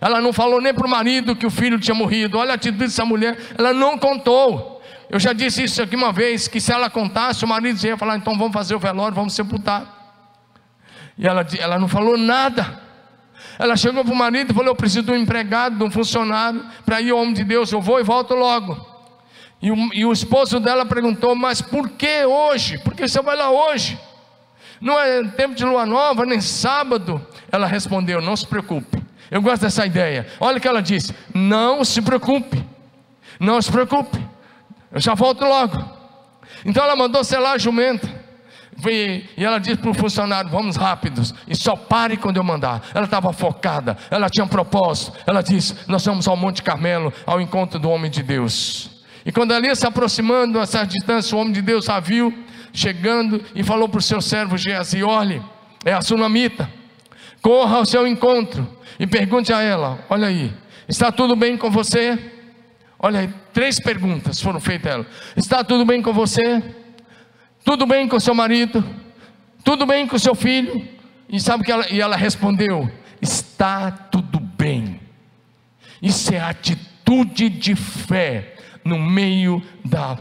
Ela 0.00 0.20
não 0.20 0.32
falou 0.32 0.60
nem 0.60 0.74
para 0.74 0.88
o 0.88 0.90
marido 0.90 1.36
que 1.36 1.46
o 1.46 1.50
filho 1.50 1.78
tinha 1.78 1.94
morrido. 1.94 2.36
Olha 2.36 2.50
a 2.50 2.54
atitude 2.54 2.86
dessa 2.86 3.04
mulher. 3.04 3.38
Ela 3.56 3.72
não 3.72 3.96
contou. 3.96 4.77
Eu 5.10 5.18
já 5.18 5.32
disse 5.32 5.64
isso 5.64 5.82
aqui 5.82 5.96
uma 5.96 6.12
vez: 6.12 6.48
que 6.48 6.60
se 6.60 6.72
ela 6.72 6.90
contasse, 6.90 7.44
o 7.44 7.48
marido 7.48 7.82
ia 7.84 7.96
falar: 7.96 8.16
então 8.16 8.36
vamos 8.36 8.52
fazer 8.52 8.74
o 8.74 8.78
velório, 8.78 9.14
vamos 9.14 9.34
sepultar. 9.34 9.96
E 11.16 11.26
ela, 11.26 11.46
ela 11.58 11.78
não 11.78 11.88
falou 11.88 12.16
nada. 12.16 12.88
Ela 13.58 13.76
chegou 13.76 14.04
para 14.04 14.12
o 14.12 14.16
marido 14.16 14.52
e 14.52 14.54
falou: 14.54 14.70
Eu 14.70 14.76
preciso 14.76 15.02
de 15.02 15.10
um 15.10 15.16
empregado, 15.16 15.76
de 15.76 15.82
um 15.82 15.90
funcionário, 15.90 16.64
para 16.84 17.00
ir 17.00 17.10
ao 17.10 17.18
homem 17.18 17.34
de 17.34 17.44
Deus. 17.44 17.72
Eu 17.72 17.80
vou 17.80 17.98
e 17.98 18.04
volto 18.04 18.34
logo. 18.34 18.86
E 19.60 19.70
o, 19.70 19.76
e 19.92 20.04
o 20.04 20.12
esposo 20.12 20.60
dela 20.60 20.86
perguntou: 20.86 21.34
Mas 21.34 21.60
por 21.60 21.90
que 21.90 22.24
hoje? 22.24 22.78
Por 22.78 22.94
que 22.94 23.08
você 23.08 23.20
vai 23.20 23.36
lá 23.36 23.50
hoje? 23.50 23.98
Não 24.80 24.98
é 24.98 25.24
tempo 25.24 25.54
de 25.54 25.64
lua 25.64 25.84
nova, 25.84 26.24
nem 26.24 26.40
sábado. 26.40 27.24
Ela 27.50 27.66
respondeu: 27.66 28.20
Não 28.20 28.36
se 28.36 28.46
preocupe. 28.46 29.02
Eu 29.30 29.42
gosto 29.42 29.62
dessa 29.62 29.84
ideia. 29.84 30.26
Olha 30.38 30.58
o 30.58 30.60
que 30.60 30.68
ela 30.68 30.82
disse: 30.82 31.14
Não 31.34 31.84
se 31.84 32.00
preocupe. 32.00 32.64
Não 33.40 33.60
se 33.60 33.72
preocupe. 33.72 34.27
Eu 34.90 35.00
já 35.00 35.14
volto 35.14 35.44
logo. 35.44 35.82
Então 36.64 36.82
ela 36.82 36.96
mandou 36.96 37.22
selar 37.22 37.52
a 37.52 37.58
jumenta. 37.58 38.08
E 38.86 39.44
ela 39.44 39.58
disse 39.58 39.78
para 39.78 39.90
o 39.90 39.94
funcionário: 39.94 40.50
Vamos 40.50 40.76
rápidos, 40.76 41.34
e 41.48 41.56
só 41.56 41.74
pare 41.74 42.16
quando 42.16 42.36
eu 42.36 42.44
mandar. 42.44 42.82
Ela 42.94 43.06
estava 43.06 43.32
focada, 43.32 43.96
ela 44.10 44.30
tinha 44.30 44.44
um 44.44 44.48
propósito. 44.48 45.12
Ela 45.26 45.42
disse: 45.42 45.74
Nós 45.88 46.04
vamos 46.04 46.28
ao 46.28 46.36
Monte 46.36 46.62
Carmelo, 46.62 47.12
ao 47.26 47.40
encontro 47.40 47.78
do 47.78 47.90
homem 47.90 48.10
de 48.10 48.22
Deus. 48.22 49.02
E 49.26 49.32
quando 49.32 49.52
ali 49.52 49.74
se 49.74 49.86
aproximando 49.86 50.60
a 50.60 50.62
essa 50.62 50.84
distância, 50.84 51.36
o 51.36 51.40
homem 51.40 51.52
de 51.52 51.60
Deus 51.60 51.88
a 51.88 51.98
viu 51.98 52.32
chegando 52.72 53.42
e 53.54 53.64
falou 53.64 53.88
para 53.88 53.98
o 53.98 54.02
seu 54.02 54.20
servo 54.20 54.56
Geazi: 54.56 55.02
Olhe, 55.02 55.42
é 55.84 55.92
a 55.92 56.00
sunamita, 56.00 56.70
corra 57.42 57.78
ao 57.78 57.84
seu 57.84 58.06
encontro 58.06 58.66
e 58.98 59.06
pergunte 59.06 59.52
a 59.52 59.60
ela: 59.60 59.98
Olha 60.08 60.28
aí, 60.28 60.52
está 60.88 61.10
tudo 61.10 61.34
bem 61.34 61.56
com 61.56 61.70
você? 61.70 62.16
Olha 62.98 63.20
aí, 63.20 63.30
três 63.58 63.80
perguntas 63.80 64.40
foram 64.40 64.60
feitas 64.60 64.86
a 64.86 64.94
ela: 64.94 65.06
Está 65.36 65.64
tudo 65.64 65.84
bem 65.84 66.00
com 66.00 66.12
você? 66.12 66.62
Tudo 67.64 67.88
bem 67.88 68.06
com 68.06 68.20
seu 68.20 68.32
marido? 68.32 68.84
Tudo 69.64 69.84
bem 69.84 70.06
com 70.06 70.16
seu 70.16 70.32
filho? 70.36 70.86
E 71.28 71.40
sabe 71.40 71.64
que 71.64 71.72
ela, 71.72 71.84
e 71.90 72.00
ela 72.00 72.14
respondeu: 72.14 72.88
Está 73.20 73.90
tudo 73.90 74.38
bem. 74.38 75.00
Isso 76.00 76.32
é 76.32 76.38
atitude 76.38 77.48
de 77.48 77.74
fé 77.74 78.54
no 78.84 78.96
meio 78.96 79.60
da 79.84 80.16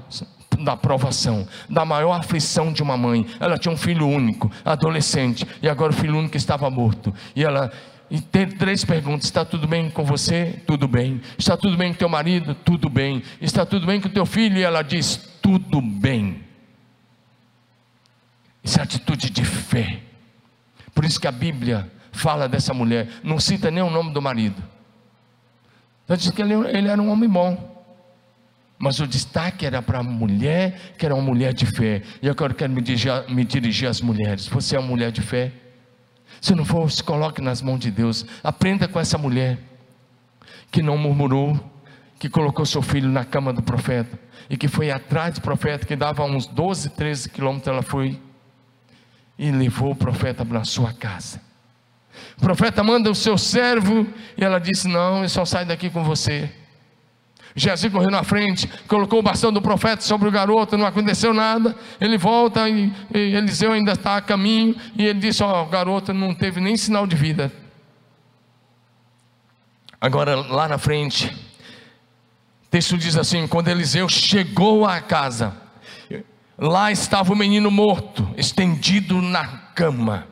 da 0.60 0.76
provação, 0.76 1.48
da 1.70 1.86
maior 1.86 2.14
aflição 2.14 2.74
de 2.74 2.82
uma 2.82 2.98
mãe. 2.98 3.28
Ela 3.40 3.60
tinha 3.60 3.72
um 3.72 3.78
filho 3.78 4.08
único, 4.08 4.52
adolescente, 4.66 5.46
e 5.62 5.70
agora 5.70 5.92
o 5.92 5.96
filho 5.96 6.18
único 6.18 6.36
estava 6.36 6.68
morto. 6.72 7.14
E 7.36 7.44
ela 7.44 7.72
e 8.10 8.22
tem 8.22 8.48
três 8.48 8.86
perguntas: 8.86 9.26
está 9.26 9.44
tudo 9.44 9.68
bem 9.68 9.90
com 9.90 10.04
você? 10.04 10.62
Tudo 10.66 10.88
bem. 10.88 11.22
Está 11.38 11.58
tudo 11.58 11.76
bem 11.76 11.92
com 11.92 12.00
teu 12.00 12.10
marido? 12.10 12.56
Tudo 12.56 12.90
bem. 12.90 13.22
Está 13.42 13.66
tudo 13.66 13.86
bem 13.86 14.00
com 14.00 14.10
teu 14.10 14.26
filho? 14.26 14.58
E 14.58 14.64
ela 14.64 14.82
diz: 14.82 15.18
tudo 15.42 15.82
bem. 15.82 16.44
Isso 18.64 18.80
é 18.80 18.84
atitude 18.84 19.30
de 19.30 19.46
fé. 19.46 20.00
Por 20.94 21.06
isso 21.06 21.20
que 21.20 21.28
a 21.28 21.32
Bíblia 21.32 21.92
fala 22.12 22.50
dessa 22.50 22.74
mulher, 22.74 23.08
não 23.24 23.40
cita 23.40 23.70
nem 23.70 23.84
o 23.84 23.90
nome 23.90 24.12
do 24.12 24.22
marido. 24.22 24.62
Ela 26.08 26.18
diz 26.18 26.32
que 26.32 26.42
ele, 26.42 26.54
ele 26.54 26.88
era 26.88 27.02
um 27.02 27.10
homem 27.10 27.30
bom. 27.30 27.76
Mas 28.80 29.00
o 29.00 29.08
destaque 29.08 29.66
era 29.66 29.82
para 29.82 30.00
a 30.00 30.04
mulher, 30.04 30.94
que 30.98 31.06
era 31.06 31.16
uma 31.16 31.24
mulher 31.24 31.54
de 31.54 31.66
fé. 31.66 32.04
E 32.22 32.30
agora 32.30 32.54
eu 32.54 32.58
quero 32.58 32.72
me 32.72 32.82
dirigir, 32.82 33.12
me 33.30 33.44
dirigir 33.44 33.90
às 33.90 34.02
mulheres. 34.02 34.48
Você 34.48 34.76
é 34.76 34.80
uma 34.80 34.88
mulher 34.88 35.12
de 35.12 35.22
fé? 35.22 35.52
Se 36.42 36.54
não 36.54 36.66
for, 36.66 36.90
se 36.92 37.04
coloque 37.04 37.42
nas 37.42 37.62
mãos 37.62 37.80
de 37.80 37.92
Deus. 37.92 38.26
Aprenda 38.44 38.88
com 38.88 39.00
essa 39.00 39.18
mulher 39.18 39.58
que 40.72 40.82
não 40.82 40.98
murmurou, 40.98 41.60
que 42.20 42.30
colocou 42.30 42.66
seu 42.66 42.82
filho 42.82 43.10
na 43.10 43.24
cama 43.26 43.54
do 43.54 43.62
profeta 43.62 44.20
e 44.50 44.58
que 44.58 44.68
foi 44.68 44.92
atrás 44.92 45.36
do 45.36 45.42
profeta, 45.42 45.86
que 45.86 45.96
dava 45.96 46.24
uns 46.24 46.46
12, 46.46 46.90
13 46.90 47.30
quilômetros. 47.30 47.68
Ela 47.68 47.82
foi 47.82 48.20
e 49.38 49.52
levou 49.52 49.92
o 49.92 49.96
profeta 49.96 50.46
para 50.46 50.64
sua 50.64 50.94
casa. 50.94 51.42
O 52.38 52.42
profeta 52.42 52.84
manda 52.84 53.10
o 53.12 53.16
seu 53.16 53.38
servo 53.38 54.08
e 54.38 54.44
ela 54.44 54.60
disse: 54.60 54.88
Não, 54.88 55.24
eu 55.24 55.30
só 55.30 55.46
saio 55.46 55.68
daqui 55.68 55.90
com 55.90 56.04
você. 56.04 56.52
Geazi 57.58 57.90
correu 57.90 58.12
na 58.12 58.24
frente, 58.24 58.70
colocou 58.88 59.18
o 59.18 59.24
bastão 59.24 59.52
do 59.52 59.60
profeta 59.60 60.04
sobre 60.04 60.30
o 60.30 60.32
garoto, 60.32 60.78
não 60.78 60.86
aconteceu 60.86 61.34
nada. 61.34 61.76
Ele 62.00 62.16
volta 62.16 62.70
e, 62.70 62.94
e 63.12 63.36
Eliseu 63.36 63.72
ainda 63.72 63.94
está 63.94 64.16
a 64.18 64.22
caminho. 64.22 64.76
E 64.96 65.04
ele 65.04 65.20
disse: 65.20 65.42
Ó, 65.42 65.62
oh, 65.62 65.64
o 65.64 65.66
garoto 65.66 66.14
não 66.14 66.36
teve 66.36 66.62
nem 66.62 66.78
sinal 66.78 67.08
de 67.08 67.16
vida. 67.16 67.52
Agora, 70.00 70.36
lá 70.36 70.68
na 70.68 70.78
frente, 70.78 71.26
o 72.66 72.70
texto 72.70 72.96
diz 72.96 73.18
assim: 73.18 73.48
quando 73.48 73.70
Eliseu 73.70 74.08
chegou 74.08 74.86
à 74.86 75.02
casa, 75.02 75.58
lá 76.60 76.92
estava 76.92 77.34
o 77.34 77.36
menino 77.36 77.72
morto, 77.72 78.30
estendido 78.38 79.20
na 79.20 79.48
cama. 79.74 80.28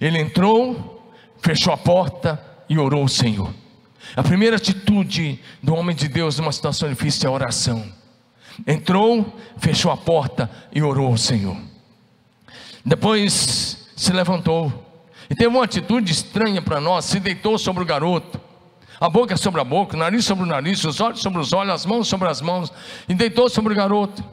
Ele 0.00 0.18
entrou, 0.18 1.08
fechou 1.40 1.72
a 1.72 1.76
porta 1.76 2.44
e 2.68 2.76
orou 2.76 3.02
ao 3.02 3.08
Senhor. 3.08 3.54
A 4.14 4.22
primeira 4.22 4.56
atitude 4.56 5.40
do 5.62 5.74
homem 5.74 5.96
de 5.96 6.08
Deus 6.08 6.38
numa 6.38 6.52
situação 6.52 6.88
difícil 6.88 7.28
é 7.28 7.32
a 7.32 7.34
oração. 7.34 7.84
Entrou, 8.66 9.36
fechou 9.58 9.90
a 9.90 9.96
porta 9.96 10.50
e 10.72 10.82
orou 10.82 11.08
ao 11.08 11.16
Senhor. 11.18 11.56
Depois 12.84 13.88
se 13.96 14.12
levantou 14.12 14.84
e 15.28 15.34
teve 15.34 15.48
uma 15.48 15.64
atitude 15.64 16.12
estranha 16.12 16.62
para 16.62 16.80
nós, 16.80 17.04
se 17.04 17.18
deitou 17.18 17.58
sobre 17.58 17.82
o 17.82 17.86
garoto. 17.86 18.40
A 18.98 19.10
boca 19.10 19.36
sobre 19.36 19.60
a 19.60 19.64
boca, 19.64 19.94
o 19.94 19.98
nariz 19.98 20.24
sobre 20.24 20.44
o 20.44 20.46
nariz, 20.46 20.82
os 20.84 21.00
olhos 21.00 21.20
sobre 21.20 21.38
os 21.38 21.52
olhos, 21.52 21.74
as 21.74 21.84
mãos 21.84 22.08
sobre 22.08 22.28
as 22.28 22.40
mãos, 22.40 22.72
e 23.08 23.14
deitou 23.14 23.50
sobre 23.50 23.74
o 23.74 23.76
garoto. 23.76 24.24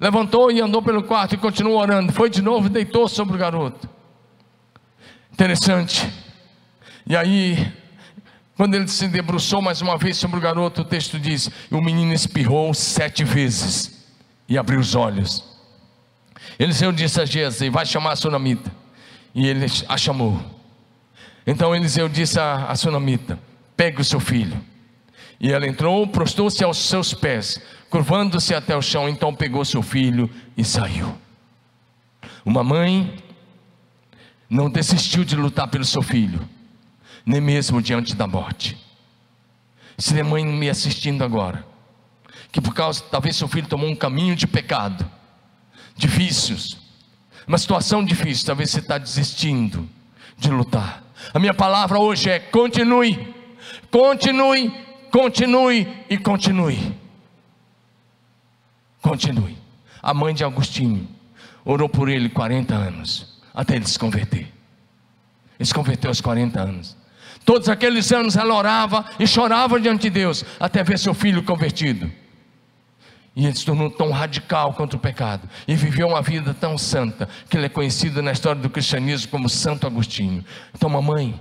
Levantou 0.00 0.50
e 0.50 0.60
andou 0.60 0.82
pelo 0.82 1.04
quarto 1.04 1.34
e 1.34 1.38
continuou 1.38 1.78
orando. 1.78 2.12
Foi 2.12 2.28
de 2.28 2.42
novo 2.42 2.66
e 2.66 2.70
deitou 2.70 3.06
sobre 3.06 3.36
o 3.36 3.38
garoto. 3.38 3.88
Interessante. 5.32 6.10
E 7.06 7.16
aí 7.16 7.72
quando 8.62 8.76
ele 8.76 8.86
se 8.86 9.08
debruçou 9.08 9.60
mais 9.60 9.82
uma 9.82 9.98
vez 9.98 10.16
sobre 10.16 10.36
o 10.36 10.40
garoto, 10.40 10.82
o 10.82 10.84
texto 10.84 11.18
diz: 11.18 11.50
o 11.68 11.80
menino 11.80 12.14
espirrou 12.14 12.72
sete 12.72 13.24
vezes 13.24 14.06
e 14.48 14.56
abriu 14.56 14.78
os 14.78 14.94
olhos. 14.94 15.42
Eliseu 16.60 16.92
disse 16.92 17.20
a 17.20 17.24
Geazi: 17.24 17.68
Vai 17.68 17.84
chamar 17.84 18.12
a 18.12 18.16
sunamita. 18.16 18.72
E 19.34 19.48
ele 19.48 19.66
a 19.88 19.98
chamou. 19.98 20.40
Então 21.44 21.74
Eliseu 21.74 22.08
disse 22.08 22.38
a, 22.38 22.66
a 22.66 22.76
sunamita: 22.76 23.36
Pegue 23.76 24.00
o 24.00 24.04
seu 24.04 24.20
filho. 24.20 24.56
E 25.40 25.50
ela 25.50 25.66
entrou, 25.66 26.06
prostou-se 26.06 26.62
aos 26.62 26.78
seus 26.78 27.12
pés, 27.12 27.60
curvando-se 27.90 28.54
até 28.54 28.76
o 28.76 28.80
chão. 28.80 29.08
Então 29.08 29.34
pegou 29.34 29.64
seu 29.64 29.82
filho 29.82 30.30
e 30.56 30.64
saiu. 30.64 31.12
Uma 32.44 32.62
mãe 32.62 33.12
não 34.48 34.70
desistiu 34.70 35.24
de 35.24 35.34
lutar 35.34 35.66
pelo 35.66 35.84
seu 35.84 36.00
filho 36.00 36.48
nem 37.24 37.40
mesmo 37.40 37.80
diante 37.80 38.14
da 38.14 38.26
morte. 38.26 38.76
Se 39.98 40.14
tem 40.14 40.22
mãe 40.22 40.44
me 40.44 40.68
assistindo 40.68 41.22
agora, 41.22 41.64
que 42.50 42.60
por 42.60 42.74
causa, 42.74 43.02
talvez 43.10 43.36
seu 43.36 43.48
filho 43.48 43.66
tomou 43.66 43.88
um 43.88 43.96
caminho 43.96 44.34
de 44.34 44.46
pecado, 44.46 45.08
difíceis, 45.96 46.76
uma 47.46 47.58
situação 47.58 48.04
difícil, 48.04 48.46
talvez 48.46 48.70
você 48.70 48.80
está 48.80 48.98
desistindo 48.98 49.88
de 50.38 50.50
lutar. 50.50 51.02
A 51.32 51.38
minha 51.38 51.54
palavra 51.54 51.98
hoje 51.98 52.30
é: 52.30 52.38
continue, 52.38 53.34
continue, 53.90 54.72
continue 55.10 56.04
e 56.08 56.18
continue. 56.18 56.96
Continue. 59.00 59.58
A 60.00 60.14
mãe 60.14 60.34
de 60.34 60.44
Agostinho 60.44 61.08
orou 61.64 61.88
por 61.88 62.08
ele 62.08 62.28
40 62.28 62.74
anos, 62.74 63.40
até 63.52 63.76
ele 63.76 63.86
se 63.86 63.98
converter. 63.98 64.52
Ele 65.58 65.66
se 65.66 65.74
converteu 65.74 66.10
aos 66.10 66.20
40 66.20 66.60
anos. 66.60 66.96
Todos 67.44 67.68
aqueles 67.68 68.12
anos 68.12 68.36
ela 68.36 68.54
orava 68.54 69.04
e 69.18 69.26
chorava 69.26 69.80
diante 69.80 70.02
de 70.02 70.10
Deus, 70.10 70.44
até 70.60 70.82
ver 70.82 70.98
seu 70.98 71.14
filho 71.14 71.42
convertido. 71.42 72.10
E 73.34 73.46
ele 73.46 73.56
se 73.56 73.64
tornou 73.64 73.90
tão 73.90 74.10
radical 74.10 74.74
contra 74.74 74.96
o 74.96 75.00
pecado. 75.00 75.48
E 75.66 75.74
viveu 75.74 76.08
uma 76.08 76.20
vida 76.20 76.54
tão 76.54 76.76
santa, 76.76 77.28
que 77.48 77.56
ele 77.56 77.66
é 77.66 77.68
conhecido 77.68 78.22
na 78.22 78.32
história 78.32 78.60
do 78.60 78.68
cristianismo 78.68 79.30
como 79.30 79.48
Santo 79.48 79.86
Agostinho. 79.86 80.44
Então, 80.74 80.88
mamãe, 80.90 81.40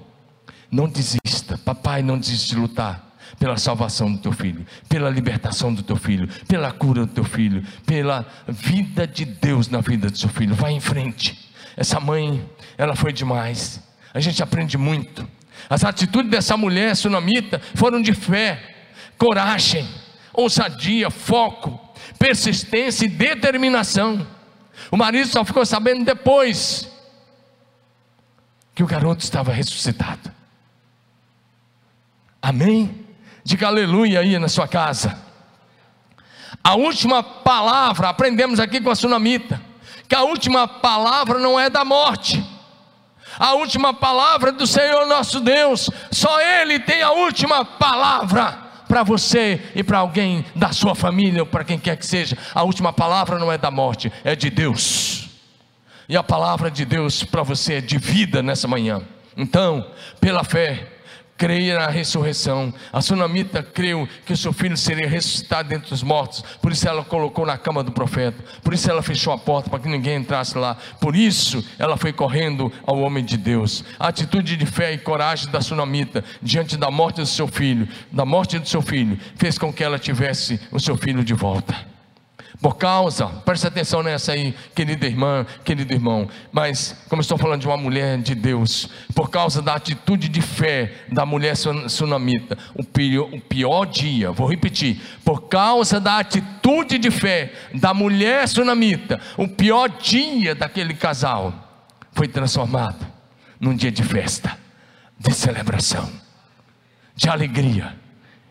não 0.72 0.88
desista. 0.88 1.58
Papai, 1.58 2.02
não 2.02 2.18
desista 2.18 2.56
de 2.56 2.56
lutar 2.56 3.12
pela 3.38 3.58
salvação 3.58 4.12
do 4.12 4.20
teu 4.20 4.32
filho, 4.32 4.66
pela 4.88 5.10
libertação 5.10 5.74
do 5.74 5.82
teu 5.84 5.96
filho, 5.96 6.28
pela 6.48 6.72
cura 6.72 7.06
do 7.06 7.12
teu 7.12 7.24
filho, 7.24 7.64
pela 7.86 8.26
vida 8.48 9.08
de 9.08 9.26
Deus 9.26 9.68
na 9.68 9.82
vida 9.82 10.10
do 10.10 10.18
seu 10.18 10.30
filho. 10.30 10.56
Vai 10.56 10.74
em 10.74 10.80
frente. 10.80 11.50
Essa 11.76 12.00
mãe, 12.00 12.48
ela 12.78 12.96
foi 12.96 13.12
demais. 13.12 13.82
A 14.14 14.20
gente 14.20 14.42
aprende 14.42 14.78
muito. 14.78 15.28
As 15.70 15.84
atitudes 15.84 16.30
dessa 16.30 16.58
mulher 16.58 16.96
sunamita 16.96 17.62
foram 17.76 18.02
de 18.02 18.14
fé, 18.14 18.76
coragem, 19.18 19.88
ousadia, 20.34 21.10
foco. 21.10 21.80
persistência 22.18 23.06
e 23.06 23.10
determinação. 23.10 24.28
O 24.92 24.98
marido 24.98 25.28
só 25.28 25.44
ficou 25.44 25.66
sabendo 25.66 26.06
depois 26.06 26.88
que 28.76 28.84
o 28.84 28.88
garoto 28.88 29.24
estava 29.24 29.52
ressuscitado. 29.52 30.32
Amém? 32.42 33.06
Diga 33.44 33.68
aleluia 33.68 34.20
aí 34.20 34.38
na 34.38 34.48
sua 34.48 34.68
casa. 34.68 35.18
A 36.64 36.76
última 36.76 37.24
palavra, 37.24 38.10
aprendemos 38.10 38.60
aqui 38.60 38.80
com 38.80 38.92
a 38.92 38.96
sunamita, 38.96 39.62
que 40.08 40.16
a 40.16 40.22
última 40.22 40.68
palavra 40.68 41.40
não 41.40 41.60
é 41.60 41.70
da 41.70 41.84
morte. 41.84 42.44
A 43.40 43.54
última 43.54 43.94
palavra 43.94 44.52
do 44.52 44.68
Senhor 44.68 45.06
nosso 45.08 45.40
Deus. 45.40 45.90
Só 46.12 46.42
Ele 46.42 46.80
tem 46.80 47.02
a 47.02 47.12
última 47.12 47.64
palavra 47.66 48.58
para 48.88 49.04
você 49.04 49.62
e 49.74 49.84
para 49.84 50.00
alguém 50.00 50.46
da 50.54 50.74
sua 50.74 50.94
família 50.94 51.42
ou 51.42 51.46
para 51.46 51.64
quem 51.64 51.80
quer 51.80 51.96
que 51.96 52.06
seja. 52.06 52.38
A 52.54 52.64
última 52.64 52.92
palavra 52.92 53.40
não 53.40 53.52
é 53.52 53.58
da 53.58 53.72
morte, 53.72 54.12
é 54.24 54.36
de 54.36 54.50
Deus. 54.50 55.30
E 56.10 56.18
a 56.18 56.22
palavra 56.22 56.70
de 56.70 56.84
Deus 56.84 57.24
para 57.24 57.42
você 57.42 57.76
é 57.76 57.82
de 57.82 57.98
vida 57.98 58.44
nessa 58.44 58.68
manhã. 58.68 59.02
Então, 59.38 59.90
pela 60.20 60.44
fé, 60.44 60.91
creia 61.42 61.80
na 61.80 61.88
ressurreição. 61.88 62.72
A 62.94 63.02
sunamita 63.02 63.64
creu 63.64 64.08
que 64.28 64.32
o 64.32 64.38
seu 64.38 64.54
filho 64.54 64.78
seria 64.78 65.10
ressuscitado 65.10 65.70
dentre 65.70 65.92
os 65.92 66.04
mortos. 66.04 66.44
Por 66.62 66.72
isso 66.72 66.88
ela 66.88 67.04
colocou 67.04 67.48
na 67.48 67.58
cama 67.58 67.84
do 67.84 67.92
profeta. 67.92 68.44
Por 68.62 68.76
isso 68.76 68.88
ela 68.92 69.02
fechou 69.02 69.34
a 69.34 69.40
porta 69.40 69.68
para 69.68 69.80
que 69.80 69.90
ninguém 69.90 70.18
entrasse 70.18 70.56
lá. 70.56 70.78
Por 71.00 71.16
isso 71.16 71.66
ela 71.80 71.98
foi 71.98 72.14
correndo 72.14 72.72
ao 72.86 73.00
homem 73.00 73.26
de 73.26 73.38
Deus. 73.38 73.84
A 74.00 74.10
atitude 74.10 74.56
de 74.56 74.68
fé 74.68 74.94
e 74.94 75.00
coragem 75.00 75.50
da 75.50 75.62
sunamita 75.62 76.24
diante 76.44 76.78
da 76.78 76.92
morte 76.92 77.22
do 77.22 77.26
seu 77.26 77.48
filho, 77.48 77.88
da 78.12 78.24
morte 78.24 78.60
do 78.60 78.70
seu 78.70 78.84
filho, 78.84 79.18
fez 79.36 79.58
com 79.58 79.74
que 79.74 79.84
ela 79.84 79.98
tivesse 79.98 80.62
o 80.72 80.80
seu 80.80 80.96
filho 80.96 81.24
de 81.24 81.34
volta. 81.34 81.91
Por 82.62 82.78
causa, 82.78 83.28
preste 83.28 83.68
atenção 83.68 84.04
nessa 84.04 84.34
aí, 84.34 84.54
querida 84.76 85.06
irmã, 85.06 85.46
querido 85.64 85.94
irmão. 85.94 86.30
Mas, 86.52 86.96
como 87.10 87.22
estou 87.22 87.38
falando 87.38 87.62
de 87.62 87.68
uma 87.68 87.78
mulher 87.78 88.18
de 88.20 88.36
Deus, 88.36 88.90
por 89.16 89.30
causa 89.30 89.62
da 89.62 89.76
atitude 89.76 90.30
de 90.30 90.42
fé 90.42 90.94
da 91.12 91.26
mulher 91.26 91.56
sunamita, 91.56 92.58
o 92.76 92.84
pior, 92.84 93.30
o 93.34 93.42
pior 93.42 93.86
dia, 93.86 94.32
vou 94.32 94.48
repetir, 94.48 95.02
por 95.26 95.44
causa 95.48 96.00
da 96.00 96.20
atitude 96.20 96.98
de 96.98 97.12
fé 97.12 97.52
da 97.74 97.94
mulher 97.94 98.48
sunamita, 98.48 99.20
o 99.38 99.48
pior 99.48 99.90
dia 99.90 100.54
daquele 100.54 100.94
casal 100.94 101.54
foi 102.14 102.28
transformado 102.28 103.06
num 103.60 103.76
dia 103.76 103.92
de 103.92 104.04
festa, 104.04 104.58
de 105.18 105.34
celebração, 105.34 106.10
de 107.16 107.30
alegria, 107.30 107.96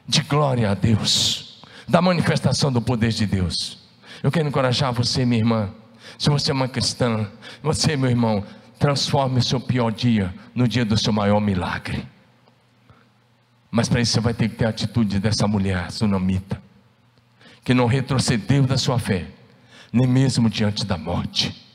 de 0.07 0.23
glória 0.23 0.71
a 0.71 0.75
Deus, 0.75 1.63
da 1.89 2.01
manifestação 2.01 2.73
do 2.73 2.81
poder 2.81 3.11
de 3.11 3.27
Deus. 3.27 3.80
Eu 4.23 4.31
quero 4.31 4.49
encorajar 4.49 4.93
você, 4.93 5.25
minha 5.25 5.41
irmã. 5.41 5.71
Se 6.19 6.29
você 6.29 6.51
é 6.51 6.55
uma 6.55 6.69
cristã, 6.69 7.31
você, 7.63 7.97
meu 7.97 8.11
irmão, 8.11 8.45
transforme 8.79 9.39
o 9.39 9.43
seu 9.43 9.61
pior 9.61 9.91
dia 9.91 10.35
no 10.55 10.67
dia 10.67 10.85
do 10.85 10.97
seu 10.97 11.13
maior 11.13 11.41
milagre. 11.41 12.07
Mas 13.71 13.89
para 13.89 14.01
isso 14.01 14.13
você 14.13 14.21
vai 14.21 14.35
ter 14.35 14.49
que 14.49 14.57
ter 14.57 14.67
a 14.67 14.71
atitude 14.71 15.19
dessa 15.21 15.47
mulher 15.47 15.91
sunamita, 15.93 16.61
que 17.65 17.73
não 17.73 17.87
retrocedeu 17.87 18.67
da 18.67 18.77
sua 18.77 18.99
fé, 18.99 19.29
nem 19.93 20.07
mesmo 20.07 20.51
diante 20.51 20.85
da 20.85 20.99
morte. 20.99 21.67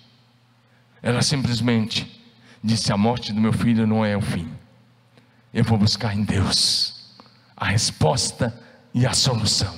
Ela 1.02 1.22
simplesmente 1.22 2.22
disse: 2.64 2.91
A 2.91 2.98
morte 2.98 3.32
do 3.32 3.39
meu 3.39 3.54
filho 3.54 3.88
não 3.88 4.04
é 4.04 4.18
o 4.18 4.22
fim. 4.22 4.52
Eu 5.54 5.64
vou 5.64 5.78
buscar 5.78 6.14
em 6.14 6.24
Deus 6.24 7.16
a 7.56 7.66
resposta 7.66 8.54
e 8.93 9.06
a 9.06 9.14
solução. 9.14 9.74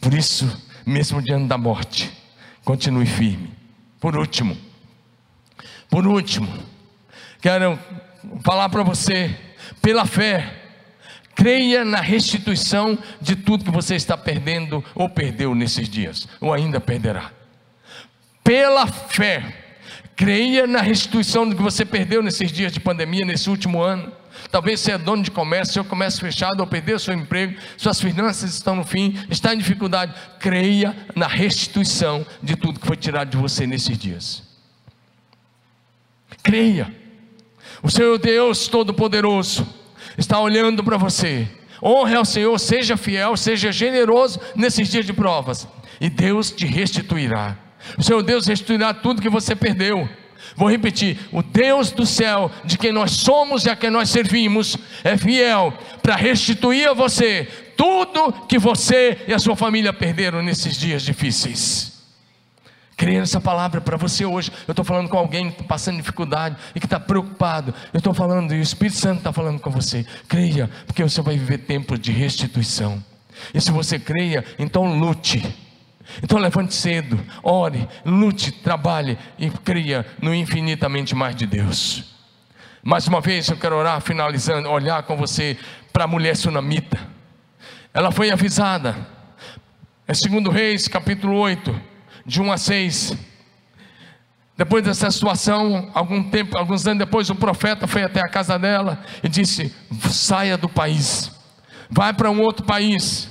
Por 0.00 0.12
isso, 0.12 0.65
mesmo 0.86 1.20
diante 1.20 1.48
da 1.48 1.58
morte, 1.58 2.10
continue 2.64 3.06
firme. 3.06 3.50
Por 4.00 4.16
último, 4.16 4.56
por 5.90 6.06
último, 6.06 6.48
quero 7.40 7.78
falar 8.42 8.68
para 8.68 8.82
você, 8.82 9.36
pela 9.82 10.06
fé, 10.06 10.62
creia 11.34 11.84
na 11.84 12.00
restituição 12.00 12.98
de 13.20 13.36
tudo 13.36 13.64
que 13.64 13.70
você 13.70 13.94
está 13.94 14.16
perdendo 14.16 14.82
ou 14.94 15.08
perdeu 15.08 15.54
nesses 15.54 15.88
dias, 15.88 16.28
ou 16.40 16.52
ainda 16.52 16.80
perderá. 16.80 17.30
Pela 18.42 18.86
fé, 18.86 19.66
creia 20.14 20.66
na 20.66 20.80
restituição 20.80 21.48
do 21.48 21.54
que 21.54 21.62
você 21.62 21.84
perdeu 21.84 22.22
nesses 22.22 22.50
dias 22.50 22.72
de 22.72 22.80
pandemia, 22.80 23.24
nesse 23.24 23.50
último 23.50 23.82
ano. 23.82 24.12
Talvez 24.50 24.80
você 24.80 24.92
é 24.92 24.98
dono 24.98 25.22
de 25.22 25.30
comércio, 25.30 25.74
seu 25.74 25.84
comércio 25.84 26.20
fechado, 26.20 26.60
ou 26.60 26.66
perdeu 26.66 26.98
seu 26.98 27.14
emprego, 27.14 27.58
suas 27.76 28.00
finanças 28.00 28.54
estão 28.54 28.76
no 28.76 28.84
fim, 28.84 29.18
está 29.30 29.54
em 29.54 29.58
dificuldade. 29.58 30.14
Creia 30.38 30.96
na 31.14 31.26
restituição 31.26 32.24
de 32.42 32.56
tudo 32.56 32.80
que 32.80 32.86
foi 32.86 32.96
tirado 32.96 33.30
de 33.30 33.36
você 33.36 33.66
nesses 33.66 33.98
dias. 33.98 34.42
Creia. 36.42 36.94
O 37.82 37.90
Senhor 37.90 38.18
Deus 38.18 38.68
Todo-Poderoso 38.68 39.66
está 40.16 40.38
olhando 40.40 40.82
para 40.82 40.96
você. 40.96 41.48
Honre 41.82 42.14
ao 42.14 42.24
Senhor, 42.24 42.58
seja 42.58 42.96
fiel, 42.96 43.36
seja 43.36 43.70
generoso 43.70 44.40
nesses 44.54 44.88
dias 44.88 45.04
de 45.04 45.12
provas, 45.12 45.68
e 46.00 46.08
Deus 46.08 46.50
te 46.50 46.66
restituirá. 46.66 47.56
O 47.98 48.02
Senhor 48.02 48.22
Deus 48.22 48.46
restituirá 48.46 48.94
tudo 48.94 49.22
que 49.22 49.28
você 49.28 49.54
perdeu. 49.54 50.08
Vou 50.54 50.70
repetir: 50.70 51.18
o 51.32 51.42
Deus 51.42 51.90
do 51.90 52.06
céu, 52.06 52.50
de 52.64 52.78
quem 52.78 52.92
nós 52.92 53.12
somos 53.12 53.64
e 53.64 53.70
a 53.70 53.76
quem 53.76 53.90
nós 53.90 54.10
servimos, 54.10 54.76
é 55.04 55.16
fiel 55.16 55.72
para 56.02 56.16
restituir 56.16 56.88
a 56.88 56.94
você 56.94 57.48
tudo 57.76 58.32
que 58.48 58.58
você 58.58 59.18
e 59.28 59.34
a 59.34 59.38
sua 59.38 59.54
família 59.54 59.92
perderam 59.92 60.42
nesses 60.42 60.76
dias 60.76 61.02
difíceis. 61.02 61.96
Creia 62.96 63.20
nessa 63.20 63.40
palavra 63.40 63.80
para 63.80 63.98
você 63.98 64.24
hoje. 64.24 64.50
Eu 64.66 64.72
estou 64.72 64.84
falando 64.84 65.08
com 65.10 65.18
alguém 65.18 65.48
que 65.48 65.56
está 65.56 65.64
passando 65.64 65.98
dificuldade 65.98 66.56
e 66.74 66.80
que 66.80 66.86
está 66.86 66.98
preocupado. 66.98 67.74
Eu 67.92 67.98
estou 67.98 68.14
falando 68.14 68.54
e 68.54 68.58
o 68.58 68.62
Espírito 68.62 68.96
Santo 68.96 69.18
está 69.18 69.32
falando 69.32 69.60
com 69.60 69.70
você. 69.70 70.06
Creia, 70.26 70.70
porque 70.86 71.02
você 71.02 71.20
vai 71.20 71.36
viver 71.36 71.58
tempos 71.58 72.00
de 72.00 72.10
restituição. 72.10 73.04
E 73.52 73.60
se 73.60 73.70
você 73.70 73.98
creia, 73.98 74.42
então 74.58 74.98
lute 74.98 75.44
então 76.22 76.38
levante 76.38 76.74
cedo, 76.74 77.18
ore, 77.42 77.88
lute, 78.04 78.52
trabalhe 78.52 79.18
e 79.38 79.50
cria 79.50 80.06
no 80.20 80.34
infinitamente 80.34 81.14
mais 81.14 81.34
de 81.34 81.46
Deus. 81.46 82.16
Mais 82.82 83.06
uma 83.08 83.20
vez 83.20 83.48
eu 83.48 83.56
quero 83.56 83.76
orar, 83.76 84.00
finalizando, 84.00 84.68
olhar 84.68 85.02
com 85.02 85.16
você 85.16 85.58
para 85.92 86.04
a 86.04 86.06
mulher 86.06 86.36
sunamita. 86.36 86.98
Ela 87.92 88.12
foi 88.12 88.30
avisada. 88.30 88.96
É 90.06 90.14
segundo 90.14 90.50
Reis, 90.50 90.86
capítulo 90.86 91.36
8, 91.36 91.80
de 92.24 92.40
1 92.40 92.52
a 92.52 92.56
6. 92.56 93.16
Depois 94.56 94.84
dessa 94.84 95.10
situação, 95.10 95.90
algum 95.92 96.30
tempo, 96.30 96.56
alguns 96.56 96.86
anos 96.86 97.00
depois, 97.00 97.28
o 97.28 97.34
profeta 97.34 97.86
foi 97.86 98.04
até 98.04 98.20
a 98.20 98.28
casa 98.28 98.58
dela 98.58 99.02
e 99.22 99.28
disse: 99.28 99.74
saia 100.08 100.56
do 100.56 100.68
país, 100.68 101.30
vai 101.90 102.12
para 102.14 102.30
um 102.30 102.40
outro 102.40 102.64
país 102.64 103.28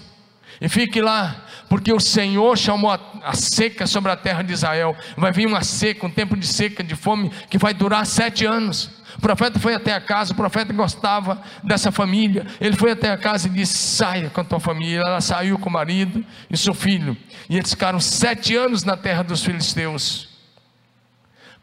e 0.60 0.68
fique 0.68 1.02
lá 1.02 1.45
porque 1.70 1.92
o 1.92 2.00
Senhor 2.00 2.58
chamou 2.58 2.92
a, 2.92 3.00
a, 3.24 3.34
seca 3.34 3.88
sobre 3.88 4.12
a 4.12 4.16
terra 4.16 4.44
de 4.44 4.54
Israel. 4.54 4.96
Vai 5.18 5.32
vir 5.32 5.48
uma 5.48 5.64
seca, 5.64 6.06
um 6.06 6.12
tempo 6.12 6.38
de 6.38 6.46
seca, 6.46 6.84
de 6.84 6.96
fome, 6.96 7.32
que 7.50 7.58
vai 7.58 7.74
durar 7.74 8.06
sete 8.06 8.46
anos. 8.46 8.92
O 9.18 9.22
profeta 9.22 9.60
foi 9.60 9.74
até 9.74 9.94
a 9.94 10.02
casa, 10.02 10.34
o 10.34 10.36
profeta 10.36 10.74
gostava 10.74 11.42
dessa 11.64 11.92
família. 11.92 12.46
Ele 12.60 12.76
foi 12.76 12.92
até 12.92 13.10
a 13.10 13.18
casa 13.18 13.48
e 13.48 13.52
disse: 13.52 13.74
saia 13.74 14.30
com 14.30 14.42
a 14.42 14.44
tua 14.44 14.60
família. 14.60 15.02
Ela 15.06 15.22
saiu 15.22 15.58
com 15.58 15.70
o 15.70 15.74
marido 15.74 16.24
e 16.50 16.58
seu 16.58 16.74
filho. 16.74 17.18
E 17.50 17.58
eles 17.58 17.72
ficaram 17.72 18.00
sete 18.00 18.56
anos 18.56 18.84
na 18.84 18.98
terra 18.98 19.24
dos 19.24 19.44
filisteus. 19.44 20.30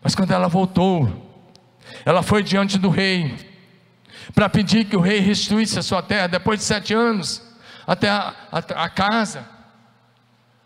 Mas 0.03 0.15
quando 0.15 0.33
ela 0.33 0.49
voltou, 0.49 1.31
ela 2.05 2.23
foi 2.23 2.43
diante 2.43 2.79
do 2.79 2.89
rei 2.89 3.35
para 4.35 4.49
pedir 4.49 4.85
que 4.85 4.97
o 4.97 5.01
rei 5.01 5.21
restituísse 5.21 5.79
a 5.79 5.83
sua 5.83 6.03
terra 6.03 6.27
depois 6.27 6.59
de 6.59 6.65
sete 6.65 6.95
anos 6.95 7.43
até 7.87 8.09
a, 8.09 8.35
a, 8.51 8.85
a 8.85 8.89
casa. 8.89 9.52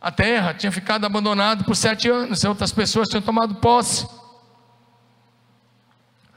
A 0.00 0.10
terra 0.10 0.54
tinha 0.54 0.70
ficado 0.70 1.04
abandonada 1.04 1.64
por 1.64 1.74
sete 1.74 2.08
anos, 2.08 2.44
outras 2.44 2.72
pessoas 2.72 3.08
tinham 3.08 3.22
tomado 3.22 3.56
posse. 3.56 4.06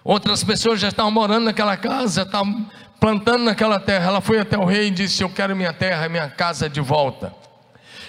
Outras 0.03 0.43
pessoas 0.43 0.79
já 0.79 0.87
estavam 0.87 1.11
morando 1.11 1.45
naquela 1.45 1.75
casa, 1.77 2.23
estavam 2.23 2.67
plantando 2.99 3.43
naquela 3.43 3.79
terra. 3.79 4.07
Ela 4.07 4.21
foi 4.21 4.39
até 4.39 4.57
o 4.57 4.65
rei 4.65 4.87
e 4.87 4.91
disse: 4.91 5.23
Eu 5.23 5.29
quero 5.29 5.55
minha 5.55 5.73
terra 5.73 6.05
e 6.05 6.09
minha 6.09 6.29
casa 6.29 6.69
de 6.69 6.81
volta. 6.81 7.33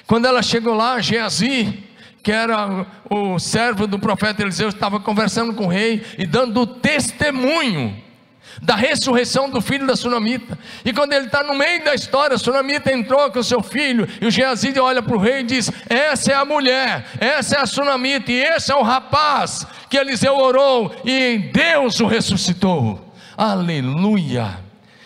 Quando 0.06 0.26
ela 0.26 0.42
chegou 0.42 0.74
lá, 0.74 1.00
Geazi, 1.00 1.84
que 2.22 2.32
era 2.32 2.86
o 3.08 3.38
servo 3.38 3.86
do 3.86 3.98
profeta 3.98 4.42
Eliseu, 4.42 4.68
estava 4.68 5.00
conversando 5.00 5.52
com 5.54 5.66
o 5.66 5.68
rei 5.68 6.04
e 6.16 6.26
dando 6.26 6.66
testemunho 6.66 8.09
da 8.62 8.74
ressurreição 8.74 9.48
do 9.48 9.60
filho 9.60 9.86
da 9.86 9.96
sunamita. 9.96 10.58
E 10.84 10.92
quando 10.92 11.12
ele 11.12 11.26
está 11.26 11.42
no 11.42 11.54
meio 11.54 11.84
da 11.84 11.94
história, 11.94 12.36
a 12.36 12.38
sunamita 12.38 12.92
entrou 12.92 13.30
com 13.30 13.42
seu 13.42 13.62
filho, 13.62 14.08
e 14.20 14.26
o 14.26 14.30
Geazi 14.30 14.78
olha 14.78 15.02
para 15.02 15.16
o 15.16 15.20
rei 15.20 15.40
e 15.40 15.44
diz: 15.44 15.70
Essa 15.88 16.32
é 16.32 16.34
a 16.34 16.44
mulher, 16.44 17.06
essa 17.18 17.56
é 17.56 17.60
a 17.60 17.66
sunamita, 17.66 18.30
e 18.30 18.42
esse 18.42 18.72
é 18.72 18.76
o 18.76 18.82
rapaz 18.82 19.66
que 19.88 19.96
Eliseu 19.96 20.36
orou, 20.36 20.94
e 21.04 21.50
Deus 21.52 22.00
o 22.00 22.06
ressuscitou. 22.06 23.12
Aleluia! 23.36 24.58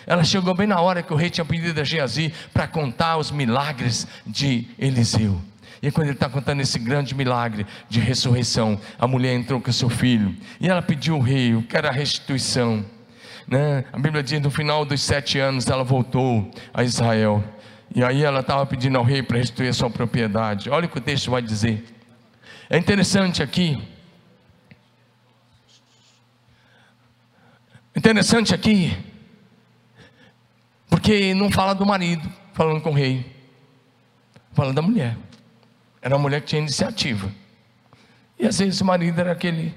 Ela 0.06 0.24
chegou 0.24 0.54
bem 0.54 0.66
na 0.66 0.80
hora 0.80 1.02
que 1.02 1.12
o 1.12 1.16
rei 1.16 1.30
tinha 1.30 1.44
pedido 1.44 1.80
a 1.80 1.84
Geazi 1.84 2.32
para 2.52 2.66
contar 2.66 3.16
os 3.16 3.30
milagres 3.30 4.06
de 4.26 4.66
Eliseu. 4.78 5.40
E 5.84 5.90
quando 5.90 6.06
ele 6.06 6.14
está 6.14 6.28
contando 6.28 6.60
esse 6.60 6.78
grande 6.78 7.14
milagre 7.14 7.66
de 7.88 8.00
ressurreição, 8.00 8.80
a 8.98 9.06
mulher 9.06 9.34
entrou 9.34 9.60
com 9.60 9.70
seu 9.70 9.90
filho 9.90 10.34
e 10.58 10.68
ela 10.68 10.80
pediu 10.80 11.14
ao 11.14 11.20
rei, 11.20 11.60
que 11.68 11.76
era 11.76 11.90
a 11.90 11.92
restituição. 11.92 12.84
Né? 13.46 13.84
A 13.92 13.98
Bíblia 13.98 14.22
diz 14.22 14.40
no 14.40 14.50
final 14.50 14.84
dos 14.84 15.02
sete 15.02 15.38
anos 15.38 15.66
ela 15.68 15.84
voltou 15.84 16.50
a 16.72 16.82
Israel. 16.82 17.42
E 17.94 18.02
aí 18.02 18.24
ela 18.24 18.40
estava 18.40 18.64
pedindo 18.66 18.98
ao 18.98 19.04
rei 19.04 19.22
para 19.22 19.38
restituir 19.38 19.72
sua 19.74 19.90
propriedade. 19.90 20.70
Olha 20.70 20.86
o 20.86 20.88
que 20.88 20.98
o 20.98 21.00
texto 21.00 21.30
vai 21.30 21.42
dizer. 21.42 21.84
É 22.68 22.78
interessante 22.78 23.42
aqui. 23.42 23.82
Interessante 27.94 28.54
aqui. 28.54 28.96
Porque 30.88 31.34
não 31.34 31.50
fala 31.50 31.74
do 31.74 31.86
marido 31.86 32.28
falando 32.52 32.80
com 32.80 32.90
o 32.90 32.94
rei. 32.94 33.32
Fala 34.52 34.72
da 34.72 34.82
mulher. 34.82 35.16
Era 36.00 36.16
uma 36.16 36.22
mulher 36.22 36.40
que 36.40 36.48
tinha 36.48 36.60
iniciativa. 36.60 37.30
E 38.38 38.46
às 38.46 38.58
vezes 38.58 38.80
o 38.80 38.84
marido 38.84 39.20
era 39.20 39.32
aquele 39.32 39.74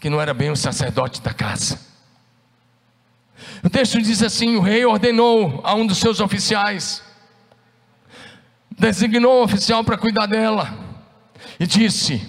que 0.00 0.10
não 0.10 0.20
era 0.20 0.32
bem 0.32 0.50
o 0.50 0.56
sacerdote 0.56 1.20
da 1.20 1.32
casa. 1.32 1.78
O 3.62 3.70
texto 3.70 4.00
diz 4.00 4.22
assim: 4.22 4.56
o 4.56 4.60
rei 4.60 4.84
ordenou 4.84 5.60
a 5.64 5.74
um 5.74 5.86
dos 5.86 5.98
seus 5.98 6.20
oficiais, 6.20 7.02
designou 8.70 9.40
um 9.40 9.42
oficial 9.42 9.84
para 9.84 9.98
cuidar 9.98 10.26
dela, 10.26 10.76
e 11.58 11.66
disse: 11.66 12.22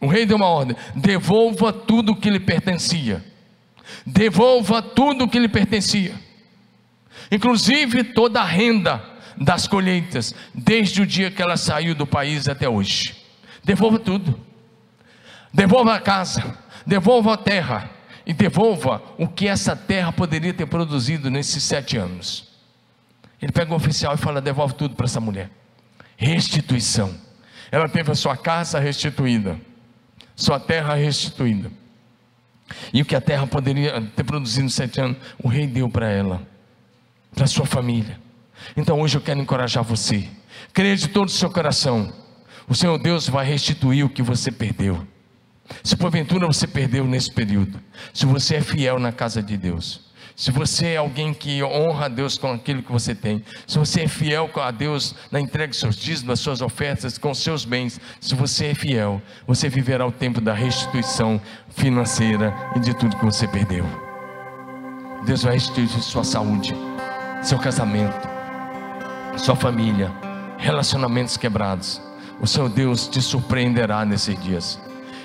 o 0.00 0.06
rei 0.06 0.26
deu 0.26 0.36
uma 0.36 0.46
ordem: 0.46 0.76
devolva 0.94 1.72
tudo 1.72 2.12
o 2.12 2.16
que 2.16 2.30
lhe 2.30 2.40
pertencia, 2.40 3.24
devolva 4.06 4.82
tudo 4.82 5.24
o 5.24 5.28
que 5.28 5.38
lhe 5.38 5.48
pertencia, 5.48 6.14
inclusive 7.30 8.04
toda 8.04 8.40
a 8.40 8.44
renda 8.44 9.02
das 9.36 9.66
colheitas, 9.66 10.34
desde 10.54 11.02
o 11.02 11.06
dia 11.06 11.30
que 11.30 11.40
ela 11.40 11.56
saiu 11.56 11.94
do 11.94 12.06
país 12.06 12.48
até 12.48 12.68
hoje. 12.68 13.16
Devolva 13.64 13.98
tudo. 13.98 14.38
Devolva 15.54 15.94
a 15.94 16.00
casa, 16.00 16.58
devolva 16.86 17.34
a 17.34 17.36
terra 17.36 17.90
e 18.26 18.32
devolva 18.32 19.02
o 19.18 19.26
que 19.26 19.48
essa 19.48 19.74
terra 19.74 20.12
poderia 20.12 20.54
ter 20.54 20.66
produzido 20.66 21.30
nesses 21.30 21.62
sete 21.62 21.96
anos. 21.96 22.48
Ele 23.40 23.52
pega 23.52 23.72
o 23.72 23.76
oficial 23.76 24.14
e 24.14 24.18
fala: 24.18 24.40
devolve 24.40 24.74
tudo 24.74 24.94
para 24.94 25.06
essa 25.06 25.20
mulher. 25.20 25.50
Restituição. 26.16 27.14
Ela 27.70 27.88
teve 27.88 28.12
a 28.12 28.14
sua 28.14 28.36
casa 28.36 28.78
restituída, 28.78 29.58
sua 30.36 30.60
terra 30.60 30.94
restituída. 30.94 31.70
E 32.92 33.02
o 33.02 33.04
que 33.04 33.16
a 33.16 33.20
terra 33.20 33.46
poderia 33.46 34.00
ter 34.14 34.24
produzido 34.24 34.66
em 34.66 34.70
sete 34.70 35.00
anos, 35.00 35.18
o 35.42 35.48
rei 35.48 35.66
deu 35.66 35.88
para 35.88 36.08
ela, 36.08 36.46
para 37.34 37.46
sua 37.46 37.66
família. 37.66 38.20
Então 38.76 39.00
hoje 39.00 39.16
eu 39.16 39.20
quero 39.20 39.40
encorajar 39.40 39.82
você. 39.82 40.28
Creia 40.72 40.96
de 40.96 41.08
todo 41.08 41.28
o 41.28 41.32
seu 41.32 41.50
coração. 41.50 42.12
O 42.68 42.74
Senhor 42.74 42.96
Deus 42.98 43.28
vai 43.28 43.44
restituir 43.44 44.04
o 44.04 44.08
que 44.08 44.22
você 44.22 44.52
perdeu. 44.52 45.06
Se 45.82 45.96
porventura 45.96 46.46
você 46.46 46.66
perdeu 46.66 47.04
nesse 47.04 47.30
período, 47.30 47.80
se 48.12 48.26
você 48.26 48.56
é 48.56 48.60
fiel 48.60 48.98
na 48.98 49.12
casa 49.12 49.42
de 49.42 49.56
Deus, 49.56 50.12
se 50.34 50.50
você 50.50 50.88
é 50.88 50.96
alguém 50.96 51.34
que 51.34 51.62
honra 51.62 52.06
a 52.06 52.08
Deus 52.08 52.38
com 52.38 52.52
aquilo 52.52 52.82
que 52.82 52.90
você 52.90 53.14
tem, 53.14 53.44
se 53.66 53.78
você 53.78 54.02
é 54.02 54.08
fiel 54.08 54.50
a 54.56 54.70
Deus 54.70 55.14
na 55.30 55.38
entrega 55.38 55.68
dos 55.68 55.78
seus 55.78 55.96
dízimos, 55.96 56.28
das 56.28 56.40
suas 56.40 56.60
ofertas, 56.60 57.18
com 57.18 57.30
os 57.30 57.38
seus 57.38 57.64
bens, 57.64 58.00
se 58.20 58.34
você 58.34 58.66
é 58.66 58.74
fiel, 58.74 59.20
você 59.46 59.68
viverá 59.68 60.06
o 60.06 60.12
tempo 60.12 60.40
da 60.40 60.54
restituição 60.54 61.40
financeira 61.68 62.54
e 62.74 62.80
de 62.80 62.94
tudo 62.94 63.16
que 63.16 63.24
você 63.24 63.46
perdeu. 63.46 63.84
Deus 65.24 65.42
vai 65.42 65.54
restituir 65.54 65.88
sua 65.88 66.24
saúde, 66.24 66.74
seu 67.42 67.58
casamento, 67.58 68.28
sua 69.36 69.54
família, 69.54 70.10
relacionamentos 70.58 71.36
quebrados. 71.36 72.00
O 72.40 72.46
seu 72.46 72.68
Deus 72.68 73.06
te 73.06 73.20
surpreenderá 73.20 74.04
nesses 74.04 74.40
dias. 74.42 74.80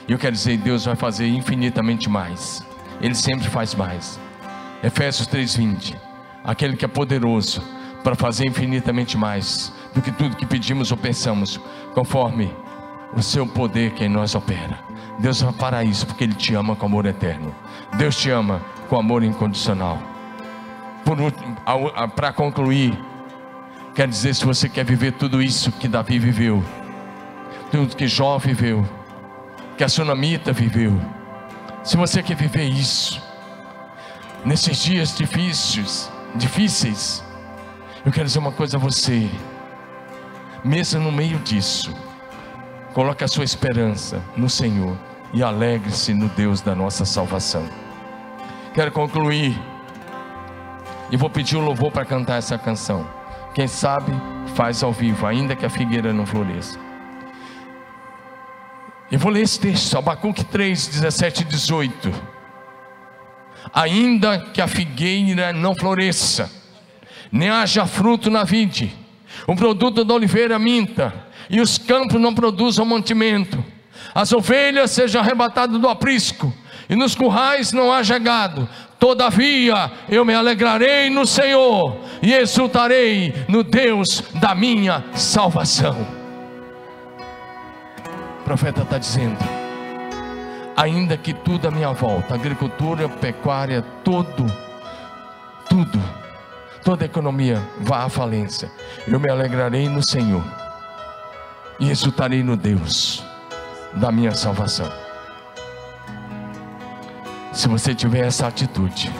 E 0.08 0.12
eu 0.12 0.18
quero 0.18 0.34
dizer, 0.34 0.58
Deus 0.58 0.86
vai 0.86 0.95
fazer 0.95 1.28
infinitamente 1.28 2.10
mais. 2.10 2.66
Ele 3.01 3.16
sempre 3.16 3.47
faz 3.49 3.76
mais. 3.76 4.20
Efésios 4.84 5.28
3:20. 5.28 5.95
Aquele 6.43 6.78
que 6.78 6.86
é 6.86 6.88
poderoso 6.88 7.62
para 8.03 8.16
fazer 8.16 8.47
infinitamente 8.47 9.18
mais 9.18 9.74
do 9.93 10.01
que 10.01 10.12
tudo 10.12 10.36
que 10.36 10.45
pedimos 10.45 10.91
ou 10.91 10.97
pensamos, 10.97 11.60
conforme 11.93 12.53
o 13.14 13.22
seu 13.22 13.45
poder 13.45 13.91
que 13.91 14.05
em 14.05 14.10
nós 14.10 14.34
opera. 14.36 14.80
Deus 15.20 15.41
vai 15.41 15.53
para 15.53 15.84
isso 15.84 16.05
porque 16.05 16.24
ele 16.24 16.34
te 16.34 16.53
ama 16.53 16.76
com 16.76 16.86
amor 16.86 17.05
eterno. 17.05 17.53
Deus 17.97 18.16
te 18.16 18.30
ama 18.30 18.62
com 18.88 18.97
amor 18.97 19.24
incondicional. 19.24 19.99
Para 22.16 22.32
concluir, 22.32 22.97
Quer 23.97 24.08
dizer, 24.08 24.36
se 24.36 24.45
você 24.45 24.70
quer 24.70 24.86
viver 24.86 25.14
tudo 25.14 25.41
isso 25.41 25.72
que 25.72 25.88
Davi 25.88 26.20
viveu, 26.20 26.64
tudo 27.72 27.95
que 27.95 28.08
Jó 28.08 28.38
viveu, 28.38 28.88
que 29.78 29.84
a 29.84 29.89
Sunamita 29.89 30.51
viveu, 30.51 30.99
se 31.84 31.95
você 31.95 32.23
quer 32.23 32.36
viver 32.36 32.63
isso, 32.63 33.21
nesses 34.43 34.82
dias 34.84 35.15
difíceis, 35.15 36.11
difíceis, 36.34 37.23
eu 38.03 38.11
quero 38.11 38.25
dizer 38.25 38.39
uma 38.39 38.51
coisa 38.51 38.78
a 38.78 38.80
você, 38.80 39.30
mesmo 40.63 40.99
no 40.99 41.11
meio 41.11 41.38
disso, 41.39 41.95
coloque 42.91 43.23
a 43.23 43.28
sua 43.28 43.43
esperança 43.43 44.19
no 44.36 44.49
Senhor 44.49 44.97
e 45.32 45.43
alegre-se 45.43 46.11
no 46.11 46.28
Deus 46.30 46.59
da 46.59 46.73
nossa 46.73 47.05
salvação. 47.05 47.63
Quero 48.73 48.91
concluir 48.91 49.55
e 51.11 51.17
vou 51.17 51.30
pedir 51.30 51.55
o 51.55 51.61
louvor 51.61 51.91
para 51.91 52.03
cantar 52.03 52.38
essa 52.38 52.57
canção. 52.57 53.07
Quem 53.53 53.67
sabe 53.67 54.11
faz 54.55 54.82
ao 54.82 54.91
vivo, 54.91 55.28
ainda 55.28 55.55
que 55.55 55.65
a 55.65 55.69
figueira 55.69 56.11
não 56.11 56.25
floresça. 56.25 56.87
Eu 59.12 59.20
vou 59.20 59.32
ler 59.32 59.41
esse 59.41 59.60
texto, 59.60 59.97
Abacuque 59.97 60.43
3, 60.43 60.88
17 60.88 61.41
e 61.41 61.45
18. 61.45 62.12
Ainda 63.74 64.39
que 64.39 64.62
a 64.62 64.68
figueira 64.68 65.53
não 65.53 65.76
floresça, 65.76 66.51
nem 67.32 67.49
haja 67.49 67.86
fruto 67.86 68.30
na 68.30 68.43
vide, 68.43 68.93
o 69.45 69.55
produto 69.55 70.03
da 70.03 70.14
oliveira 70.14 70.58
minta, 70.58 71.14
e 71.49 71.62
os 71.62 71.78
campos 71.78 72.20
não 72.20 72.34
produzam 72.34 72.86
mantimento, 72.86 73.64
as 74.14 74.32
ovelhas 74.34 74.91
sejam 74.91 75.22
arrebatadas 75.22 75.80
do 75.80 75.88
aprisco, 75.88 76.53
e 76.89 76.95
nos 76.95 77.16
currais 77.16 77.72
não 77.72 77.91
haja 77.91 78.18
gado, 78.18 78.68
Todavia 78.99 79.91
eu 80.10 80.26
me 80.26 80.34
alegrarei 80.34 81.10
no 81.10 81.26
Senhor 81.26 81.97
e 82.22 82.34
exultarei 82.34 83.34
no 83.47 83.64
Deus 83.64 84.24
da 84.36 84.55
minha 84.55 85.03
salvação. 85.14 86.16
Profeta 88.48 88.84
está 88.84 88.98
dizendo: 88.98 89.38
ainda 90.78 91.18
que 91.18 91.34
tudo 91.34 91.68
à 91.68 91.72
minha 91.72 91.91
volta, 91.91 92.34
agricultura, 92.34 93.10
pecuária, 93.10 93.82
tudo, 94.06 94.45
tudo, 95.70 96.02
toda 96.82 97.04
economia 97.04 97.62
vá 97.82 98.06
à 98.06 98.10
falência, 98.10 98.72
eu 99.06 99.20
me 99.20 99.30
alegrarei 99.30 99.89
no 99.89 100.02
Senhor 100.02 100.41
e 101.78 101.91
exultarei 101.91 102.41
no 102.41 102.56
Deus 102.56 103.22
da 103.95 104.14
minha 104.14 104.34
salvação. 104.34 104.89
Se 107.52 107.68
você 107.68 107.93
tiver 107.93 108.28
essa 108.28 108.48
atitude, 108.48 109.12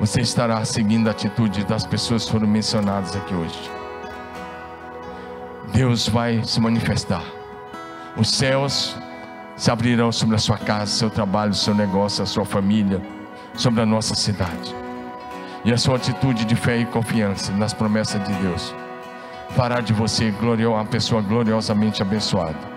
você 0.00 0.22
estará 0.22 0.64
seguindo 0.64 1.08
a 1.08 1.10
atitude 1.10 1.62
das 1.64 1.84
pessoas 1.84 2.24
que 2.24 2.32
foram 2.32 2.46
mencionadas 2.46 3.14
aqui 3.14 3.34
hoje. 3.34 3.70
Deus 5.74 6.08
vai 6.08 6.42
se 6.42 6.58
manifestar. 6.58 7.43
Os 8.16 8.30
céus 8.30 8.96
se 9.56 9.70
abrirão 9.70 10.12
sobre 10.12 10.36
a 10.36 10.38
sua 10.38 10.58
casa, 10.58 10.86
seu 10.86 11.10
trabalho, 11.10 11.54
seu 11.54 11.74
negócio, 11.74 12.22
a 12.22 12.26
sua 12.26 12.44
família, 12.44 13.00
sobre 13.54 13.80
a 13.82 13.86
nossa 13.86 14.14
cidade. 14.14 14.74
E 15.64 15.72
a 15.72 15.78
sua 15.78 15.96
atitude 15.96 16.44
de 16.44 16.54
fé 16.54 16.76
e 16.76 16.84
confiança 16.84 17.50
nas 17.52 17.72
promessas 17.72 18.22
de 18.22 18.32
Deus 18.34 18.74
fará 19.50 19.80
de 19.80 19.92
você 19.92 20.32
uma 20.68 20.84
pessoa 20.84 21.22
gloriosamente 21.22 22.02
abençoada. 22.02 22.74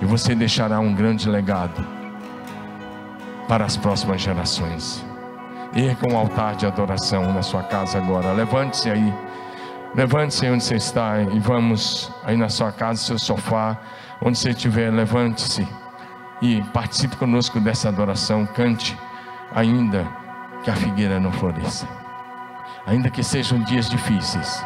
E 0.00 0.04
você 0.04 0.34
deixará 0.34 0.80
um 0.80 0.94
grande 0.94 1.28
legado 1.28 1.86
para 3.48 3.64
as 3.64 3.76
próximas 3.76 4.20
gerações. 4.20 5.04
Erga 5.74 6.12
um 6.12 6.16
altar 6.16 6.54
de 6.56 6.66
adoração 6.66 7.32
na 7.32 7.42
sua 7.42 7.62
casa 7.62 7.98
agora. 7.98 8.32
Levante-se 8.32 8.90
aí. 8.90 9.12
Levante-se 9.94 10.48
onde 10.48 10.64
você 10.64 10.76
está 10.76 11.20
e 11.20 11.38
vamos 11.38 12.10
aí 12.24 12.36
na 12.36 12.48
sua 12.48 12.72
casa, 12.72 13.02
seu 13.02 13.18
sofá, 13.18 13.78
onde 14.24 14.38
você 14.38 14.50
estiver, 14.50 14.90
levante-se 14.90 15.66
e 16.40 16.62
participe 16.72 17.16
conosco 17.16 17.60
dessa 17.60 17.88
adoração. 17.88 18.46
Cante, 18.46 18.96
ainda 19.54 20.06
que 20.62 20.70
a 20.70 20.76
figueira 20.76 21.20
não 21.20 21.32
floresça, 21.32 21.88
ainda 22.86 23.10
que 23.10 23.22
sejam 23.22 23.58
dias 23.60 23.88
difíceis. 23.88 24.64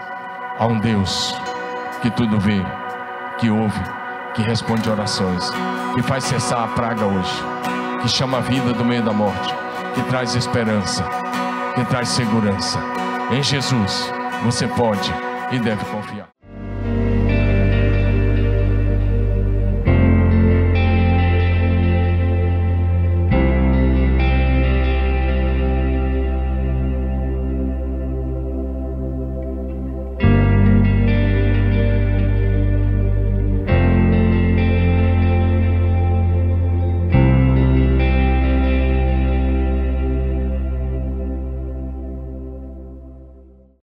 Há 0.58 0.66
um 0.66 0.78
Deus 0.78 1.34
que 2.02 2.10
tudo 2.10 2.38
vê, 2.38 2.60
que 3.38 3.50
ouve, 3.50 3.80
que 4.34 4.42
responde 4.42 4.88
orações, 4.88 5.50
que 5.94 6.02
faz 6.02 6.24
cessar 6.24 6.64
a 6.64 6.68
praga 6.68 7.04
hoje 7.04 7.56
que 8.06 8.12
chama 8.12 8.38
a 8.38 8.40
vida 8.40 8.72
do 8.72 8.84
meio 8.84 9.02
da 9.02 9.12
morte, 9.12 9.52
que 9.94 10.02
traz 10.04 10.34
esperança, 10.36 11.04
que 11.74 11.84
traz 11.86 12.08
segurança. 12.08 12.78
Em 13.32 13.42
Jesus, 13.42 14.12
você 14.44 14.68
pode 14.68 15.12
e 15.50 15.58
deve 15.58 15.84
confiar. 15.86 16.35